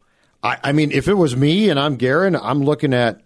I, 0.43 0.57
I 0.65 0.71
mean, 0.71 0.91
if 0.91 1.07
it 1.07 1.15
was 1.15 1.35
me 1.35 1.69
and 1.69 1.79
I'm 1.79 1.95
Guerin, 1.95 2.35
I'm 2.35 2.63
looking 2.63 2.93
at, 2.93 3.21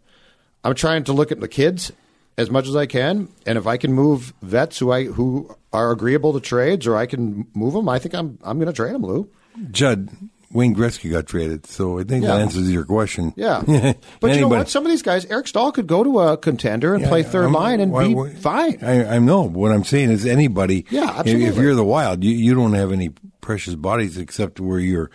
I'm 0.63 0.75
trying 0.75 1.03
to 1.05 1.13
look 1.13 1.31
at 1.33 1.41
the 1.41 1.47
kids 1.49 1.91
as 2.37 2.49
much 2.49 2.67
as 2.67 2.75
I 2.75 2.85
can, 2.85 3.29
and 3.45 3.57
if 3.57 3.67
I 3.67 3.77
can 3.77 3.93
move 3.93 4.33
vets 4.41 4.79
who 4.79 4.91
I 4.91 5.05
who 5.05 5.55
are 5.71 5.91
agreeable 5.91 6.33
to 6.33 6.39
trades, 6.39 6.87
or 6.87 6.95
I 6.95 7.05
can 7.05 7.47
move 7.53 7.73
them, 7.73 7.87
I 7.89 7.99
think 7.99 8.15
I'm 8.15 8.37
I'm 8.43 8.57
going 8.57 8.67
to 8.67 8.73
trade 8.73 8.93
them, 8.93 9.03
Lou. 9.03 9.29
Judd, 9.71 10.09
Wayne 10.51 10.75
Gretzky 10.75 11.11
got 11.11 11.27
traded, 11.27 11.65
so 11.67 11.99
I 11.99 12.03
think 12.03 12.23
Yeah. 12.23 12.31
that 12.35 12.41
answers 12.41 12.71
your 12.71 12.85
question. 12.85 13.33
Yeah, 13.35 13.61
but 14.19 14.33
you 14.33 14.41
know 14.41 14.47
what? 14.47 14.69
Some 14.69 14.83
of 14.85 14.91
these 14.91 15.01
guys, 15.03 15.25
Eric 15.25 15.47
Staal 15.47 15.71
could 15.71 15.85
go 15.87 16.03
to 16.03 16.19
a 16.21 16.37
contender 16.37 16.93
and 16.93 17.03
Yeah, 17.03 17.09
play 17.09 17.23
3rd 17.23 17.43
I'm- 17.43 17.53
line 17.53 17.79
and 17.79 17.91
why- 17.91 18.07
be 18.07 18.13
why- 18.15 18.33
fine. 18.33 18.77
I, 18.81 19.15
I 19.15 19.19
know. 19.19 19.41
What 19.43 19.71
I'm 19.71 19.83
saying 19.83 20.09
is 20.11 20.25
anybody. 20.25 20.85
Yeah, 20.89 21.21
if- 21.21 21.27
If 21.27 21.55
you're 21.57 21.75
the 21.75 21.83
Wild, 21.83 22.23
you, 22.23 22.31
you 22.31 22.55
don't 22.55 22.73
have 22.73 22.91
any 22.91 23.11
precious 23.41 23.75
bodies 23.75 24.17
except 24.17 24.59
where 24.59 24.79
you're 24.79 25.11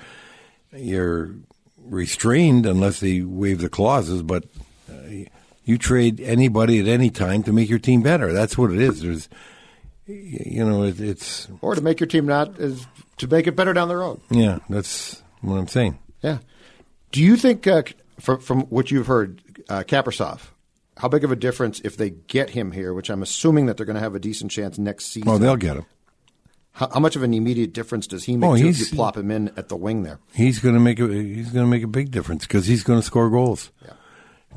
you're 0.76 1.34
restrained 1.84 2.66
unless 2.66 3.00
they 3.00 3.22
waive 3.22 3.60
the 3.60 3.68
clauses. 3.70 4.22
But 4.22 4.44
you 5.68 5.78
trade 5.78 6.20
anybody 6.20 6.80
at 6.80 6.86
any 6.86 7.10
time 7.10 7.42
to 7.44 7.52
make 7.52 7.68
your 7.68 7.78
team 7.78 8.02
better. 8.02 8.32
That's 8.32 8.56
what 8.56 8.72
it 8.72 8.80
is. 8.80 9.02
There's, 9.02 9.28
you 10.06 10.64
know, 10.64 10.82
it, 10.84 11.00
it's 11.00 11.46
or 11.60 11.74
to 11.74 11.80
make 11.80 12.00
your 12.00 12.06
team 12.06 12.26
not 12.26 12.56
to 12.56 13.26
make 13.28 13.46
it 13.46 13.54
better 13.56 13.72
down 13.72 13.88
the 13.88 13.96
road. 13.96 14.20
yeah. 14.30 14.58
That's 14.68 15.22
what 15.42 15.56
I'm 15.56 15.68
saying. 15.68 15.98
Yeah. 16.22 16.38
Do 17.12 17.22
you 17.22 17.36
think, 17.36 17.66
uh, 17.66 17.82
from 18.18 18.40
from 18.40 18.60
what 18.62 18.90
you've 18.90 19.06
heard, 19.06 19.42
uh, 19.68 19.82
Kaprizov, 19.86 20.40
how 20.96 21.08
big 21.08 21.24
of 21.24 21.30
a 21.32 21.36
difference 21.36 21.80
if 21.80 21.96
they 21.96 22.10
get 22.10 22.50
him 22.50 22.72
here? 22.72 22.92
Which 22.94 23.10
I'm 23.10 23.22
assuming 23.22 23.66
that 23.66 23.76
they're 23.76 23.86
going 23.86 23.96
to 23.96 24.02
have 24.02 24.14
a 24.14 24.18
decent 24.20 24.50
chance 24.50 24.78
next 24.78 25.06
season. 25.06 25.28
Oh, 25.28 25.38
they'll 25.38 25.56
get 25.56 25.76
him. 25.76 25.86
How, 26.72 26.88
how 26.90 27.00
much 27.00 27.16
of 27.16 27.22
an 27.22 27.34
immediate 27.34 27.72
difference 27.72 28.06
does 28.06 28.24
he 28.24 28.36
make 28.36 28.48
Oh, 28.48 28.54
if 28.54 28.78
you 28.78 28.86
plop 28.96 29.16
him 29.16 29.30
in 29.30 29.48
at 29.56 29.68
the 29.68 29.76
wing 29.76 30.02
there? 30.04 30.20
He's 30.32 30.60
going 30.60 30.74
to 30.74 30.80
make 30.80 31.00
a 31.00 31.08
he's 31.08 31.50
going 31.50 31.66
to 31.66 31.70
make 31.70 31.82
a 31.82 31.88
big 31.88 32.10
difference 32.10 32.46
because 32.46 32.66
he's 32.66 32.82
going 32.82 33.00
to 33.00 33.04
score 33.06 33.28
goals. 33.30 33.70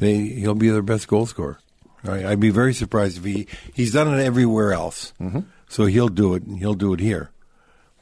They 0.02 0.18
he'll 0.42 0.56
be 0.56 0.70
their 0.70 0.82
best 0.82 1.08
goal 1.08 1.26
scorer. 1.28 1.60
I'd 2.04 2.40
be 2.40 2.50
very 2.50 2.74
surprised 2.74 3.20
if 3.20 3.24
he 3.24 3.46
he's 3.74 3.94
done 3.94 4.12
it 4.20 4.24
everywhere 4.26 4.74
else, 4.74 5.14
Mm-hmm. 5.22 5.42
so 5.70 5.86
he'll 5.86 6.10
do 6.10 6.34
it. 6.34 6.42
He'll 6.58 6.74
do 6.74 6.94
it 6.94 7.00
here, 7.00 7.30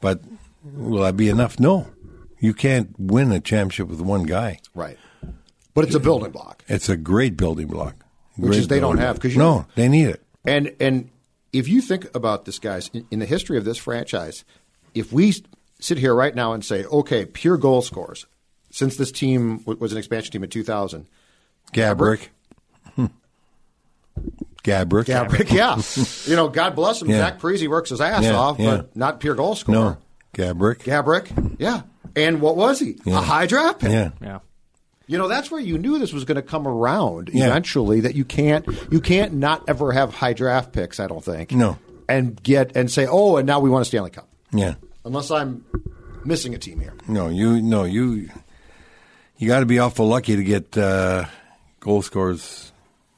but 0.00 0.22
will 0.64 1.02
that 1.02 1.16
be 1.18 1.28
enough? 1.28 1.60
No, 1.60 1.86
you 2.38 2.54
can't 2.54 2.98
win 2.98 3.30
a 3.32 3.40
championship 3.40 3.88
with 3.88 4.00
one 4.00 4.22
guy. 4.22 4.58
Right. 4.74 4.96
But 5.74 5.84
it's 5.84 5.94
a 5.94 6.00
building 6.00 6.32
block, 6.32 6.64
It's 6.68 6.88
a 6.88 6.96
great 6.96 7.36
building 7.36 7.66
block, 7.68 7.94
which 8.36 8.56
is 8.56 8.68
they 8.68 8.80
don't 8.80 8.98
have 8.98 9.16
because 9.16 9.36
no, 9.36 9.66
they 9.74 9.88
need 9.88 10.08
it. 10.08 10.22
And 10.46 10.74
and 10.80 11.10
if 11.52 11.68
you 11.68 11.82
think 11.82 12.08
about 12.14 12.46
this, 12.46 12.58
guys, 12.58 12.88
in, 12.94 13.06
in 13.10 13.18
the 13.18 13.26
history 13.26 13.58
of 13.58 13.66
this 13.66 13.76
franchise, 13.76 14.44
if 14.94 15.12
we 15.12 15.34
sit 15.78 15.98
here 15.98 16.14
right 16.14 16.34
now 16.34 16.54
and 16.54 16.64
say, 16.64 16.84
okay, 16.86 17.26
pure 17.26 17.58
goal 17.58 17.82
scorers, 17.82 18.24
since 18.70 18.96
this 18.96 19.12
team 19.12 19.58
w- 19.58 19.78
was 19.78 19.92
an 19.92 19.98
expansion 19.98 20.32
team 20.32 20.44
in 20.44 20.48
2000, 20.50 21.06
Gaborik, 21.72 22.28
Gaborik, 24.62 25.06
Gaborik, 25.06 25.50
yeah, 25.52 25.80
you 26.30 26.36
know, 26.36 26.48
God 26.48 26.74
bless 26.74 27.00
him, 27.00 27.08
Yeah. 27.08 27.18
Zach 27.18 27.38
Parise 27.40 27.66
works 27.68 27.90
his 27.90 28.00
ass 28.00 28.22
Yeah, 28.24 28.34
off, 28.36 28.58
yeah. 28.58 28.76
but 28.76 28.96
not 28.96 29.20
pure 29.20 29.34
goal 29.34 29.54
scorer. 29.54 29.76
no, 29.78 29.96
Gaborik, 30.34 30.78
Gaborik, 30.84 31.56
yeah. 31.58 31.82
And 32.16 32.40
what 32.40 32.56
was 32.56 32.78
he? 32.80 32.98
Yeah. 33.04 33.18
A 33.18 33.22
high 33.22 33.46
draft 33.46 33.80
pick. 33.80 33.90
yeah. 33.90 34.10
Yeah. 34.20 34.40
You 35.06 35.16
know, 35.18 35.28
that's 35.28 35.50
where 35.50 35.60
you 35.60 35.78
knew 35.78 35.98
this 35.98 36.12
was 36.12 36.24
going 36.24 36.36
to 36.36 36.42
come 36.42 36.66
around 36.68 37.30
Yeah. 37.32 37.46
eventually. 37.46 38.00
That 38.00 38.14
you 38.16 38.24
can't, 38.24 38.66
you 38.90 39.00
can't 39.00 39.34
not 39.34 39.64
ever 39.68 39.92
have 39.92 40.12
high 40.14 40.32
draft 40.34 40.72
picks. 40.72 40.98
I 41.00 41.06
don't 41.06 41.22
think. 41.24 41.52
No. 41.52 41.78
And 42.08 42.40
get 42.42 42.76
and 42.76 42.90
say, 42.90 43.06
oh, 43.08 43.36
and 43.36 43.46
now 43.46 43.60
we 43.60 43.70
want 43.70 43.82
a 43.82 43.84
Stanley 43.86 44.10
Cup. 44.10 44.28
yeah. 44.52 44.74
Unless 45.04 45.30
I'm 45.30 45.64
missing 46.24 46.54
a 46.54 46.58
team 46.58 46.80
here. 46.80 46.92
No, 47.08 47.28
you 47.28 47.62
no 47.62 47.84
you 47.84 48.28
you 49.38 49.48
got 49.48 49.60
to 49.60 49.66
be 49.66 49.78
awful 49.78 50.06
lucky 50.08 50.36
to 50.36 50.44
get 50.44 50.76
uh, 50.76 51.24
goal 51.80 52.02
scores 52.02 52.72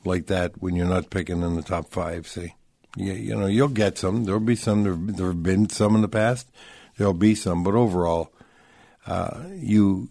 like 0.04 0.26
that 0.26 0.60
when 0.60 0.74
you're 0.74 0.86
not 0.86 1.10
picking 1.10 1.42
in 1.42 1.56
the 1.56 1.62
top 1.62 1.90
five. 1.90 2.26
See, 2.26 2.54
you, 2.96 3.12
you 3.12 3.36
know 3.36 3.46
you'll 3.46 3.68
get 3.68 3.98
some. 3.98 4.24
There'll 4.24 4.40
be 4.40 4.56
some. 4.56 4.84
There 4.84 4.94
there 4.96 5.28
have 5.28 5.42
been 5.42 5.68
some 5.68 5.94
in 5.94 6.02
the 6.02 6.08
past. 6.08 6.48
There'll 6.96 7.14
be 7.14 7.34
some, 7.34 7.62
but 7.62 7.74
overall, 7.74 8.32
uh, 9.06 9.44
you 9.54 10.08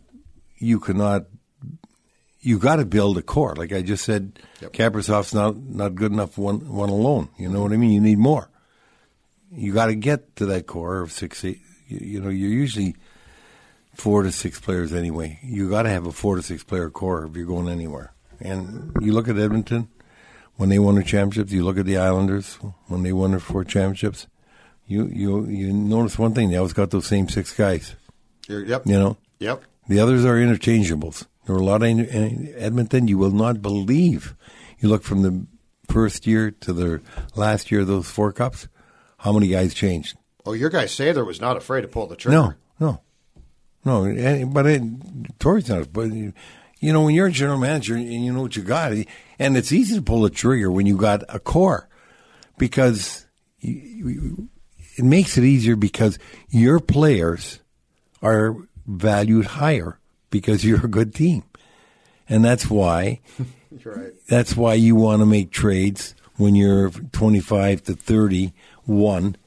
you 0.58 0.80
cannot. 0.80 1.26
You 2.43 2.58
got 2.58 2.78
to 2.78 2.86
build 2.86 3.20
a 3.20 3.22
core. 3.22 3.54
Like 3.56 3.72
I 3.72 3.84
just 3.84 4.04
said, 4.04 4.39
Yep. 4.62 4.74
Kaprizov's 4.74 5.34
not 5.34 5.58
not 5.58 5.95
good 5.95 6.12
enough 6.12 6.38
one 6.38 6.68
one 6.74 6.89
alone. 6.89 7.30
You 7.38 7.49
know 7.49 7.62
what 7.62 7.72
I 7.72 7.78
mean? 7.78 7.91
You 7.91 8.02
need 8.02 8.18
more. 8.18 8.49
You 9.52 9.74
got 9.74 9.88
to 9.88 9.95
get 9.95 10.36
to 10.38 10.45
that 10.47 10.66
core 10.66 11.02
of 11.02 11.12
six. 11.12 11.43
Eight, 11.45 11.62
you, 11.88 11.99
you 12.02 12.22
know, 12.22 12.30
you're 12.30 12.49
usually 12.49 12.95
four 13.93 14.24
to 14.24 14.32
six 14.32 14.60
players 14.60 14.93
anyway. 14.93 15.39
You 15.43 15.70
got 15.70 15.84
to 15.84 15.89
have 15.89 16.08
a 16.08 16.12
four 16.12 16.36
to 16.38 16.41
six 16.41 16.64
player 16.64 16.89
core 16.89 17.26
if 17.26 17.36
you're 17.36 17.45
going 17.45 17.70
anywhere. 17.70 18.14
And 18.43 18.91
you 19.01 19.13
look 19.13 19.27
at 19.27 19.37
Edmonton 19.37 19.87
when 20.55 20.69
they 20.69 20.79
won 20.79 20.95
the 20.95 21.03
championships. 21.03 21.51
You 21.51 21.63
look 21.63 21.77
at 21.77 21.85
the 21.85 21.97
Islanders 21.97 22.55
when 22.87 23.03
they 23.03 23.13
won 23.13 23.31
their 23.31 23.39
four 23.39 23.63
championships. 23.63 24.27
You 24.87 25.05
you 25.07 25.45
you 25.47 25.71
notice 25.73 26.17
one 26.19 26.33
thing: 26.33 26.49
they 26.49 26.57
always 26.57 26.73
got 26.73 26.89
those 26.91 27.05
same 27.07 27.29
six 27.29 27.53
guys. 27.53 27.95
Yep. 28.49 28.85
You 28.85 28.93
know, 28.99 29.17
Yep. 29.39 29.63
the 29.87 29.99
others 29.99 30.25
are 30.25 30.35
interchangeables. 30.35 31.25
There 31.45 31.55
were 31.55 31.61
a 31.61 31.65
lot 31.65 31.81
of 31.81 31.87
in, 31.89 32.53
Edmonton. 32.57 33.07
You 33.07 33.17
will 33.17 33.31
not 33.31 33.61
believe. 33.61 34.35
You 34.79 34.89
look 34.89 35.03
from 35.03 35.21
the 35.21 35.45
first 35.89 36.25
year 36.27 36.51
to 36.51 36.73
the 36.73 37.01
last 37.35 37.71
year 37.71 37.81
of 37.81 37.87
those 37.87 38.09
four 38.09 38.31
cups. 38.33 38.67
How 39.19 39.31
many 39.31 39.47
guys 39.47 39.73
changed? 39.73 40.17
Oh, 40.45 40.53
your 40.53 40.69
guy 40.69 40.85
Sather 40.85 41.25
was 41.25 41.39
not 41.39 41.55
afraid 41.57 41.81
to 41.81 41.87
pull 41.87 42.07
the 42.07 42.15
trigger. 42.15 42.35
No, 42.35 42.53
no, 42.79 43.01
no. 43.85 44.05
eh, 44.05 44.43
But 44.45 44.65
it, 44.65 44.81
Torrey's 45.39 45.69
not. 45.69 45.93
But 45.93 46.09
you 46.82 46.91
know, 46.91 47.03
when 47.03 47.15
you're 47.15 47.27
a 47.27 47.32
general 47.32 47.57
manager 47.59 47.95
and 47.95 48.11
you 48.11 48.34
know 48.34 48.41
what 48.41 48.57
you 48.57 48.63
got, 48.63 48.91
eh, 48.91 49.05
and 49.39 49.55
it's 49.55 49.71
easy 49.71 49.95
to 49.95 50.01
pull 50.01 50.21
the 50.21 50.29
trigger 50.29 50.69
when 50.69 50.86
you 50.86 50.97
got 50.97 51.23
a 51.29 51.39
core, 51.39 51.88
because 52.57 53.25
you, 53.59 53.73
you- 54.09 54.47
it 54.97 55.05
makes 55.05 55.38
it 55.38 55.45
easier 55.45 55.77
because 55.77 56.19
your 56.49 56.82
players 56.82 57.61
are 58.21 58.55
valued 58.86 59.45
higher 59.45 59.97
because 60.32 60.65
you're 60.65 60.84
a 60.86 60.89
good 60.89 61.15
team, 61.15 61.43
and 62.27 62.43
that's 62.43 62.69
why. 62.69 63.21
Right. 63.86 64.11
That's 64.27 64.55
why 64.57 64.73
you 64.73 64.95
want 64.95 65.21
to 65.21 65.25
make 65.25 65.49
trades 65.49 66.13
when 66.36 66.55
you're 66.55 66.89
25 66.89 67.84
to 67.86 67.93
31. 67.93 69.38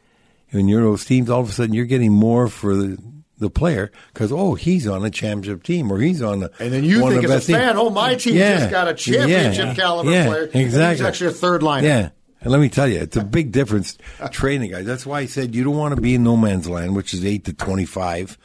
When 0.50 0.68
you're 0.68 0.82
those 0.82 1.04
teams, 1.04 1.28
all 1.28 1.40
of 1.42 1.50
a 1.50 1.52
sudden 1.52 1.74
you're 1.74 1.84
getting 1.84 2.12
more 2.12 2.48
for 2.48 2.74
the, 2.74 2.98
the 3.38 3.50
player 3.50 3.90
because, 4.12 4.30
oh, 4.32 4.54
he's 4.54 4.86
on 4.86 5.04
a 5.04 5.10
championship 5.10 5.62
team 5.62 5.90
or 5.90 5.98
he's 5.98 6.22
on 6.22 6.44
a. 6.44 6.50
And 6.60 6.72
then 6.72 6.84
you 6.84 7.00
think 7.08 7.24
as 7.24 7.48
a 7.48 7.52
fan, 7.52 7.76
oh, 7.76 7.90
my 7.90 8.14
team 8.14 8.36
Yeah. 8.36 8.58
just 8.58 8.70
got 8.70 8.88
a 8.88 8.94
championship 8.94 9.66
Yeah. 9.66 9.74
caliber 9.74 10.10
Yeah, 10.10 10.26
player. 10.26 10.42
Exactly. 10.52 10.62
He's 10.96 11.00
actually 11.02 11.26
a 11.30 11.32
third 11.34 11.62
liner. 11.62 11.86
Yeah. 11.86 12.08
And 12.40 12.52
let 12.52 12.60
me 12.60 12.68
tell 12.68 12.86
you, 12.86 13.00
it's 13.00 13.16
a 13.16 13.24
big 13.24 13.52
difference 13.52 13.96
training 14.30 14.70
guys. 14.70 14.84
That's 14.84 15.06
why 15.06 15.20
I 15.20 15.26
said 15.26 15.54
you 15.54 15.64
don't 15.64 15.76
want 15.76 15.94
to 15.96 16.00
be 16.00 16.14
in 16.14 16.22
no 16.22 16.36
man's 16.36 16.68
land, 16.68 16.94
which 16.94 17.14
is 17.14 17.24
8 17.24 17.44
to 17.46 17.52
25 17.54 18.36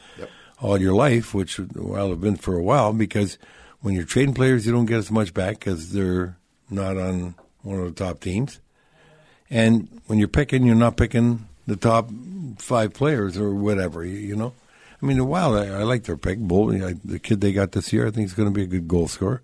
all 0.62 0.80
your 0.80 0.94
life, 0.94 1.34
which, 1.34 1.60
well, 1.74 2.08
have 2.08 2.20
been 2.20 2.36
for 2.36 2.56
a 2.56 2.62
while, 2.62 2.92
because 2.92 3.36
when 3.80 3.94
you're 3.94 4.04
trading 4.04 4.34
players, 4.34 4.64
you 4.66 4.72
don't 4.72 4.86
get 4.86 4.98
as 4.98 5.10
much 5.10 5.32
back 5.34 5.58
because 5.60 5.92
they're 5.92 6.36
not 6.70 6.96
on 6.96 7.34
one 7.62 7.78
of 7.78 7.94
the 7.94 8.04
top 8.04 8.20
teams. 8.20 8.58
And 9.50 9.88
when 10.06 10.18
you're 10.18 10.28
picking, 10.28 10.64
you're 10.64 10.74
not 10.76 10.96
picking 10.96 11.46
the 11.66 11.76
top 11.76 12.08
five 12.58 12.92
players 12.94 13.36
or 13.36 13.54
whatever, 13.54 14.04
you 14.04 14.34
know? 14.36 14.52
I 15.02 15.06
mean, 15.06 15.26
Wild, 15.26 15.56
I, 15.56 15.66
I 15.80 15.82
like 15.84 16.04
their 16.04 16.16
pick. 16.16 16.38
Bull, 16.38 16.72
I, 16.84 16.94
the 17.04 17.18
kid 17.18 17.40
they 17.40 17.52
got 17.52 17.72
this 17.72 17.92
year, 17.92 18.06
I 18.06 18.10
think 18.10 18.28
he's 18.28 18.34
going 18.34 18.48
to 18.48 18.54
be 18.54 18.62
a 18.64 18.66
good 18.66 18.86
goal 18.88 19.08
scorer. 19.08 19.42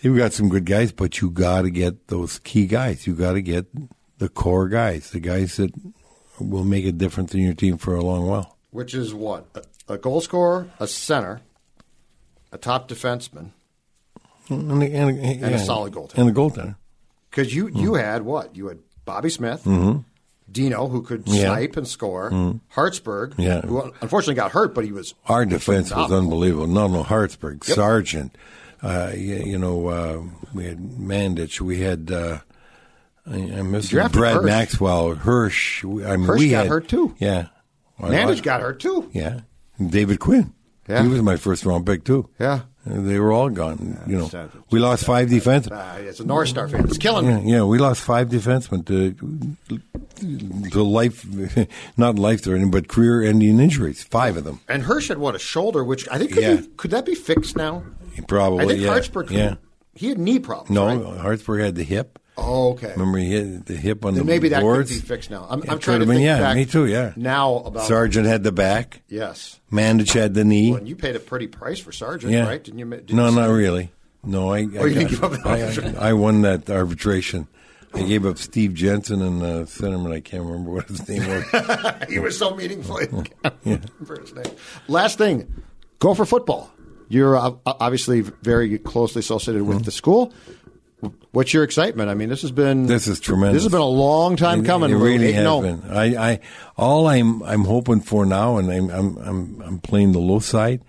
You've 0.00 0.16
got 0.16 0.32
some 0.32 0.48
good 0.48 0.64
guys, 0.64 0.92
but 0.92 1.20
you 1.20 1.30
got 1.30 1.62
to 1.62 1.70
get 1.70 2.08
those 2.08 2.38
key 2.38 2.66
guys. 2.66 3.06
You 3.06 3.14
got 3.14 3.32
to 3.32 3.42
get 3.42 3.66
the 4.18 4.28
core 4.28 4.68
guys, 4.68 5.10
the 5.10 5.20
guys 5.20 5.56
that 5.56 5.72
will 6.38 6.64
make 6.64 6.84
a 6.86 6.92
difference 6.92 7.34
in 7.34 7.40
your 7.40 7.54
team 7.54 7.76
for 7.76 7.94
a 7.96 8.02
long 8.02 8.26
while. 8.26 8.56
Which 8.70 8.94
is 8.94 9.12
what? 9.12 9.46
A, 9.88 9.94
a 9.94 9.98
goal 9.98 10.20
scorer, 10.20 10.68
a 10.78 10.86
center, 10.86 11.40
a 12.52 12.56
top 12.58 12.88
defenseman, 12.88 13.50
and, 14.48 14.82
a- 14.82 14.86
and, 14.86 15.18
a- 15.18 15.22
and 15.22 15.44
a 15.44 15.50
yeah, 15.50 15.56
solid 15.58 15.92
goaltender. 15.92 16.18
and 16.18 16.30
a 16.30 16.32
goaltender. 16.32 16.76
Because 17.30 17.54
you, 17.54 17.68
you 17.68 17.90
Mm. 17.92 18.00
had 18.02 18.22
what? 18.22 18.56
You 18.56 18.68
had 18.68 18.78
Bobby 19.04 19.28
Smith, 19.30 19.64
Mhm. 19.64 20.04
Dino, 20.52 20.88
who 20.88 21.02
could 21.02 21.22
Yeah. 21.26 21.44
snipe 21.54 21.76
and 21.76 21.86
score, 21.86 22.30
Mhm. 22.30 22.60
Hartsburg, 22.68 23.34
Yeah. 23.38 23.60
who 23.62 23.92
unfortunately 24.00 24.34
got 24.34 24.52
hurt, 24.52 24.74
but 24.74 24.84
he 24.84 24.92
was 24.92 25.14
Our 25.26 25.44
defense 25.46 25.94
was 25.94 26.10
unbelievable. 26.12 26.66
No, 26.66 26.86
no, 26.88 27.02
Hartsburg, 27.02 27.62
Yep. 27.66 27.76
Sargent. 27.76 28.36
Uh, 28.82 29.12
you, 29.14 29.36
you 29.44 29.58
know, 29.58 29.86
uh, 29.88 30.22
we 30.54 30.64
had 30.64 30.78
Mandich. 30.78 31.60
We 31.60 31.80
had. 31.80 32.10
Uh, 32.10 32.38
I, 33.30 33.34
I 33.36 33.62
miss 33.62 33.90
Brad 33.92 34.14
Hirsch. 34.14 34.44
Maxwell, 34.44 35.14
Hirsch. 35.14 35.84
We- 35.84 36.04
I 36.04 36.16
mean, 36.16 36.26
Hirsch 36.26 36.38
we 36.40 36.50
got 36.50 36.62
had, 36.62 36.68
hurt 36.68 36.88
too. 36.88 37.14
Yeah, 37.18 37.46
Well, 37.98 38.10
Mandich 38.10 38.42
got 38.42 38.62
hurt 38.62 38.80
too. 38.80 39.08
Yeah, 39.12 39.40
David 39.84 40.18
Quinn. 40.20 40.54
Yeah. 40.88 41.02
he 41.02 41.08
was 41.08 41.22
my 41.22 41.36
first 41.36 41.64
round 41.66 41.84
pick 41.86 42.02
too. 42.04 42.28
Yeah. 42.40 42.60
They 42.86 43.18
were 43.18 43.30
all 43.30 43.50
gone. 43.50 43.98
you 44.06 44.16
know, 44.18 44.48
we 44.70 44.78
lost 44.78 45.04
five 45.04 45.28
defensemen. 45.28 45.72
Uh, 45.72 46.08
it's 46.08 46.18
a 46.20 46.24
North 46.24 46.48
Star 46.48 46.66
fan. 46.68 46.84
It's 46.86 46.96
killing 46.96 47.26
Yeah, 47.26 47.40
me. 47.40 47.52
yeah, 47.52 47.64
we 47.64 47.78
lost 47.78 48.00
five 48.00 48.28
defensemen 48.30 48.86
to 48.86 50.68
to 50.70 50.82
life, 50.82 51.24
not 51.96 52.18
life 52.18 52.42
threatening, 52.42 52.70
but 52.70 52.88
career 52.88 53.22
ending 53.22 53.60
injuries. 53.60 54.02
Five 54.02 54.36
of 54.36 54.44
them, 54.44 54.60
And 54.68 54.82
Hirsch 54.82 55.08
had 55.08 55.18
what 55.18 55.34
a 55.34 55.38
shoulder, 55.38 55.84
which 55.84 56.08
I 56.10 56.18
think 56.18 56.32
could, 56.32 56.42
Yeah. 56.42 56.56
be, 56.56 56.66
could 56.76 56.90
that 56.92 57.04
be 57.04 57.14
fixed 57.14 57.56
now? 57.56 57.82
probably. 58.28 58.64
I 58.64 58.68
think 58.68 58.80
yeah, 58.80 58.88
Hartsburg. 58.88 59.30
yeah. 59.30 59.54
he 59.94 60.08
had 60.08 60.18
knee 60.18 60.38
problems. 60.38 60.70
No, 60.70 60.86
right? 60.86 61.20
Hartsburg 61.20 61.60
had 61.62 61.74
the 61.74 61.84
hip. 61.84 62.18
Oh, 62.40 62.70
okay. 62.72 62.92
Remember 62.92 63.18
he 63.18 63.30
hit 63.30 63.66
the 63.66 63.76
hip 63.76 64.04
on 64.04 64.14
Then 64.14 64.24
the 64.26 64.32
maybe 64.32 64.48
that 64.50 64.62
boards? 64.62 64.90
could 64.90 65.02
be 65.02 65.06
fixed 65.06 65.30
now. 65.30 65.46
I'm, 65.48 65.62
I'm 65.68 65.78
trying 65.78 66.00
to 66.00 66.06
been, 66.06 66.16
think 66.16 66.24
yeah, 66.26 66.38
back 66.40 66.56
me 66.56 66.64
too. 66.64 66.86
Yeah, 66.86 67.12
now 67.16 67.56
about 67.56 67.86
Sargent 67.86 68.26
had 68.26 68.42
the 68.42 68.52
back. 68.52 69.02
Yes. 69.08 69.60
Mandich 69.70 70.12
had 70.12 70.34
the 70.34 70.44
knee. 70.44 70.70
Well, 70.70 70.78
and 70.78 70.88
you 70.88 70.96
paid 70.96 71.16
a 71.16 71.20
pretty 71.20 71.46
price 71.46 71.78
for 71.78 71.92
Sargent, 71.92 72.32
yeah, 72.32 72.46
right? 72.46 72.62
Didn't 72.62 72.78
you? 72.78 72.86
Didn't 72.90 73.12
no, 73.12 73.28
you 73.28 73.34
not 73.36 73.46
really. 73.50 73.92
No, 74.24 74.52
I. 74.52 74.62
Oh, 74.76 74.84
I, 74.84 74.88
didn't 74.88 75.08
give 75.08 75.24
up 75.24 75.32
the 75.32 75.40
I, 75.44 75.62
arbitration. 75.62 75.96
I, 75.96 76.12
won 76.12 76.42
that 76.42 76.68
arbitration. 76.68 77.46
I 77.94 78.02
gave 78.02 78.24
up 78.26 78.38
Steve 78.38 78.74
Jensen 78.74 79.20
and 79.22 79.42
uh, 79.42 79.46
centerman. 79.64 80.12
I 80.12 80.20
can't 80.20 80.44
remember 80.44 80.70
what 80.70 80.88
his 80.88 81.08
name 81.08 81.26
was. 81.26 81.94
he 82.08 82.18
was 82.18 82.38
so 82.38 82.54
meaningful. 82.54 82.96
I 83.44 83.50
can't 83.50 83.90
his 84.20 84.34
name. 84.34 84.44
Last 84.88 85.18
thing, 85.18 85.62
go 85.98 86.14
for 86.14 86.24
football. 86.24 86.70
You're 87.08 87.36
uh, 87.36 87.52
obviously 87.66 88.20
very 88.20 88.78
closely 88.78 89.20
associated 89.20 89.62
Mm-hmm. 89.62 89.68
with 89.74 89.84
the 89.84 89.90
school. 89.90 90.32
What's 91.32 91.52
your 91.54 91.64
excitement? 91.64 92.10
I 92.10 92.14
mean, 92.14 92.28
this 92.28 92.42
has 92.42 92.50
been 92.52 92.86
This 92.86 93.06
is 93.06 93.20
tremendous. 93.20 93.56
This 93.58 93.62
has 93.64 93.72
been 93.72 93.80
a 93.80 93.84
long 93.84 94.36
time 94.36 94.60
It- 94.60 94.66
coming. 94.66 94.90
It 94.90 94.96
really 94.96 95.32
has 95.32 95.46
oh. 95.46 95.62
been. 95.62 95.82
I, 95.90 96.32
I, 96.32 96.40
all 96.76 97.06
I'm, 97.06 97.42
I'm 97.42 97.64
hoping 97.64 98.00
for 98.00 98.26
now, 98.26 98.56
and 98.58 98.70
I'm, 98.70 98.90
I'm, 98.90 99.16
I'm, 99.18 99.62
I'm 99.62 99.78
playing 99.78 100.12
the 100.12 100.18
low 100.18 100.38
side. 100.40 100.82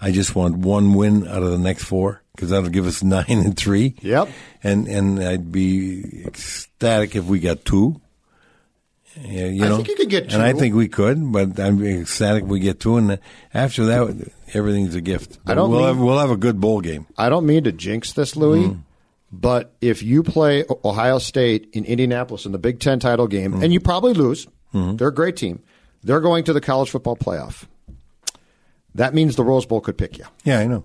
I 0.00 0.12
just 0.12 0.34
want 0.36 0.58
one 0.58 0.94
win 0.94 1.26
out 1.26 1.42
of 1.42 1.50
the 1.50 1.58
next 1.58 1.84
four 1.84 2.22
because 2.34 2.50
that'll 2.50 2.70
give 2.70 2.86
us 2.86 3.02
nine 3.02 3.24
and 3.28 3.56
three. 3.56 3.94
Yep. 4.02 4.28
And 4.62 4.86
and 4.86 5.18
I'd 5.20 5.50
be 5.50 6.22
ecstatic 6.24 7.16
if 7.16 7.24
we 7.24 7.40
got 7.40 7.64
two. 7.64 8.00
Yeah, 9.20 9.46
you 9.46 9.64
I 9.64 9.68
know, 9.68 9.76
think 9.76 9.88
you 9.88 9.96
could 9.96 10.10
get 10.10 10.32
and 10.32 10.40
I 10.42 10.52
think 10.52 10.76
we 10.76 10.86
could, 10.86 11.32
but 11.32 11.58
I'm 11.58 11.84
ecstatic 11.84 12.44
if 12.44 12.48
we 12.48 12.60
get 12.60 12.78
two, 12.78 12.96
and 12.98 13.18
after 13.52 13.86
that, 13.86 14.30
everything's 14.54 14.94
a 14.94 15.00
gift. 15.00 15.38
I 15.44 15.54
don't 15.54 15.70
We'll 15.70 15.80
mean- 15.80 15.88
have 15.88 15.98
we'll 15.98 16.18
have 16.20 16.30
a 16.30 16.36
good 16.36 16.60
bowl 16.60 16.80
game. 16.80 17.06
I 17.16 17.28
don't 17.28 17.44
mean 17.46 17.64
to 17.64 17.72
jinx 17.72 18.12
this, 18.12 18.36
Louis, 18.36 18.68
Mm. 18.68 18.80
But 19.32 19.74
if 19.80 20.02
you 20.02 20.22
play 20.22 20.64
Ohio 20.84 21.18
State 21.18 21.68
in 21.72 21.84
Indianapolis 21.84 22.46
in 22.46 22.52
the 22.52 22.58
Big 22.58 22.80
Ten 22.80 22.98
title 23.00 23.26
game, 23.26 23.52
Mm. 23.54 23.64
and 23.64 23.72
you 23.72 23.80
probably 23.80 24.12
lose, 24.14 24.46
Mm-hmm. 24.74 24.96
they're 24.96 25.08
a 25.08 25.14
great 25.14 25.36
team. 25.36 25.60
They're 26.02 26.20
going 26.20 26.44
to 26.44 26.52
the 26.52 26.60
college 26.60 26.90
football 26.90 27.16
playoff. 27.16 27.64
That 28.94 29.14
means 29.14 29.36
the 29.36 29.44
Rose 29.44 29.66
Bowl 29.66 29.80
could 29.80 29.96
pick 29.98 30.18
you. 30.18 30.24
Yeah, 30.44 30.58
I 30.60 30.66
know. 30.66 30.84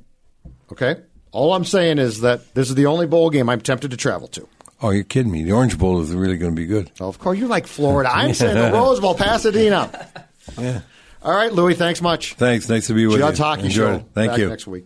Okay? 0.72 0.98
All 1.32 1.54
I'm 1.54 1.66
saying 1.66 1.98
is 2.00 2.22
that 2.22 2.54
this 2.54 2.70
is 2.70 2.76
the 2.76 2.86
only 2.86 3.08
bowl 3.08 3.30
game 3.30 3.50
I'm 3.50 3.62
tempted 3.62 3.92
to 3.92 3.98
travel 3.98 4.28
to. 4.30 4.48
Oh, 4.82 4.90
you're 4.90 5.04
kidding 5.04 5.32
me? 5.32 5.44
The 5.44 5.52
Orange 5.54 5.78
Bowl 5.78 6.02
is 6.02 6.12
really 6.14 6.38
going 6.38 6.52
to 6.52 6.56
be 6.56 6.66
good. 6.66 6.92
Oh, 7.00 7.08
of 7.08 7.18
course, 7.20 7.38
you 7.40 7.48
like 7.48 7.68
Florida. 7.68 8.14
I'm 8.14 8.34
saying 8.34 8.56
the 8.56 8.72
Rose 8.78 9.00
Bowl, 9.00 9.16
Pasadena. 9.16 9.90
Yeah. 10.60 10.82
All 11.22 11.34
right, 11.34 11.54
Louis, 11.54 11.74
thanks 11.74 12.02
much. 12.02 12.34
Thanks. 12.34 12.68
Nice 12.68 12.88
to 12.88 12.94
be 12.94 13.08
with 13.08 13.18
Judd's 13.20 13.40
you. 13.40 13.46
Hockey 13.46 13.64
Enjoyed 13.64 13.74
Show. 13.88 13.96
it. 13.96 14.06
Thank 14.14 14.32
back 14.32 14.40
you. 14.40 14.50
Next 14.50 14.68
week. 14.68 14.86